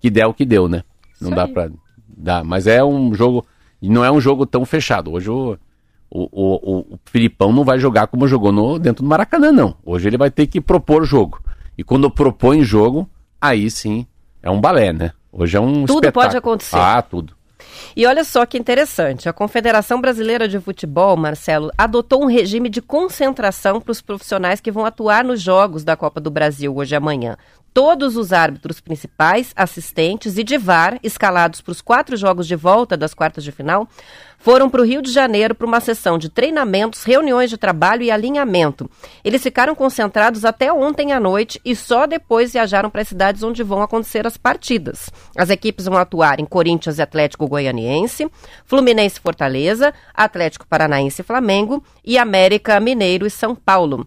que 0.00 0.10
der 0.10 0.26
o 0.26 0.34
que 0.34 0.44
deu, 0.44 0.68
né? 0.68 0.84
Não 1.20 1.30
Isso 1.30 1.36
dá 1.36 1.48
para 1.48 1.70
dar. 2.08 2.44
Mas 2.44 2.66
é 2.66 2.84
um 2.84 3.14
jogo. 3.14 3.44
E 3.80 3.88
não 3.88 4.04
é 4.04 4.12
um 4.12 4.20
jogo 4.20 4.44
tão 4.46 4.64
fechado. 4.64 5.10
Hoje 5.10 5.30
o, 5.30 5.56
o, 6.10 6.28
o, 6.30 6.78
o 6.94 6.98
Filipão 7.06 7.52
não 7.52 7.64
vai 7.64 7.78
jogar 7.78 8.06
como 8.06 8.28
jogou 8.28 8.52
no, 8.52 8.78
dentro 8.78 9.02
do 9.02 9.08
Maracanã, 9.08 9.50
não. 9.50 9.76
Hoje 9.84 10.08
ele 10.08 10.18
vai 10.18 10.30
ter 10.30 10.46
que 10.46 10.60
propor 10.60 11.04
jogo. 11.04 11.42
E 11.76 11.82
quando 11.82 12.10
propõe 12.10 12.62
jogo, 12.62 13.08
aí 13.40 13.70
sim 13.70 14.06
é 14.42 14.50
um 14.50 14.60
balé, 14.60 14.92
né? 14.92 15.12
Hoje 15.36 15.56
é 15.56 15.60
um 15.60 15.84
Tudo 15.84 16.06
espetáculo. 16.06 16.12
pode 16.12 16.36
acontecer. 16.36 16.76
Ah, 16.76 17.02
tudo. 17.02 17.34
E 17.96 18.06
olha 18.06 18.24
só 18.24 18.44
que 18.46 18.58
interessante, 18.58 19.28
a 19.28 19.32
Confederação 19.32 20.00
Brasileira 20.00 20.46
de 20.46 20.60
Futebol, 20.60 21.16
Marcelo, 21.16 21.70
adotou 21.76 22.22
um 22.22 22.26
regime 22.26 22.68
de 22.68 22.80
concentração 22.80 23.80
para 23.80 23.92
os 23.92 24.00
profissionais 24.00 24.60
que 24.60 24.70
vão 24.70 24.84
atuar 24.84 25.24
nos 25.24 25.40
jogos 25.40 25.82
da 25.84 25.96
Copa 25.96 26.20
do 26.20 26.30
Brasil 26.30 26.74
hoje 26.76 26.94
e 26.94 26.96
amanhã. 26.96 27.36
Todos 27.74 28.16
os 28.16 28.32
árbitros 28.32 28.80
principais, 28.80 29.52
assistentes 29.56 30.38
e 30.38 30.44
de 30.44 30.56
VAR, 30.56 30.96
escalados 31.02 31.60
para 31.60 31.72
os 31.72 31.80
quatro 31.80 32.16
jogos 32.16 32.46
de 32.46 32.54
volta 32.54 32.96
das 32.96 33.12
quartas 33.12 33.42
de 33.42 33.50
final, 33.50 33.88
foram 34.38 34.70
para 34.70 34.80
o 34.80 34.84
Rio 34.84 35.02
de 35.02 35.10
Janeiro 35.10 35.56
para 35.56 35.66
uma 35.66 35.80
sessão 35.80 36.16
de 36.16 36.28
treinamentos, 36.28 37.02
reuniões 37.02 37.50
de 37.50 37.56
trabalho 37.56 38.04
e 38.04 38.12
alinhamento. 38.12 38.88
Eles 39.24 39.42
ficaram 39.42 39.74
concentrados 39.74 40.44
até 40.44 40.72
ontem 40.72 41.12
à 41.12 41.18
noite 41.18 41.60
e 41.64 41.74
só 41.74 42.06
depois 42.06 42.52
viajaram 42.52 42.88
para 42.90 43.02
as 43.02 43.08
cidades 43.08 43.42
onde 43.42 43.64
vão 43.64 43.82
acontecer 43.82 44.24
as 44.24 44.36
partidas. 44.36 45.10
As 45.36 45.50
equipes 45.50 45.86
vão 45.86 45.98
atuar 45.98 46.38
em 46.38 46.44
Corinthians 46.44 46.98
e 46.98 47.02
Atlético 47.02 47.48
Goianiense, 47.48 48.30
Fluminense 48.64 49.18
Fortaleza, 49.18 49.92
Atlético 50.14 50.64
Paranaense 50.68 51.22
e 51.22 51.24
Flamengo 51.24 51.82
e 52.04 52.18
América 52.18 52.78
Mineiro 52.78 53.26
e 53.26 53.30
São 53.30 53.52
Paulo. 53.52 54.06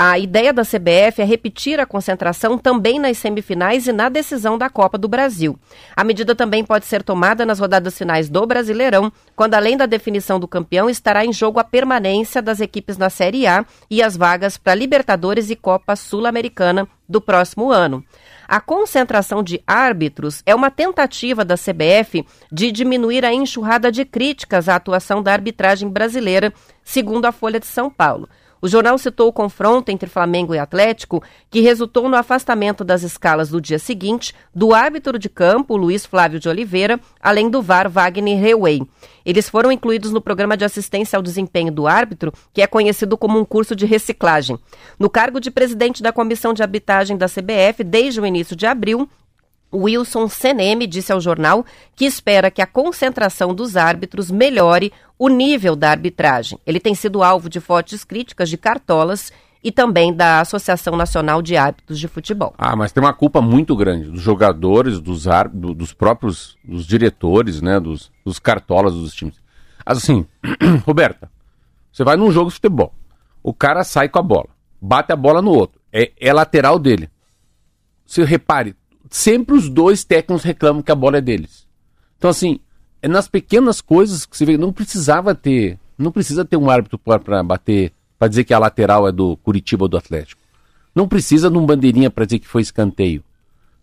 A 0.00 0.16
ideia 0.16 0.52
da 0.52 0.62
CBF 0.62 1.20
é 1.20 1.24
repetir 1.24 1.80
a 1.80 1.84
concentração 1.84 2.56
também 2.56 3.00
nas 3.00 3.18
semifinais 3.18 3.88
e 3.88 3.92
na 3.92 4.08
decisão 4.08 4.56
da 4.56 4.70
Copa 4.70 4.96
do 4.96 5.08
Brasil. 5.08 5.58
A 5.96 6.04
medida 6.04 6.36
também 6.36 6.64
pode 6.64 6.86
ser 6.86 7.02
tomada 7.02 7.44
nas 7.44 7.58
rodadas 7.58 7.98
finais 7.98 8.28
do 8.28 8.46
Brasileirão, 8.46 9.12
quando 9.34 9.54
além 9.54 9.76
da 9.76 9.86
definição 9.86 10.38
do 10.38 10.46
campeão 10.46 10.88
estará 10.88 11.24
em 11.24 11.32
jogo 11.32 11.58
a 11.58 11.64
permanência 11.64 12.40
das 12.40 12.60
equipes 12.60 12.96
na 12.96 13.10
Série 13.10 13.44
A 13.48 13.66
e 13.90 14.00
as 14.00 14.16
vagas 14.16 14.56
para 14.56 14.72
Libertadores 14.72 15.50
e 15.50 15.56
Copa 15.56 15.96
Sul-Americana 15.96 16.86
do 17.08 17.20
próximo 17.20 17.72
ano. 17.72 18.04
A 18.46 18.60
concentração 18.60 19.42
de 19.42 19.60
árbitros 19.66 20.44
é 20.46 20.54
uma 20.54 20.70
tentativa 20.70 21.44
da 21.44 21.56
CBF 21.56 22.24
de 22.52 22.70
diminuir 22.70 23.24
a 23.24 23.34
enxurrada 23.34 23.90
de 23.90 24.04
críticas 24.04 24.68
à 24.68 24.76
atuação 24.76 25.20
da 25.20 25.32
arbitragem 25.32 25.88
brasileira, 25.88 26.54
segundo 26.84 27.24
a 27.24 27.32
Folha 27.32 27.58
de 27.58 27.66
São 27.66 27.90
Paulo. 27.90 28.28
O 28.60 28.68
jornal 28.68 28.98
citou 28.98 29.28
o 29.28 29.32
confronto 29.32 29.90
entre 29.90 30.08
Flamengo 30.08 30.54
e 30.54 30.58
Atlético, 30.58 31.22
que 31.50 31.60
resultou 31.60 32.08
no 32.08 32.16
afastamento 32.16 32.84
das 32.84 33.02
escalas 33.02 33.50
do 33.50 33.60
dia 33.60 33.78
seguinte 33.78 34.34
do 34.54 34.74
árbitro 34.74 35.18
de 35.18 35.28
campo, 35.28 35.76
Luiz 35.76 36.04
Flávio 36.04 36.40
de 36.40 36.48
Oliveira, 36.48 36.98
além 37.20 37.48
do 37.48 37.62
VAR 37.62 37.88
Wagner 37.88 38.38
Rewey. 38.38 38.82
Eles 39.24 39.48
foram 39.48 39.70
incluídos 39.70 40.10
no 40.10 40.20
programa 40.20 40.56
de 40.56 40.64
assistência 40.64 41.16
ao 41.16 41.22
desempenho 41.22 41.70
do 41.70 41.86
árbitro, 41.86 42.32
que 42.52 42.62
é 42.62 42.66
conhecido 42.66 43.16
como 43.16 43.38
um 43.38 43.44
curso 43.44 43.76
de 43.76 43.86
reciclagem. 43.86 44.58
No 44.98 45.08
cargo 45.08 45.40
de 45.40 45.50
presidente 45.50 46.02
da 46.02 46.12
Comissão 46.12 46.52
de 46.52 46.62
Arbitragem 46.62 47.16
da 47.16 47.26
CBF, 47.26 47.84
desde 47.84 48.20
o 48.20 48.26
início 48.26 48.56
de 48.56 48.66
abril, 48.66 49.08
Wilson 49.72 50.28
Seneme 50.28 50.86
disse 50.86 51.12
ao 51.12 51.20
jornal 51.20 51.64
que 51.94 52.04
espera 52.04 52.50
que 52.50 52.62
a 52.62 52.66
concentração 52.66 53.54
dos 53.54 53.76
árbitros 53.76 54.30
melhore 54.30 54.92
o 55.18 55.28
nível 55.28 55.76
da 55.76 55.90
arbitragem. 55.90 56.58
Ele 56.66 56.80
tem 56.80 56.94
sido 56.94 57.22
alvo 57.22 57.48
de 57.48 57.60
fortes 57.60 58.04
críticas 58.04 58.48
de 58.48 58.56
cartolas 58.56 59.32
e 59.62 59.72
também 59.72 60.14
da 60.14 60.40
Associação 60.40 60.96
Nacional 60.96 61.42
de 61.42 61.56
Árbitros 61.56 61.98
de 61.98 62.08
Futebol. 62.08 62.54
Ah, 62.56 62.76
mas 62.76 62.92
tem 62.92 63.02
uma 63.02 63.12
culpa 63.12 63.40
muito 63.40 63.76
grande 63.76 64.10
dos 64.10 64.20
jogadores, 64.20 65.00
dos, 65.00 65.24
dos 65.52 65.92
próprios 65.92 66.56
dos 66.64 66.86
diretores, 66.86 67.60
né, 67.60 67.80
dos, 67.80 68.10
dos 68.24 68.38
cartolas 68.38 68.94
dos 68.94 69.12
times. 69.14 69.34
Assim, 69.84 70.26
Roberta, 70.86 71.30
você 71.92 72.04
vai 72.04 72.16
num 72.16 72.30
jogo 72.30 72.50
de 72.50 72.54
futebol, 72.54 72.94
o 73.42 73.52
cara 73.52 73.82
sai 73.82 74.08
com 74.08 74.18
a 74.18 74.22
bola, 74.22 74.48
bate 74.80 75.12
a 75.12 75.16
bola 75.16 75.42
no 75.42 75.50
outro, 75.50 75.80
é, 75.92 76.12
é 76.20 76.32
lateral 76.32 76.78
dele. 76.78 77.10
Você 78.06 78.24
repare, 78.24 78.76
sempre 79.10 79.56
os 79.56 79.68
dois 79.68 80.04
técnicos 80.04 80.44
reclamam 80.44 80.82
que 80.82 80.92
a 80.92 80.94
bola 80.94 81.18
é 81.18 81.20
deles. 81.20 81.66
Então, 82.16 82.30
assim, 82.30 82.60
é 83.00 83.08
nas 83.08 83.28
pequenas 83.28 83.80
coisas 83.80 84.26
que 84.26 84.36
você 84.36 84.44
vê, 84.44 84.56
não 84.56 84.72
precisava 84.72 85.34
ter, 85.34 85.78
não 85.96 86.10
precisa 86.10 86.44
ter 86.44 86.56
um 86.56 86.68
árbitro 86.68 86.98
para 86.98 87.42
bater, 87.42 87.92
para 88.18 88.28
dizer 88.28 88.44
que 88.44 88.54
a 88.54 88.58
lateral 88.58 89.06
é 89.08 89.12
do 89.12 89.36
Curitiba 89.38 89.84
ou 89.84 89.88
do 89.88 89.96
Atlético. 89.96 90.42
Não 90.94 91.06
precisa 91.06 91.50
de 91.50 91.56
um 91.56 91.64
bandeirinha 91.64 92.10
para 92.10 92.24
dizer 92.24 92.40
que 92.40 92.48
foi 92.48 92.62
escanteio. 92.62 93.22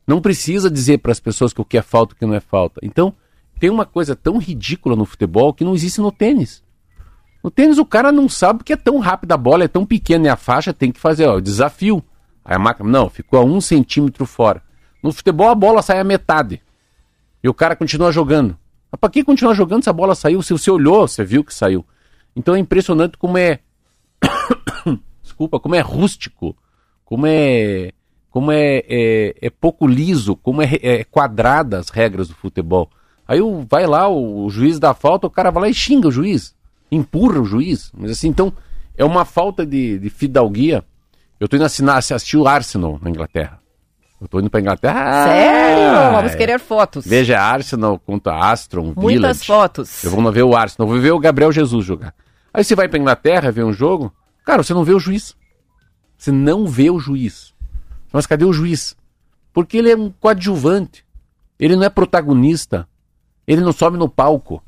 Não 0.05 0.21
precisa 0.21 0.69
dizer 0.69 0.99
para 0.99 1.11
as 1.11 1.19
pessoas 1.19 1.53
que 1.53 1.61
o 1.61 1.65
que 1.65 1.77
é 1.77 1.81
falta 1.81 2.13
e 2.13 2.15
o 2.15 2.19
que 2.19 2.25
não 2.25 2.33
é 2.33 2.39
falta. 2.39 2.79
Então, 2.83 3.13
tem 3.59 3.69
uma 3.69 3.85
coisa 3.85 4.15
tão 4.15 4.37
ridícula 4.37 4.95
no 4.95 5.05
futebol 5.05 5.53
que 5.53 5.63
não 5.63 5.73
existe 5.73 6.01
no 6.01 6.11
tênis. 6.11 6.63
No 7.43 7.49
tênis 7.49 7.77
o 7.77 7.85
cara 7.85 8.11
não 8.11 8.27
sabe 8.27 8.63
que 8.63 8.73
é 8.73 8.75
tão 8.75 8.99
rápida 8.99 9.35
a 9.35 9.37
bola, 9.37 9.63
é 9.63 9.67
tão 9.67 9.85
pequena 9.85 10.25
e 10.25 10.29
a 10.29 10.35
faixa 10.35 10.73
tem 10.73 10.91
que 10.91 10.99
fazer, 10.99 11.27
ó, 11.27 11.39
desafio. 11.39 12.03
Aí 12.43 12.55
a 12.55 12.59
máquina, 12.59 12.89
não, 12.89 13.09
ficou 13.09 13.39
a 13.39 13.43
um 13.43 13.61
centímetro 13.61 14.25
fora. 14.25 14.61
No 15.05 15.13
futebol 15.13 15.49
a 15.49 15.53
bola 15.53 15.83
sai 15.83 15.99
a 15.99 16.03
metade. 16.03 16.63
E 17.43 17.47
o 17.47 17.53
cara 17.53 17.75
continua 17.75 18.11
jogando. 18.11 18.57
Mas 18.91 18.99
pra 18.99 19.07
que 19.07 19.23
continuar 19.23 19.53
jogando 19.53 19.83
se 19.83 19.89
a 19.89 19.93
bola 19.93 20.15
saiu? 20.15 20.41
Se 20.41 20.51
você 20.51 20.71
olhou, 20.71 21.07
você 21.07 21.23
viu 21.23 21.43
que 21.43 21.53
saiu. 21.53 21.85
Então 22.35 22.55
é 22.55 22.59
impressionante 22.59 23.15
como 23.15 23.37
é. 23.37 23.59
Desculpa, 25.21 25.59
como 25.59 25.75
é 25.75 25.79
rústico, 25.79 26.57
como 27.05 27.27
é. 27.27 27.91
Como 28.31 28.51
é, 28.51 28.83
é, 28.89 29.35
é 29.43 29.49
pouco 29.51 29.85
liso, 29.85 30.35
como 30.37 30.63
é, 30.63 30.71
é 30.81 31.03
quadrada 31.03 31.77
as 31.77 31.89
regras 31.89 32.27
do 32.27 32.33
futebol. 32.33 32.89
Aí 33.27 33.39
o, 33.39 33.63
vai 33.69 33.85
lá, 33.85 34.07
o, 34.07 34.45
o, 34.45 34.49
juiz 34.49 34.79
dá 34.79 34.95
falta, 34.95 35.27
o 35.27 35.29
cara 35.29 35.51
vai 35.51 35.61
lá 35.61 35.69
e 35.69 35.73
xinga 35.73 36.07
o 36.07 36.11
juiz, 36.11 36.55
empurra 36.91 37.39
o 37.39 37.45
juiz. 37.45 37.91
Mas 37.95 38.09
assim, 38.09 38.29
então, 38.29 38.51
é 38.97 39.05
uma 39.05 39.23
falta 39.23 39.63
de, 39.63 39.99
de 39.99 40.09
fidalguia. 40.09 40.83
Eu 41.39 41.47
tô 41.47 41.57
indo 41.57 41.65
assinar, 41.65 41.97
assistir 41.99 42.37
o 42.37 42.47
Arsenal 42.47 42.99
na 43.03 43.11
Inglaterra. 43.11 43.63
Eu 44.19 44.27
tô 44.27 44.39
indo 44.39 44.49
pra 44.49 44.61
Inglaterra. 44.61 45.27
Sério? 45.27 46.11
Vamos 46.13 46.31
é. 46.33 46.37
querer 46.37 46.59
fotos. 46.59 47.05
Veja 47.05 47.39
Arsenal 47.39 47.99
contra 47.99 48.51
Astron, 48.51 48.93
Muitas 48.95 49.11
Village. 49.11 49.45
fotos. 49.45 50.03
Eu 50.03 50.11
vou 50.11 50.31
ver 50.31 50.43
o 50.43 50.55
Arsenal, 50.55 50.87
vou 50.87 50.99
ver 50.99 51.11
o 51.11 51.19
Gabriel 51.19 51.51
Jesus 51.51 51.85
jogar. 51.85 52.13
Aí 52.53 52.63
você 52.63 52.75
vai 52.75 52.87
pra 52.87 52.97
Inglaterra 52.97 53.51
ver 53.51 53.65
um 53.65 53.73
jogo, 53.73 54.13
cara, 54.45 54.63
você 54.63 54.73
não 54.73 54.83
vê 54.83 54.93
o 54.93 54.99
juiz. 54.99 55.35
Você 56.17 56.31
não 56.31 56.65
vê 56.65 56.89
o 56.89 56.99
juiz. 56.99 57.53
Mas 58.11 58.25
cadê 58.25 58.45
o 58.45 58.53
juiz? 58.53 58.95
Porque 59.53 59.77
ele 59.77 59.91
é 59.91 59.95
um 59.95 60.09
coadjuvante. 60.09 61.05
Ele 61.59 61.75
não 61.75 61.83
é 61.83 61.89
protagonista. 61.89 62.87
Ele 63.45 63.61
não 63.61 63.73
sobe 63.73 63.97
no 63.97 64.07
palco. 64.07 64.63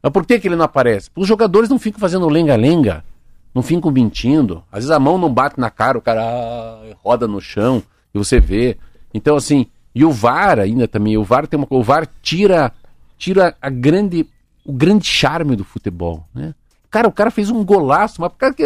Mas 0.00 0.12
por 0.12 0.24
que, 0.24 0.38
que 0.38 0.46
ele 0.46 0.56
não 0.56 0.64
aparece? 0.64 1.10
Os 1.16 1.26
jogadores 1.26 1.68
não 1.68 1.78
ficam 1.78 2.00
fazendo 2.00 2.28
lenga-lenga. 2.28 3.04
Não 3.52 3.62
ficam 3.62 3.90
mentindo. 3.90 4.62
Às 4.70 4.84
vezes 4.84 4.90
a 4.92 5.00
mão 5.00 5.18
não 5.18 5.32
bate 5.32 5.58
na 5.58 5.70
cara, 5.70 5.98
o 5.98 6.02
cara 6.02 6.22
ah, 6.22 6.94
roda 7.02 7.26
no 7.26 7.40
chão 7.40 7.82
você 8.18 8.38
vê. 8.40 8.76
Então, 9.14 9.36
assim, 9.36 9.66
e 9.94 10.04
o 10.04 10.10
VAR 10.10 10.58
ainda 10.58 10.86
também, 10.86 11.16
o 11.16 11.24
VAR 11.24 11.46
tem 11.46 11.58
uma 11.58 11.66
o 11.70 11.82
VAR 11.82 12.08
tira 12.22 12.72
tira 13.16 13.56
a 13.60 13.70
grande 13.70 14.26
o 14.64 14.72
grande 14.72 15.06
charme 15.06 15.56
do 15.56 15.64
futebol, 15.64 16.26
né? 16.34 16.54
Cara, 16.90 17.08
o 17.08 17.12
cara 17.12 17.30
fez 17.30 17.50
um 17.50 17.64
golaço, 17.64 18.20
mas 18.20 18.32
cara 18.36 18.52
que 18.52 18.64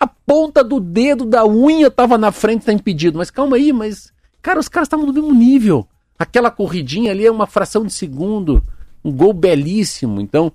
a 0.00 0.06
ponta 0.06 0.62
do 0.62 0.80
dedo 0.80 1.24
da 1.24 1.46
unha 1.46 1.90
tava 1.90 2.16
na 2.16 2.30
frente, 2.30 2.66
tá 2.66 2.72
impedido. 2.72 3.18
Mas 3.18 3.30
calma 3.30 3.56
aí, 3.56 3.72
mas 3.72 4.12
cara, 4.40 4.58
os 4.58 4.68
caras 4.68 4.86
estavam 4.86 5.06
no 5.06 5.12
mesmo 5.12 5.34
nível. 5.34 5.86
Aquela 6.18 6.50
corridinha 6.50 7.10
ali 7.10 7.26
é 7.26 7.30
uma 7.30 7.46
fração 7.46 7.84
de 7.84 7.92
segundo, 7.92 8.62
um 9.04 9.12
gol 9.12 9.32
belíssimo. 9.32 10.20
Então, 10.20 10.52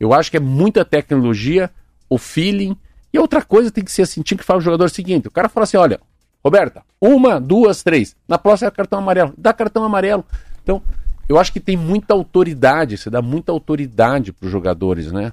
eu 0.00 0.12
acho 0.12 0.30
que 0.30 0.36
é 0.36 0.40
muita 0.40 0.84
tecnologia, 0.84 1.70
o 2.08 2.16
feeling. 2.18 2.76
E 3.12 3.18
outra 3.18 3.42
coisa 3.42 3.70
tem 3.70 3.84
que 3.84 3.92
ser 3.92 4.02
assim, 4.02 4.22
tinha 4.22 4.38
que 4.38 4.44
falar 4.44 4.58
o 4.58 4.62
jogador 4.62 4.88
seguinte, 4.88 5.28
o 5.28 5.30
cara 5.30 5.48
fala 5.48 5.64
assim, 5.64 5.76
olha, 5.76 6.00
Roberta, 6.44 6.82
uma, 7.00 7.40
duas, 7.40 7.82
três. 7.82 8.16
Na 8.26 8.38
próxima 8.38 8.68
é 8.68 8.70
cartão 8.70 8.98
amarelo. 8.98 9.32
Dá 9.38 9.52
cartão 9.52 9.84
amarelo. 9.84 10.24
Então, 10.62 10.82
eu 11.28 11.38
acho 11.38 11.52
que 11.52 11.60
tem 11.60 11.76
muita 11.76 12.14
autoridade, 12.14 12.98
você 12.98 13.08
dá 13.08 13.22
muita 13.22 13.52
autoridade 13.52 14.32
para 14.32 14.46
os 14.46 14.52
jogadores, 14.52 15.12
né? 15.12 15.32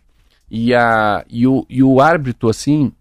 E, 0.50 0.74
a, 0.74 1.24
e, 1.30 1.46
o, 1.48 1.66
e 1.70 1.84
o 1.84 2.00
árbitro, 2.00 2.50
assim, 2.50 2.92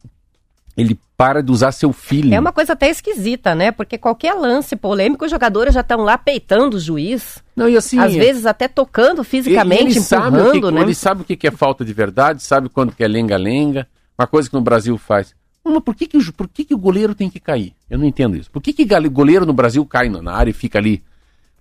ele 0.76 0.98
para 1.16 1.42
de 1.42 1.50
usar 1.50 1.72
seu 1.72 1.92
filho. 1.92 2.32
É 2.32 2.38
uma 2.38 2.52
coisa 2.52 2.74
até 2.74 2.88
esquisita, 2.88 3.52
né? 3.52 3.72
Porque 3.72 3.98
qualquer 3.98 4.34
lance 4.34 4.76
polêmico, 4.76 5.24
os 5.24 5.30
jogadores 5.30 5.74
já 5.74 5.80
estão 5.80 6.02
lá 6.02 6.16
peitando 6.16 6.76
o 6.76 6.80
juiz. 6.80 7.42
Não, 7.56 7.68
e 7.68 7.76
assim, 7.76 7.98
Às 7.98 8.14
vezes 8.14 8.46
até 8.46 8.68
tocando 8.68 9.24
fisicamente, 9.24 9.82
ele, 9.82 9.90
ele 9.90 9.98
empurrando, 9.98 10.44
sabe 10.44 10.60
que, 10.60 10.70
né? 10.70 10.80
Ele 10.80 10.94
sabe 10.94 11.22
o 11.22 11.24
que 11.24 11.46
é 11.46 11.50
falta 11.50 11.84
de 11.84 11.92
verdade, 11.92 12.40
sabe 12.42 12.68
quando 12.68 12.92
que 12.92 13.02
é 13.02 13.08
lenga-lenga. 13.08 13.88
Uma 14.16 14.28
coisa 14.28 14.48
que 14.48 14.54
no 14.54 14.60
Brasil 14.60 14.96
faz. 14.96 15.34
Mas 15.72 15.82
por 15.82 15.94
que, 15.94 16.06
que, 16.06 16.16
o, 16.16 16.32
por 16.32 16.48
que, 16.48 16.64
que 16.64 16.74
o 16.74 16.78
goleiro 16.78 17.14
tem 17.14 17.28
que 17.28 17.38
cair? 17.38 17.74
Eu 17.88 17.98
não 17.98 18.06
entendo 18.06 18.36
isso. 18.36 18.50
Por 18.50 18.62
que, 18.62 18.72
que 18.72 18.84
goleiro 19.08 19.46
no 19.46 19.52
Brasil 19.52 19.84
cai 19.84 20.08
na 20.08 20.32
área 20.32 20.50
e 20.50 20.54
fica 20.54 20.78
ali? 20.78 21.02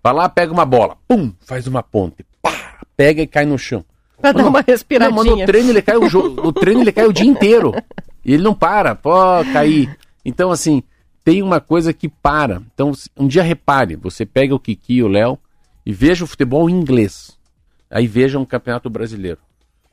Vai 0.03 0.13
lá, 0.13 0.29
pega 0.29 0.53
uma 0.53 0.65
bola, 0.65 0.97
pum, 1.07 1.33
faz 1.41 1.67
uma 1.67 1.83
ponte, 1.83 2.25
pá, 2.41 2.79
pega 2.95 3.21
e 3.21 3.27
cai 3.27 3.45
no 3.45 3.57
chão. 3.57 3.83
Pra 4.19 4.31
dar 4.31 4.47
uma 4.47 4.61
respiradinha. 4.61 5.15
Não, 5.15 5.23
mas 5.23 5.39
no 5.39 5.45
treino 5.45 5.69
ele 5.69 5.81
cai 5.81 5.97
o, 5.97 6.09
no 6.09 6.53
treino 6.53 6.81
ele 6.81 6.91
cai 6.91 7.05
o 7.05 7.13
dia 7.13 7.25
inteiro. 7.25 7.73
E 8.23 8.33
ele 8.33 8.43
não 8.43 8.53
para, 8.53 8.95
pode 8.95 9.51
cair. 9.51 9.95
Então, 10.25 10.51
assim, 10.51 10.81
tem 11.23 11.43
uma 11.43 11.59
coisa 11.59 11.93
que 11.93 12.09
para. 12.09 12.61
Então, 12.73 12.91
um 13.15 13.27
dia 13.27 13.43
repare, 13.43 13.95
você 13.95 14.25
pega 14.25 14.55
o 14.55 14.59
Kiki 14.59 14.95
e 14.95 15.03
o 15.03 15.07
Léo 15.07 15.37
e 15.85 15.93
veja 15.93 16.23
o 16.23 16.27
futebol 16.27 16.69
em 16.69 16.73
inglês. 16.73 17.37
Aí 17.89 18.07
veja 18.07 18.39
um 18.39 18.45
campeonato 18.45 18.89
brasileiro. 18.89 19.39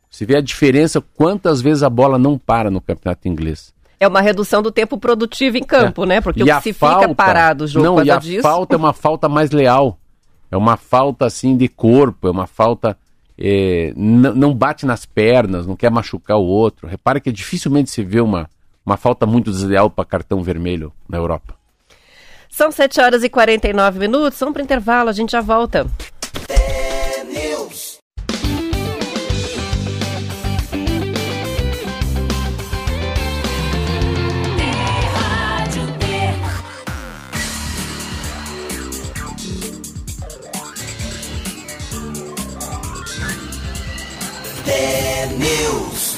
Você 0.09 0.25
vê 0.25 0.37
a 0.37 0.41
diferença 0.41 1.01
quantas 1.01 1.61
vezes 1.61 1.83
a 1.83 1.91
bola 1.91 2.19
não 2.19 2.39
para 2.39 2.71
no 2.71 2.81
campeonato 2.81 3.27
inglês. 3.27 3.74
É 3.99 4.09
uma 4.09 4.21
redução 4.21 4.63
do 4.63 4.71
tempo 4.71 4.99
produtivo 4.99 5.57
em 5.57 5.63
campo, 5.63 6.05
é. 6.05 6.07
né? 6.07 6.21
Porque 6.21 6.43
e 6.43 6.61
se 6.61 6.73
falta, 6.73 7.03
fica 7.03 7.15
parado 7.15 7.65
o 7.65 7.67
jogo 7.67 7.85
não, 7.85 8.05
e 8.05 8.11
a 8.11 8.17
disso... 8.17 8.43
falta 8.43 8.75
é 8.75 8.79
uma 8.79 8.93
falta 8.93 9.29
mais 9.29 9.51
leal. 9.51 9.99
É 10.51 10.57
uma 10.57 10.77
falta 10.77 11.27
assim 11.27 11.57
de 11.57 11.69
corpo, 11.69 12.29
é 12.29 12.31
uma 12.31 12.47
falta 12.47 12.97
é, 13.39 13.93
não 13.97 14.55
bate 14.55 14.87
nas 14.87 15.05
pernas, 15.05 15.67
não 15.67 15.77
quer 15.77 15.91
machucar 15.91 16.37
o 16.37 16.45
outro. 16.45 16.87
Repare 16.87 17.21
que 17.21 17.33
dificilmente 17.33 17.91
se 17.91 18.03
vê 18.05 18.21
uma, 18.21 18.49
uma 18.85 18.97
falta 18.97 19.27
muito 19.27 19.51
desleal 19.51 19.91
para 19.91 20.05
cartão 20.05 20.43
vermelho 20.43 20.93
na 21.09 21.19
Europa. 21.19 21.55
São 22.49 22.71
7 22.71 23.01
horas 23.01 23.25
e 23.25 23.29
49 23.29 23.99
minutos, 23.99 24.39
vamos 24.39 24.53
para 24.53 24.63
intervalo, 24.63 25.11
a 25.11 25.13
gente 25.13 25.33
já 25.33 25.41
volta. 25.41 25.87
News. 45.39 46.17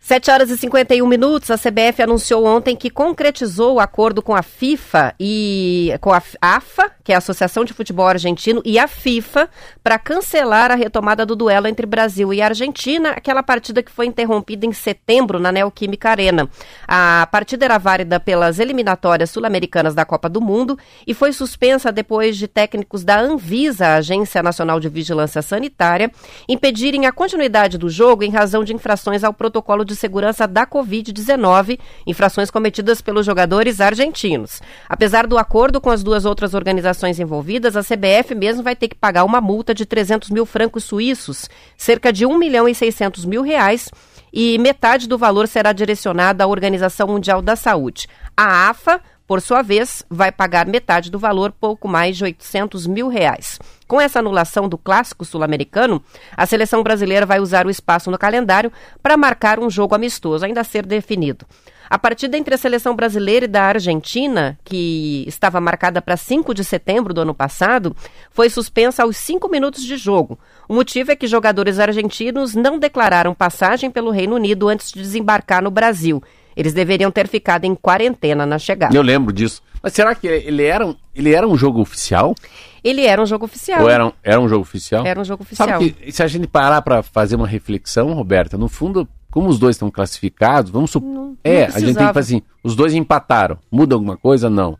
7 0.00 0.30
horas 0.30 0.50
e 0.50 0.58
51 0.58 1.06
minutos, 1.06 1.50
a 1.50 1.56
CBF 1.56 2.02
anunciou 2.02 2.44
ontem 2.44 2.76
que 2.76 2.90
concretizou 2.90 3.76
o 3.76 3.80
acordo 3.80 4.20
com 4.20 4.34
a 4.34 4.42
FIFA 4.42 5.14
e 5.18 5.96
com 6.00 6.12
a 6.12 6.22
AFA, 6.42 6.92
que 7.04 7.12
é 7.12 7.14
a 7.14 7.18
Associação 7.18 7.64
de 7.64 7.74
Futebol 7.74 8.08
Argentino, 8.08 8.62
e 8.64 8.78
a 8.78 8.88
FIFA 8.88 9.48
para 9.82 9.98
cancelar 9.98 10.70
a 10.70 10.74
retomada 10.74 11.26
do 11.26 11.36
duelo 11.36 11.68
entre 11.68 11.84
Brasil 11.84 12.32
e 12.32 12.40
Argentina, 12.40 13.10
aquela 13.10 13.42
partida 13.42 13.82
que 13.82 13.90
foi 13.90 14.06
interrompida 14.06 14.64
em 14.64 14.72
setembro 14.72 15.38
na 15.38 15.52
Neoquímica 15.52 16.08
Arena. 16.08 16.48
A 16.88 17.28
partida 17.30 17.66
era 17.66 17.76
válida 17.76 18.18
pelas 18.18 18.58
eliminatórias 18.58 19.30
sul-americanas 19.30 19.94
da 19.94 20.06
Copa 20.06 20.30
do 20.30 20.40
Mundo 20.40 20.78
e 21.06 21.12
foi 21.12 21.32
suspensa 21.32 21.92
depois 21.92 22.38
de 22.38 22.48
técnicos 22.48 23.04
da 23.04 23.20
Anvisa, 23.20 23.86
a 23.86 23.94
Agência 23.96 24.42
Nacional 24.42 24.80
de 24.80 24.88
Vigilância 24.88 25.42
Sanitária, 25.42 26.10
impedirem 26.48 27.06
a 27.06 27.12
continuidade 27.12 27.76
do 27.76 27.90
jogo 27.90 28.24
em 28.24 28.30
razão 28.30 28.64
de 28.64 28.72
infrações 28.72 29.22
ao 29.22 29.34
protocolo 29.34 29.84
de 29.84 29.94
segurança 29.94 30.48
da 30.48 30.66
Covid-19, 30.66 31.78
infrações 32.06 32.50
cometidas 32.50 33.02
pelos 33.02 33.26
jogadores 33.26 33.78
argentinos. 33.78 34.62
Apesar 34.88 35.26
do 35.26 35.36
acordo 35.36 35.82
com 35.82 35.90
as 35.90 36.02
duas 36.02 36.24
outras 36.24 36.54
organizações 36.54 36.93
envolvidas, 37.18 37.76
a 37.76 37.82
CBF 37.82 38.34
mesmo 38.34 38.62
vai 38.62 38.76
ter 38.76 38.88
que 38.88 38.94
pagar 38.94 39.24
uma 39.24 39.40
multa 39.40 39.74
de 39.74 39.84
300 39.84 40.30
mil 40.30 40.46
francos 40.46 40.84
suíços, 40.84 41.48
cerca 41.76 42.12
de 42.12 42.24
1 42.24 42.38
milhão 42.38 42.68
e 42.68 42.74
600 42.74 43.24
mil 43.24 43.42
reais, 43.42 43.90
e 44.32 44.58
metade 44.58 45.08
do 45.08 45.18
valor 45.18 45.48
será 45.48 45.72
direcionada 45.72 46.44
à 46.44 46.46
Organização 46.46 47.08
Mundial 47.08 47.40
da 47.40 47.56
Saúde. 47.56 48.06
A 48.36 48.68
AFA 48.68 49.00
por 49.26 49.40
sua 49.40 49.62
vez, 49.62 50.04
vai 50.10 50.30
pagar 50.30 50.66
metade 50.66 51.10
do 51.10 51.18
valor, 51.18 51.50
pouco 51.50 51.88
mais 51.88 52.16
de 52.16 52.24
800 52.24 52.86
mil 52.86 53.08
reais. 53.08 53.58
Com 53.88 54.00
essa 54.00 54.18
anulação 54.18 54.68
do 54.68 54.76
clássico 54.76 55.24
sul-americano, 55.24 56.02
a 56.36 56.44
seleção 56.44 56.82
brasileira 56.82 57.24
vai 57.24 57.40
usar 57.40 57.66
o 57.66 57.70
espaço 57.70 58.10
no 58.10 58.18
calendário 58.18 58.70
para 59.02 59.16
marcar 59.16 59.58
um 59.58 59.70
jogo 59.70 59.94
amistoso, 59.94 60.44
ainda 60.44 60.60
a 60.60 60.64
ser 60.64 60.84
definido. 60.84 61.46
A 61.88 61.98
partida 61.98 62.36
entre 62.36 62.54
a 62.54 62.58
seleção 62.58 62.96
brasileira 62.96 63.44
e 63.44 63.48
da 63.48 63.62
Argentina, 63.62 64.58
que 64.64 65.24
estava 65.26 65.60
marcada 65.60 66.00
para 66.00 66.16
5 66.16 66.54
de 66.54 66.64
setembro 66.64 67.12
do 67.12 67.20
ano 67.20 67.34
passado, 67.34 67.94
foi 68.30 68.48
suspensa 68.48 69.02
aos 69.02 69.16
5 69.16 69.48
minutos 69.48 69.82
de 69.84 69.96
jogo. 69.96 70.38
O 70.68 70.74
motivo 70.74 71.12
é 71.12 71.16
que 71.16 71.26
jogadores 71.26 71.78
argentinos 71.78 72.54
não 72.54 72.78
declararam 72.78 73.34
passagem 73.34 73.90
pelo 73.90 74.10
Reino 74.10 74.36
Unido 74.36 74.68
antes 74.68 74.90
de 74.90 75.00
desembarcar 75.00 75.62
no 75.62 75.70
Brasil 75.70 76.22
eles 76.56 76.72
deveriam 76.72 77.10
ter 77.10 77.28
ficado 77.28 77.64
em 77.64 77.74
quarentena 77.74 78.46
na 78.46 78.58
chegada. 78.58 78.96
Eu 78.96 79.02
lembro 79.02 79.32
disso. 79.32 79.62
Mas 79.82 79.92
será 79.92 80.14
que 80.14 80.26
ele 80.26 80.64
era 80.64 80.86
um, 80.86 80.96
ele 81.14 81.34
era 81.34 81.46
um 81.46 81.56
jogo 81.58 81.80
oficial? 81.80 82.34
Ele 82.82 83.04
era 83.04 83.20
um 83.20 83.26
jogo 83.26 83.44
oficial. 83.44 83.82
Ou 83.82 83.90
era 83.90 84.06
um, 84.06 84.12
era 84.22 84.40
um 84.40 84.48
jogo 84.48 84.62
oficial? 84.62 85.04
Era 85.04 85.20
um 85.20 85.24
jogo 85.24 85.42
oficial. 85.42 85.68
Sabe 85.68 85.90
que 85.90 86.12
se 86.12 86.22
a 86.22 86.26
gente 86.26 86.46
parar 86.46 86.80
para 86.80 87.02
fazer 87.02 87.36
uma 87.36 87.46
reflexão, 87.46 88.12
Roberta, 88.14 88.56
no 88.56 88.68
fundo, 88.68 89.06
como 89.34 89.48
os 89.48 89.58
dois 89.58 89.74
estão 89.74 89.90
classificados, 89.90 90.70
vamos 90.70 90.92
supor. 90.92 91.32
É, 91.42 91.64
a 91.64 91.80
gente 91.80 91.96
tem 91.96 92.06
que 92.06 92.14
fazer 92.14 92.36
assim: 92.36 92.42
os 92.62 92.76
dois 92.76 92.94
empataram. 92.94 93.58
Muda 93.68 93.96
alguma 93.96 94.16
coisa? 94.16 94.48
Não. 94.48 94.78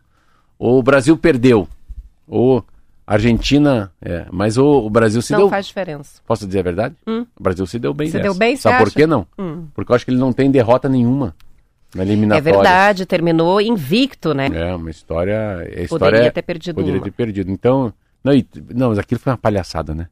Ou 0.57 0.79
o 0.79 0.81
Brasil 0.81 1.17
perdeu. 1.17 1.67
Ou 2.25 2.63
a 3.05 3.15
Argentina. 3.15 3.91
É, 4.01 4.25
mas 4.31 4.57
o, 4.57 4.65
o 4.65 4.89
Brasil 4.89 5.21
se 5.21 5.33
não 5.33 5.39
deu. 5.39 5.45
Não 5.47 5.49
faz 5.51 5.67
diferença. 5.67 6.21
Posso 6.25 6.47
dizer 6.47 6.59
a 6.59 6.63
verdade? 6.63 6.95
Hum. 7.05 7.25
O 7.37 7.43
Brasil 7.43 7.67
se 7.67 7.77
deu 7.77 7.93
bem. 7.93 8.07
Se 8.07 8.13
dessa. 8.13 8.23
deu 8.23 8.33
bem, 8.33 8.55
Sabe 8.55 8.81
por 8.81 8.93
que 8.93 9.05
não? 9.05 9.27
Hum. 9.37 9.65
Porque 9.75 9.91
eu 9.91 9.95
acho 9.97 10.05
que 10.05 10.11
ele 10.11 10.19
não 10.19 10.31
tem 10.31 10.49
derrota 10.49 10.87
nenhuma. 10.87 11.35
Na 11.93 12.37
é 12.37 12.41
verdade, 12.41 13.05
terminou 13.05 13.59
invicto, 13.59 14.33
né? 14.33 14.47
É, 14.53 14.73
uma 14.73 14.89
história. 14.89 15.57
A 15.57 15.81
história 15.81 15.87
poderia 15.89 16.31
ter 16.31 16.41
perdido 16.43 16.75
Poderia 16.75 16.99
uma. 16.99 17.03
ter 17.03 17.11
perdido. 17.11 17.51
Então. 17.51 17.93
Não, 18.23 18.33
e, 18.33 18.47
não, 18.73 18.87
mas 18.87 18.99
aquilo 18.99 19.19
foi 19.19 19.33
uma 19.33 19.37
palhaçada, 19.37 19.93
né? 19.93 20.07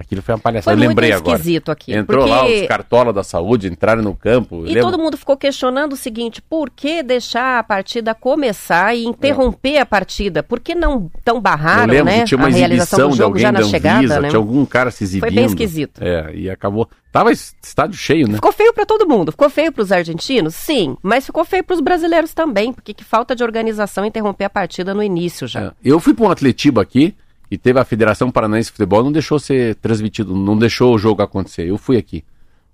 Aquilo 0.00 0.22
foi 0.22 0.34
uma 0.34 0.40
palhaçada. 0.40 0.76
Foi 0.76 0.84
eu 0.84 0.88
lembrei 0.88 1.10
muito 1.10 1.22
agora. 1.22 1.36
esquisito 1.36 1.70
aqui. 1.70 1.92
Entrou 1.92 2.26
porque... 2.26 2.34
lá 2.34 2.46
os 2.46 2.66
cartola 2.66 3.12
da 3.12 3.22
saúde, 3.22 3.68
entraram 3.68 4.02
no 4.02 4.14
campo. 4.14 4.64
E 4.64 4.74
lembra? 4.74 4.82
todo 4.82 4.98
mundo 4.98 5.16
ficou 5.16 5.36
questionando 5.36 5.92
o 5.92 5.96
seguinte: 5.96 6.40
por 6.40 6.70
que 6.70 7.02
deixar 7.02 7.58
a 7.58 7.62
partida 7.62 8.14
começar 8.14 8.94
e 8.94 9.04
interromper 9.04 9.74
é. 9.74 9.80
a 9.80 9.86
partida? 9.86 10.42
Por 10.42 10.58
que 10.58 10.74
não 10.74 11.10
tão 11.24 11.40
barraram, 11.40 11.92
eu 11.92 12.04
lembro 12.04 12.04
né? 12.06 12.20
Que 12.20 12.26
tinha 12.26 12.38
uma 12.38 12.48
a 12.48 12.50
realização 12.50 13.10
do 13.10 13.16
jogo 13.16 13.36
de 13.36 13.42
já 13.42 13.52
na 13.52 13.58
Anvisa, 13.58 13.70
chegada, 13.70 14.20
né? 14.20 14.28
Tinha 14.28 14.38
algum 14.38 14.64
cara 14.64 14.90
se 14.90 15.04
exibindo. 15.04 15.28
Foi 15.28 15.34
bem 15.34 15.44
esquisito. 15.44 16.02
É, 16.02 16.34
e 16.34 16.48
acabou. 16.48 16.88
Tava 17.12 17.32
estádio 17.32 17.96
cheio, 17.96 18.28
né? 18.28 18.34
Ficou 18.34 18.52
feio 18.52 18.72
para 18.72 18.86
todo 18.86 19.06
mundo. 19.06 19.32
Ficou 19.32 19.50
feio 19.50 19.72
para 19.72 19.82
os 19.82 19.90
argentinos? 19.90 20.54
Sim, 20.54 20.96
mas 21.02 21.26
ficou 21.26 21.44
feio 21.44 21.64
para 21.64 21.74
os 21.74 21.80
brasileiros 21.80 22.32
também, 22.32 22.72
porque 22.72 22.94
que 22.94 23.04
falta 23.04 23.34
de 23.34 23.42
organização 23.42 24.04
interromper 24.04 24.44
a 24.44 24.50
partida 24.50 24.94
no 24.94 25.02
início 25.02 25.46
já. 25.46 25.60
É. 25.60 25.72
Eu 25.84 25.98
fui 25.98 26.14
para 26.14 26.24
um 26.24 26.30
Atletiba 26.30 26.80
aqui 26.80 27.14
e 27.50 27.58
teve 27.58 27.80
a 27.80 27.84
Federação 27.84 28.30
Paranaense 28.30 28.68
de 28.68 28.72
Futebol, 28.72 29.02
não 29.02 29.10
deixou 29.10 29.38
ser 29.38 29.74
transmitido, 29.76 30.36
não 30.36 30.56
deixou 30.56 30.94
o 30.94 30.98
jogo 30.98 31.20
acontecer. 31.20 31.66
Eu 31.66 31.76
fui 31.76 31.96
aqui. 31.96 32.24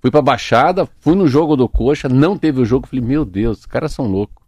Fui 0.03 0.11
pra 0.11 0.21
Baixada, 0.21 0.87
fui 1.01 1.15
no 1.15 1.27
jogo 1.27 1.57
do 1.57 1.67
Coxa, 1.67 2.09
não 2.09 2.37
teve 2.37 2.61
o 2.61 2.65
jogo. 2.65 2.87
Falei, 2.87 3.05
meu 3.05 3.25
Deus, 3.25 3.61
os 3.61 3.67
caras 3.67 3.93
são 3.93 4.07
loucos. 4.07 4.45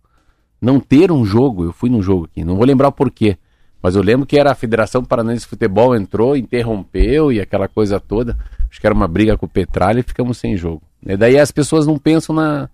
Não 0.60 0.78
ter 0.78 1.10
um 1.10 1.24
jogo, 1.24 1.64
eu 1.64 1.72
fui 1.72 1.88
no 1.88 2.02
jogo 2.02 2.26
aqui. 2.26 2.44
Não 2.44 2.56
vou 2.56 2.66
lembrar 2.66 2.88
o 2.88 2.92
porquê. 2.92 3.38
Mas 3.82 3.96
eu 3.96 4.02
lembro 4.02 4.26
que 4.26 4.38
era 4.38 4.50
a 4.50 4.54
Federação 4.54 5.02
Paranaense 5.02 5.44
de 5.44 5.48
Futebol, 5.48 5.96
entrou, 5.96 6.36
interrompeu 6.36 7.32
e 7.32 7.40
aquela 7.40 7.66
coisa 7.66 7.98
toda. 7.98 8.36
Acho 8.68 8.78
que 8.78 8.86
era 8.86 8.94
uma 8.94 9.08
briga 9.08 9.38
com 9.38 9.46
o 9.46 9.48
Petralha 9.48 10.00
e 10.00 10.02
ficamos 10.02 10.36
sem 10.36 10.56
jogo. 10.56 10.82
E 11.06 11.16
daí 11.16 11.38
as 11.38 11.50
pessoas 11.50 11.86
não 11.86 11.96
pensam 11.96 12.34
na, 12.34 12.68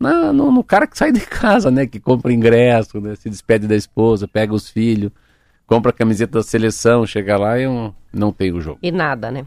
na 0.00 0.32
no, 0.32 0.50
no, 0.50 0.64
cara 0.64 0.86
que 0.86 0.98
sai 0.98 1.12
de 1.12 1.20
casa, 1.20 1.70
né? 1.70 1.86
Que 1.86 2.00
compra 2.00 2.32
ingresso, 2.32 3.00
né? 3.00 3.14
se 3.14 3.30
despede 3.30 3.68
da 3.68 3.76
esposa, 3.76 4.26
pega 4.26 4.52
os 4.52 4.68
filhos 4.68 5.12
compra 5.68 5.90
a 5.90 5.92
camiseta 5.92 6.38
da 6.38 6.42
seleção, 6.42 7.06
chega 7.06 7.36
lá 7.36 7.58
e 7.58 7.64
eu 7.64 7.94
não 8.10 8.32
tem 8.32 8.50
o 8.52 8.60
jogo. 8.60 8.78
E 8.82 8.90
nada, 8.90 9.30
né? 9.30 9.46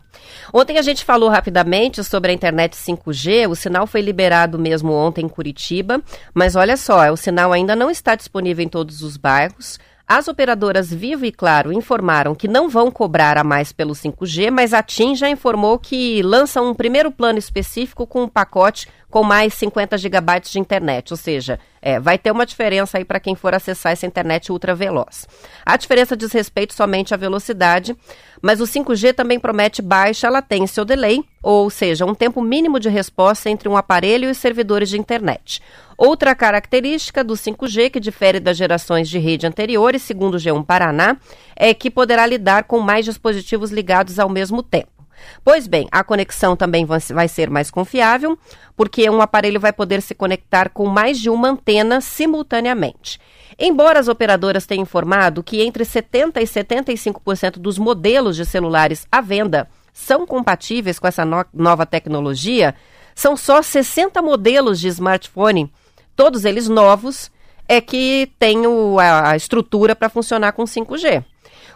Ontem 0.53 0.77
a 0.77 0.81
gente 0.83 1.03
falou 1.03 1.29
rapidamente 1.29 2.03
sobre 2.03 2.31
a 2.31 2.33
internet 2.33 2.77
5G. 2.77 3.49
O 3.49 3.55
sinal 3.55 3.87
foi 3.87 4.01
liberado 4.01 4.59
mesmo 4.59 4.93
ontem 4.93 5.25
em 5.25 5.27
Curitiba, 5.27 5.99
mas 6.31 6.55
olha 6.55 6.77
só, 6.77 7.11
o 7.11 7.17
sinal 7.17 7.51
ainda 7.51 7.75
não 7.75 7.89
está 7.89 8.13
disponível 8.13 8.63
em 8.63 8.69
todos 8.69 9.01
os 9.01 9.17
bairros. 9.17 9.79
As 10.07 10.27
operadoras 10.27 10.91
Vivo 10.91 11.25
e 11.25 11.31
Claro 11.31 11.71
informaram 11.71 12.35
que 12.35 12.47
não 12.47 12.67
vão 12.67 12.91
cobrar 12.91 13.37
a 13.37 13.43
mais 13.43 13.71
pelo 13.71 13.93
5G, 13.93 14.51
mas 14.51 14.73
a 14.73 14.83
TIM 14.83 15.15
já 15.15 15.29
informou 15.29 15.79
que 15.79 16.21
lança 16.21 16.61
um 16.61 16.73
primeiro 16.73 17.11
plano 17.11 17.39
específico 17.39 18.05
com 18.05 18.23
um 18.23 18.27
pacote 18.27 18.87
com 19.11 19.23
mais 19.23 19.53
50 19.55 19.97
gigabytes 19.97 20.51
de 20.51 20.59
internet, 20.59 21.11
ou 21.11 21.17
seja, 21.17 21.59
é, 21.81 21.99
vai 21.99 22.17
ter 22.17 22.31
uma 22.31 22.45
diferença 22.45 22.97
aí 22.97 23.03
para 23.03 23.19
quem 23.19 23.35
for 23.35 23.53
acessar 23.53 23.91
essa 23.91 24.05
internet 24.05 24.51
ultra 24.51 24.73
veloz. 24.73 25.27
A 25.65 25.75
diferença 25.75 26.15
diz 26.15 26.31
respeito 26.31 26.73
somente 26.73 27.13
à 27.13 27.17
velocidade, 27.17 27.95
mas 28.41 28.59
o 28.59 28.63
5G 28.63 29.13
também 29.13 29.39
promete 29.39 29.81
baixa 29.81 30.29
latência 30.29 30.81
ou 30.81 30.85
delay, 30.85 31.23
ou 31.43 31.69
seja, 31.69 32.05
um 32.05 32.15
tempo 32.15 32.41
mínimo 32.41 32.79
de 32.79 32.89
resposta 32.89 33.49
entre 33.49 33.69
um 33.69 33.77
aparelho 33.77 34.27
e 34.27 34.31
os 34.31 34.37
servidores 34.37 34.89
de 34.89 34.97
internet. 34.97 35.61
Outra 35.97 36.33
característica 36.33 37.23
do 37.23 37.35
5G, 37.35 37.91
que 37.91 37.99
difere 37.99 38.39
das 38.39 38.57
gerações 38.57 39.07
de 39.07 39.19
rede 39.19 39.45
anteriores, 39.45 40.01
segundo 40.01 40.35
o 40.35 40.37
G1 40.37 40.65
Paraná, 40.65 41.17
é 41.55 41.73
que 41.73 41.91
poderá 41.91 42.25
lidar 42.25 42.63
com 42.63 42.79
mais 42.79 43.05
dispositivos 43.05 43.71
ligados 43.71 44.17
ao 44.17 44.27
mesmo 44.27 44.63
tempo. 44.63 45.00
Pois 45.43 45.67
bem, 45.67 45.87
a 45.91 46.03
conexão 46.03 46.55
também 46.55 46.85
vai 46.85 47.27
ser 47.27 47.49
mais 47.49 47.71
confiável, 47.71 48.37
porque 48.75 49.09
um 49.09 49.21
aparelho 49.21 49.59
vai 49.59 49.73
poder 49.73 50.01
se 50.01 50.13
conectar 50.13 50.69
com 50.69 50.87
mais 50.87 51.19
de 51.19 51.29
uma 51.29 51.49
antena 51.49 52.01
simultaneamente. 52.01 53.19
Embora 53.59 53.99
as 53.99 54.07
operadoras 54.07 54.65
tenham 54.65 54.83
informado 54.83 55.43
que 55.43 55.61
entre 55.61 55.83
70% 55.83 56.37
e 56.37 56.43
75% 56.43 57.59
dos 57.59 57.77
modelos 57.77 58.35
de 58.35 58.45
celulares 58.45 59.07
à 59.11 59.21
venda 59.21 59.67
são 59.93 60.25
compatíveis 60.25 60.97
com 60.97 61.07
essa 61.07 61.25
no 61.25 61.45
nova 61.53 61.85
tecnologia, 61.85 62.73
são 63.13 63.35
só 63.35 63.61
60 63.61 64.21
modelos 64.21 64.79
de 64.79 64.87
smartphone, 64.87 65.71
todos 66.15 66.45
eles 66.45 66.67
novos, 66.69 67.29
é 67.67 67.79
que 67.79 68.31
têm 68.39 68.63
a 68.99 69.35
estrutura 69.35 69.95
para 69.95 70.09
funcionar 70.09 70.53
com 70.53 70.63
5G. 70.63 71.23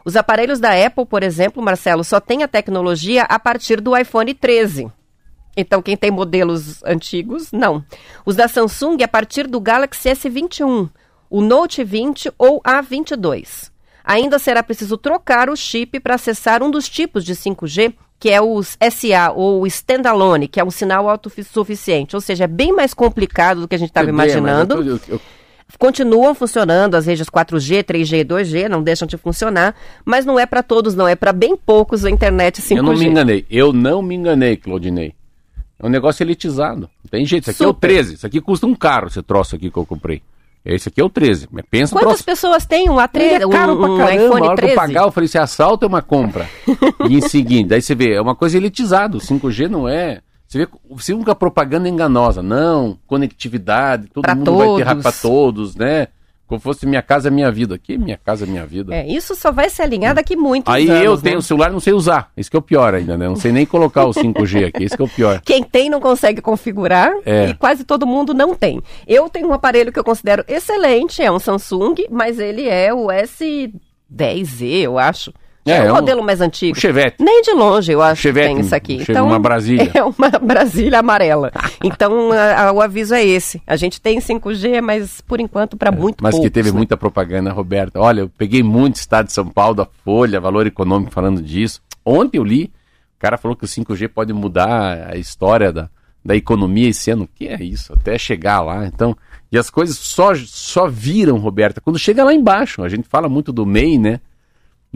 Os 0.06 0.16
aparelhos 0.16 0.60
da 0.60 0.72
Apple, 0.86 1.06
por 1.06 1.24
exemplo, 1.24 1.64
Marcelo, 1.64 2.04
só 2.04 2.20
tem 2.20 2.44
a 2.44 2.48
tecnologia 2.48 3.24
a 3.24 3.40
partir 3.40 3.82
do 3.82 3.98
iPhone 3.98 4.32
13. 4.36 4.92
Então, 5.58 5.82
quem 5.82 5.98
tem 5.98 6.12
modelos 6.12 6.84
antigos, 6.84 7.52
não. 7.52 7.84
Os 8.24 8.36
da 8.36 8.48
Samsung 8.48 9.02
a 9.04 9.08
partir 9.08 9.48
do 9.48 9.60
Galaxy 9.60 10.10
S21, 10.10 10.90
o 11.28 11.42
Note 11.42 11.84
20 11.84 12.32
ou 12.38 12.62
A22. 12.62 13.72
Ainda 14.04 14.38
será 14.38 14.62
preciso 14.62 14.96
trocar 14.96 15.50
o 15.50 15.56
chip 15.56 16.00
para 16.00 16.14
acessar 16.16 16.62
um 16.62 16.70
dos 16.70 16.88
tipos 16.88 17.26
de 17.26 17.34
5G, 17.34 17.96
que 18.20 18.30
é 18.30 18.40
o 18.40 18.62
SA 18.62 19.32
ou 19.34 19.66
Standalone, 19.66 20.48
que 20.48 20.60
é 20.60 20.64
um 20.64 20.70
sinal 20.70 21.10
autossuficiente. 21.10 22.16
Ou 22.16 22.22
seja, 22.22 22.44
é 22.44 22.48
bem 22.48 22.72
mais 22.72 22.94
complicado 22.94 23.62
do 23.62 23.68
que 23.68 23.74
a 23.74 23.80
gente 23.80 23.90
estava 23.90 24.10
imaginando. 24.10 24.76
Eu, 24.84 25.00
eu, 25.08 25.22
Continuam 25.78 26.34
funcionando 26.34 26.96
as 26.96 27.06
redes 27.06 27.28
4G, 27.28 27.84
3G 27.84 28.22
e 28.22 28.26
2G, 28.26 28.70
não 28.70 28.82
deixam 28.82 29.08
de 29.08 29.18
funcionar, 29.18 29.76
mas 30.06 30.26
não 30.26 30.40
é 30.40 30.46
para 30.46 30.64
todos, 30.64 30.96
não, 30.96 31.08
é 31.08 31.16
para 31.16 31.34
bem 31.34 31.58
poucos 31.58 32.06
a 32.06 32.10
internet 32.10 32.62
5G. 32.62 32.78
Eu 32.78 32.84
não 32.84 32.94
me 32.94 33.06
enganei, 33.06 33.46
eu 33.50 33.74
não 33.74 34.02
me 34.02 34.16
enganei, 34.16 34.56
Claudinei. 34.58 35.14
É 35.78 35.86
um 35.86 35.90
negócio 35.90 36.24
elitizado. 36.24 36.90
Não 37.04 37.10
tem 37.10 37.26
jeito, 37.26 37.44
isso 37.44 37.52
aqui 37.52 37.58
Super. 37.58 37.88
é 37.88 37.94
o 37.94 37.96
13, 37.96 38.14
isso 38.14 38.28
aqui 38.28 38.40
custa 38.40 38.66
um 38.66 38.76
carro, 38.76 39.08
esse 39.08 39.22
troço 39.22 39.56
aqui 39.56 39.70
que 39.70 39.78
eu 39.78 39.86
comprei. 39.86 40.22
Esse 40.66 40.90
aqui 40.90 41.00
é 41.00 41.04
o 41.04 41.10
13. 41.10 41.48
Mas 41.52 41.64
pensa 41.70 41.96
Quantas 41.96 42.24
pessoas 42.24 42.66
têm 42.66 42.90
um 42.90 42.96
A13, 42.96 43.20
é 43.20 43.48
caro 43.48 43.74
um, 43.74 43.78
pra 43.78 43.92
um 43.92 43.98
caramba, 43.98 44.26
iPhone 44.26 44.48
hora 44.48 44.56
13? 44.56 44.72
eu 44.72 44.76
pagar, 44.76 45.04
eu 45.04 45.12
falei, 45.12 45.28
se 45.28 45.38
assalto 45.38 45.86
é 45.86 45.88
uma 45.88 46.02
compra. 46.02 46.50
e 47.08 47.18
em 47.18 47.22
seguida, 47.22 47.76
aí 47.76 47.82
você 47.82 47.94
vê, 47.94 48.16
é 48.16 48.22
uma 48.22 48.36
coisa 48.36 48.58
elitizada. 48.58 49.16
O 49.16 49.20
5G 49.20 49.68
não 49.68 49.88
é... 49.88 50.22
Você 50.48 50.60
vê, 50.60 50.68
você 50.90 51.14
nunca 51.14 51.34
propaganda 51.36 51.90
enganosa. 51.90 52.42
Não, 52.44 52.98
conectividade, 53.08 54.08
todo 54.14 54.24
pra 54.24 54.36
mundo 54.36 54.46
todos. 54.46 54.84
vai 54.84 54.96
ter 54.96 55.02
para 55.02 55.12
todos, 55.12 55.76
né? 55.76 56.08
Como 56.48 56.62
fosse 56.62 56.86
minha 56.86 57.02
casa, 57.02 57.32
minha 57.32 57.52
vida. 57.52 57.74
Aqui, 57.74 57.98
minha 57.98 58.18
casa, 58.24 58.46
minha 58.46 58.64
vida. 58.68 58.94
É, 58.94 59.08
isso 59.08 59.36
só 59.36 59.52
vai 59.52 59.68
se 59.68 59.82
alinhar 59.82 60.14
daqui 60.14 60.36
muitos 60.36 60.72
Aí 60.72 60.88
anos. 60.88 61.04
eu 61.04 61.18
tenho 61.18 61.36
né? 61.36 61.40
o 61.40 61.42
celular 61.42 61.72
não 61.72 61.80
sei 61.80 61.92
usar. 61.92 62.32
Isso 62.38 62.52
que 62.52 62.56
é 62.56 62.60
o 62.60 62.62
pior 62.62 62.94
ainda, 62.94 63.18
né? 63.18 63.28
Não 63.28 63.36
sei 63.36 63.52
nem 63.52 63.66
colocar 63.66 64.06
o 64.06 64.12
5G 64.12 64.68
aqui. 64.68 64.84
Isso 64.84 64.96
que 64.96 65.02
é 65.02 65.06
o 65.06 65.10
pior. 65.10 65.42
Quem 65.44 65.64
tem 65.64 65.90
não 65.90 66.00
consegue 66.00 66.42
configurar 66.42 67.12
É. 67.26 67.48
e 67.50 67.54
quase 67.56 67.84
todo 67.84 68.06
mundo 68.06 68.32
não 68.32 68.54
tem. 68.54 68.80
Eu 69.08 69.28
tenho 69.28 69.48
um 69.48 69.54
aparelho 69.54 69.92
que 69.92 69.98
eu 69.98 70.04
considero 70.04 70.46
excelente, 70.48 71.20
é 71.20 71.32
um 71.32 71.40
Samsung, 71.40 71.96
mas 72.12 72.38
ele 72.38 72.70
é 72.70 72.94
o 72.94 73.08
S10Z, 73.08 74.82
eu 74.84 75.00
acho. 75.00 75.34
É, 75.66 75.78
É, 75.78 75.84
o 75.90 75.94
um- 75.94 75.96
modelo 75.96 76.24
mais 76.24 76.42
antigo. 76.42 76.78
O 76.78 76.80
Chevette. 76.80 77.18
Nem 77.24 77.42
de 77.42 77.52
longe, 77.52 77.92
eu 77.92 78.02
acho 78.02 78.22
Chevette, 78.22 78.50
que 78.50 78.54
tem 78.56 78.64
isso 78.66 78.76
aqui. 78.76 78.96
um 78.98 79.00
Chevette, 79.00 79.20
uma 79.26 79.40
Brasília. 79.40 79.92
É 79.96 80.04
uma 80.04 80.30
Brasília 80.30 81.00
amarela. 81.00 81.52
Então, 81.84 82.32
a- 82.32 82.68
a- 82.68 82.72
o 82.72 82.82
aviso 82.82 83.14
é 83.16 83.26
esse. 83.26 83.62
A 83.66 83.76
gente 83.76 84.00
tem 84.00 84.20
5G, 84.22 84.80
mas 84.82 85.22
por 85.22 85.40
enquanto 85.40 85.76
para 85.76 85.92
muito 85.92 86.20
É, 86.20 86.24
Mas 86.24 86.36
que 86.36 86.42
poucos, 86.42 86.54
teve 86.54 86.72
né? 86.72 86.78
muita 86.78 86.96
propaganda, 86.96 87.52
Roberta. 87.52 88.00
Olha, 88.00 88.22
eu 88.22 88.30
peguei 88.30 88.62
muito 88.62 88.96
estado 88.98 89.26
de 89.28 89.34
São 89.34 89.48
Paulo, 89.48 89.74
da 89.76 89.88
Folha, 90.04 90.40
Valor 90.40 90.68
Econômico 90.68 91.12
falando 91.12 91.42
disso. 91.42 91.82
Ontem 92.06 92.38
eu 92.38 92.44
li, 92.44 92.66
o 93.18 93.20
cara 93.20 93.38
falou 93.38 93.56
que 93.58 93.66
o 93.66 93.68
5G 93.68 94.08
pode 94.08 94.32
mudar 94.34 95.10
a 95.12 95.18
história 95.18 95.72
da, 95.74 95.90
da 96.24 96.36
economia 96.36 96.90
esse 96.90 97.10
ano. 97.10 97.24
O 97.24 97.28
que 97.28 97.48
é 97.48 97.64
isso? 97.64 97.92
Até 97.94 98.18
chegar 98.20 98.62
lá. 98.62 98.86
Então, 98.86 99.16
e 99.52 99.58
as 99.58 99.70
coisas 99.72 99.98
só, 99.98 100.34
só 100.36 100.88
viram, 100.88 101.38
Roberta, 101.38 101.82
quando 101.82 101.98
chega 101.98 102.24
lá 102.24 102.34
embaixo. 102.34 102.84
A 102.84 102.90
gente 102.90 103.08
fala 103.08 103.28
muito 103.28 103.52
do 103.52 103.66
MEI, 103.66 103.98
né? 103.98 104.20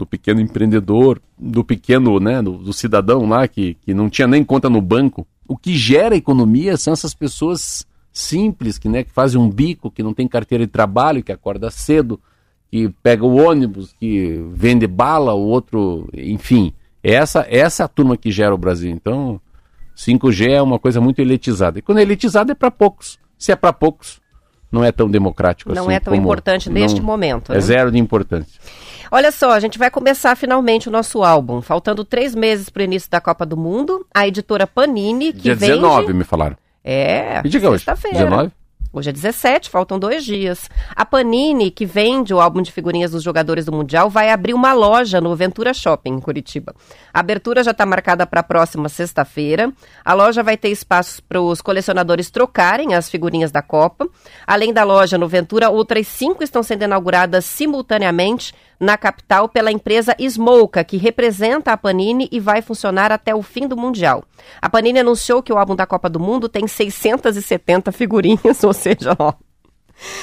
Do 0.00 0.06
pequeno 0.06 0.40
empreendedor, 0.40 1.20
do 1.38 1.62
pequeno, 1.62 2.18
né? 2.18 2.40
Do, 2.40 2.52
do 2.52 2.72
cidadão 2.72 3.28
lá 3.28 3.46
que, 3.46 3.74
que 3.82 3.92
não 3.92 4.08
tinha 4.08 4.26
nem 4.26 4.42
conta 4.42 4.70
no 4.70 4.80
banco. 4.80 5.26
O 5.46 5.58
que 5.58 5.76
gera 5.76 6.16
economia 6.16 6.78
são 6.78 6.94
essas 6.94 7.12
pessoas 7.12 7.86
simples, 8.10 8.78
que, 8.78 8.88
né, 8.88 9.04
que 9.04 9.10
fazem 9.10 9.38
um 9.38 9.50
bico, 9.50 9.90
que 9.90 10.02
não 10.02 10.14
tem 10.14 10.26
carteira 10.26 10.64
de 10.64 10.72
trabalho, 10.72 11.22
que 11.22 11.30
acorda 11.32 11.70
cedo, 11.70 12.18
que 12.70 12.88
pega 13.02 13.24
o 13.24 13.36
ônibus, 13.36 13.92
que 13.92 14.42
vende 14.52 14.86
bala, 14.86 15.34
o 15.34 15.46
outro, 15.46 16.08
enfim. 16.14 16.72
Essa, 17.02 17.46
essa 17.48 17.82
é 17.82 17.84
a 17.84 17.88
turma 17.88 18.16
que 18.16 18.30
gera 18.30 18.54
o 18.54 18.58
Brasil. 18.58 18.90
Então, 18.90 19.38
5G 19.96 20.48
é 20.48 20.62
uma 20.62 20.78
coisa 20.78 21.00
muito 21.00 21.20
elitizada. 21.20 21.78
E 21.78 21.82
quando 21.82 21.98
é 21.98 22.02
elitizado 22.02 22.52
é 22.52 22.54
para 22.54 22.70
poucos. 22.70 23.18
Se 23.38 23.52
é 23.52 23.56
para 23.56 23.72
poucos, 23.72 24.19
não 24.70 24.84
é 24.84 24.92
tão 24.92 25.10
democrático 25.10 25.74
Não 25.74 25.84
assim. 25.84 25.94
é 25.94 26.00
tão 26.00 26.14
importante 26.14 26.70
neste 26.70 27.00
não- 27.00 27.06
momento. 27.06 27.52
É 27.52 27.56
né? 27.56 27.60
zero 27.60 27.90
de 27.90 27.98
importância. 27.98 28.60
Olha 29.10 29.32
só, 29.32 29.50
a 29.50 29.58
gente 29.60 29.76
vai 29.78 29.90
começar 29.90 30.36
finalmente 30.36 30.88
o 30.88 30.92
nosso 30.92 31.24
álbum. 31.24 31.60
Faltando 31.60 32.04
três 32.04 32.34
meses 32.34 32.68
para 32.68 32.80
o 32.80 32.84
início 32.84 33.10
da 33.10 33.20
Copa 33.20 33.44
do 33.44 33.56
Mundo, 33.56 34.06
a 34.14 34.26
editora 34.28 34.66
Panini, 34.66 35.32
que 35.32 35.40
Dia 35.40 35.54
vende... 35.56 35.72
19, 35.74 36.12
me 36.12 36.22
falaram. 36.22 36.56
É, 36.84 37.40
hoje? 37.44 37.84
sexta-feira. 37.84 38.18
19? 38.18 38.52
Hoje 38.92 39.10
é 39.10 39.12
17, 39.12 39.70
faltam 39.70 40.00
dois 40.00 40.24
dias. 40.24 40.68
A 40.96 41.04
Panini, 41.04 41.70
que 41.70 41.86
vende 41.86 42.34
o 42.34 42.40
álbum 42.40 42.60
de 42.60 42.72
figurinhas 42.72 43.12
dos 43.12 43.22
jogadores 43.22 43.64
do 43.64 43.72
Mundial, 43.72 44.10
vai 44.10 44.30
abrir 44.30 44.52
uma 44.52 44.72
loja 44.72 45.20
no 45.20 45.36
Ventura 45.36 45.72
Shopping, 45.72 46.14
em 46.14 46.20
Curitiba. 46.20 46.74
A 47.14 47.20
abertura 47.20 47.62
já 47.62 47.70
está 47.70 47.86
marcada 47.86 48.26
para 48.26 48.40
a 48.40 48.42
próxima 48.42 48.88
sexta-feira. 48.88 49.72
A 50.04 50.12
loja 50.12 50.42
vai 50.42 50.56
ter 50.56 50.70
espaços 50.70 51.20
para 51.20 51.40
os 51.40 51.60
colecionadores 51.60 52.30
trocarem 52.30 52.94
as 52.94 53.08
figurinhas 53.08 53.52
da 53.52 53.62
Copa. 53.62 54.08
Além 54.44 54.72
da 54.72 54.82
loja 54.82 55.16
no 55.16 55.28
Ventura, 55.28 55.70
outras 55.70 56.08
cinco 56.08 56.42
estão 56.42 56.60
sendo 56.60 56.82
inauguradas 56.82 57.44
simultaneamente 57.44 58.52
na 58.80 58.96
capital 58.96 59.48
pela 59.48 59.70
empresa 59.70 60.16
Smolka, 60.18 60.82
que 60.82 60.96
representa 60.96 61.70
a 61.72 61.76
Panini 61.76 62.28
e 62.32 62.40
vai 62.40 62.62
funcionar 62.62 63.12
até 63.12 63.34
o 63.34 63.42
fim 63.42 63.68
do 63.68 63.76
Mundial. 63.76 64.24
A 64.60 64.70
Panini 64.70 65.00
anunciou 65.00 65.42
que 65.42 65.52
o 65.52 65.58
álbum 65.58 65.76
da 65.76 65.86
Copa 65.86 66.08
do 66.08 66.18
Mundo 66.18 66.48
tem 66.48 66.66
670 66.66 67.92
figurinhas, 67.92 68.64
ou 68.64 68.72
seja, 68.72 69.14
ó, 69.18 69.34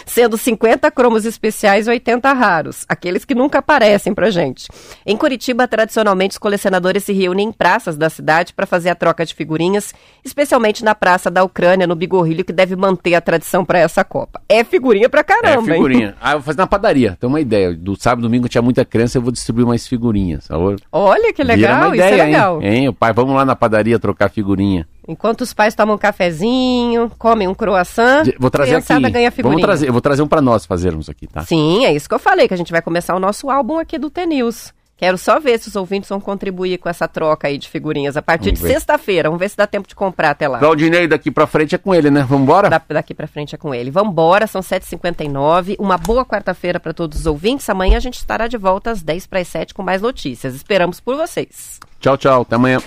sendo 0.05 0.37
50 0.37 0.89
cromos 0.91 1.25
especiais 1.25 1.87
e 1.87 1.89
80 1.89 2.31
raros, 2.33 2.85
aqueles 2.87 3.25
que 3.25 3.35
nunca 3.35 3.59
aparecem 3.59 4.13
pra 4.13 4.29
gente. 4.29 4.67
Em 5.05 5.15
Curitiba, 5.17 5.67
tradicionalmente, 5.67 6.33
os 6.33 6.37
colecionadores 6.37 7.03
se 7.03 7.13
reúnem 7.13 7.49
em 7.49 7.51
praças 7.51 7.97
da 7.97 8.09
cidade 8.09 8.53
para 8.53 8.65
fazer 8.65 8.89
a 8.89 8.95
troca 8.95 9.25
de 9.25 9.33
figurinhas, 9.33 9.93
especialmente 10.23 10.83
na 10.83 10.95
Praça 10.95 11.29
da 11.29 11.43
Ucrânia, 11.43 11.87
no 11.87 11.95
Bigorrilho, 11.95 12.43
que 12.43 12.53
deve 12.53 12.75
manter 12.75 13.15
a 13.15 13.21
tradição 13.21 13.63
para 13.63 13.79
essa 13.79 14.03
Copa. 14.03 14.41
É 14.47 14.63
figurinha 14.63 15.09
pra 15.09 15.21
É 15.21 15.23
caramba, 15.23 15.69
hein? 15.69 15.75
figurinha. 15.75 16.15
Ah, 16.27 16.31
eu 16.31 16.39
vou 16.39 16.43
fazer 16.43 16.57
na 16.57 16.67
padaria. 16.67 17.15
Tem 17.19 17.27
uma 17.29 17.39
ideia. 17.39 17.73
Do 17.73 17.95
sábado 17.95 18.19
e 18.21 18.23
domingo 18.23 18.49
tinha 18.49 18.61
muita 18.61 18.83
criança, 18.83 19.17
eu 19.17 19.21
vou 19.21 19.31
distribuir 19.31 19.65
mais 19.65 19.87
figurinhas. 19.87 20.47
Olha 20.91 21.31
que 21.33 21.43
legal, 21.43 21.87
uma 21.87 21.95
isso 21.95 21.95
ideia, 21.95 22.21
é 22.21 22.25
legal. 22.25 22.61
Hein? 22.61 22.73
hein? 22.73 22.89
O 22.89 22.93
pai, 22.93 23.13
vamos 23.13 23.35
lá 23.35 23.45
na 23.45 23.55
padaria 23.55 23.97
trocar 23.99 24.29
figurinha. 24.29 24.87
Enquanto 25.07 25.41
os 25.41 25.53
pais 25.53 25.73
tomam 25.73 25.95
um 25.95 25.97
cafezinho, 25.97 27.09
comem 27.17 27.47
um 27.47 27.53
croissant, 27.55 28.25
Vou 28.39 28.49
trazer 28.51 28.71
a 28.71 28.73
criançada 28.75 29.07
aqui. 29.07 29.13
ganha 29.13 29.31
figurinha. 29.31 29.53
Vamos 29.55 29.65
trazer, 29.65 29.87
eu 29.87 29.93
vou 29.93 30.01
trazer 30.01 30.21
um 30.21 30.27
pra 30.27 30.41
nós 30.41 30.65
fazermos 30.65 31.09
aqui, 31.09 31.27
tá? 31.27 31.43
Sim, 31.45 31.85
é 31.85 31.93
isso 31.93 32.07
que 32.09 32.15
eu 32.15 32.19
falei, 32.19 32.47
que 32.47 32.53
a 32.53 32.57
gente 32.57 32.71
vai 32.71 32.81
começar 32.81 33.15
o 33.15 33.19
nosso 33.19 33.49
álbum 33.49 33.77
aqui 33.79 33.97
do 33.97 34.09
T-News. 34.09 34.73
Quero 34.99 35.15
só 35.15 35.39
ver 35.39 35.59
se 35.59 35.67
os 35.67 35.75
ouvintes 35.75 36.09
vão 36.09 36.19
contribuir 36.19 36.79
com 36.79 36.89
essa 36.89 37.07
troca 37.07 37.47
aí 37.47 37.59
de 37.59 37.69
figurinhas 37.69 38.17
a 38.17 38.21
partir 38.21 38.45
Vamos 38.45 38.61
de 38.61 38.67
sexta-feira. 38.67 39.29
Vamos 39.29 39.39
ver 39.39 39.47
se 39.47 39.55
dá 39.55 39.67
tempo 39.67 39.87
de 39.87 39.93
comprar 39.93 40.31
até 40.31 40.47
lá. 40.47 40.57
Claudinei 40.57 41.07
daqui 41.07 41.29
pra 41.29 41.45
frente 41.45 41.75
é 41.75 41.77
com 41.77 41.93
ele, 41.93 42.09
né? 42.09 42.25
Vamos 42.27 42.41
embora? 42.45 42.67
Da- 42.67 42.81
daqui 42.89 43.13
pra 43.13 43.27
frente 43.27 43.53
é 43.53 43.59
com 43.59 43.75
ele. 43.75 43.91
Vambora, 43.91 44.47
são 44.47 44.59
7h59. 44.59 45.75
Uma 45.77 45.99
boa 45.99 46.25
quarta-feira 46.25 46.79
para 46.79 46.93
todos 46.93 47.19
os 47.19 47.25
ouvintes. 47.27 47.69
Amanhã 47.69 47.97
a 47.97 47.99
gente 47.99 48.15
estará 48.17 48.47
de 48.47 48.57
volta 48.57 48.89
às 48.89 49.03
10 49.03 49.27
para 49.27 49.39
as 49.39 49.47
7 49.47 49.71
com 49.71 49.83
mais 49.83 50.01
notícias. 50.01 50.55
Esperamos 50.55 50.99
por 50.99 51.15
vocês. 51.15 51.79
Tchau, 51.99 52.17
tchau. 52.17 52.41
Até 52.41 52.55
amanhã. 52.55 52.79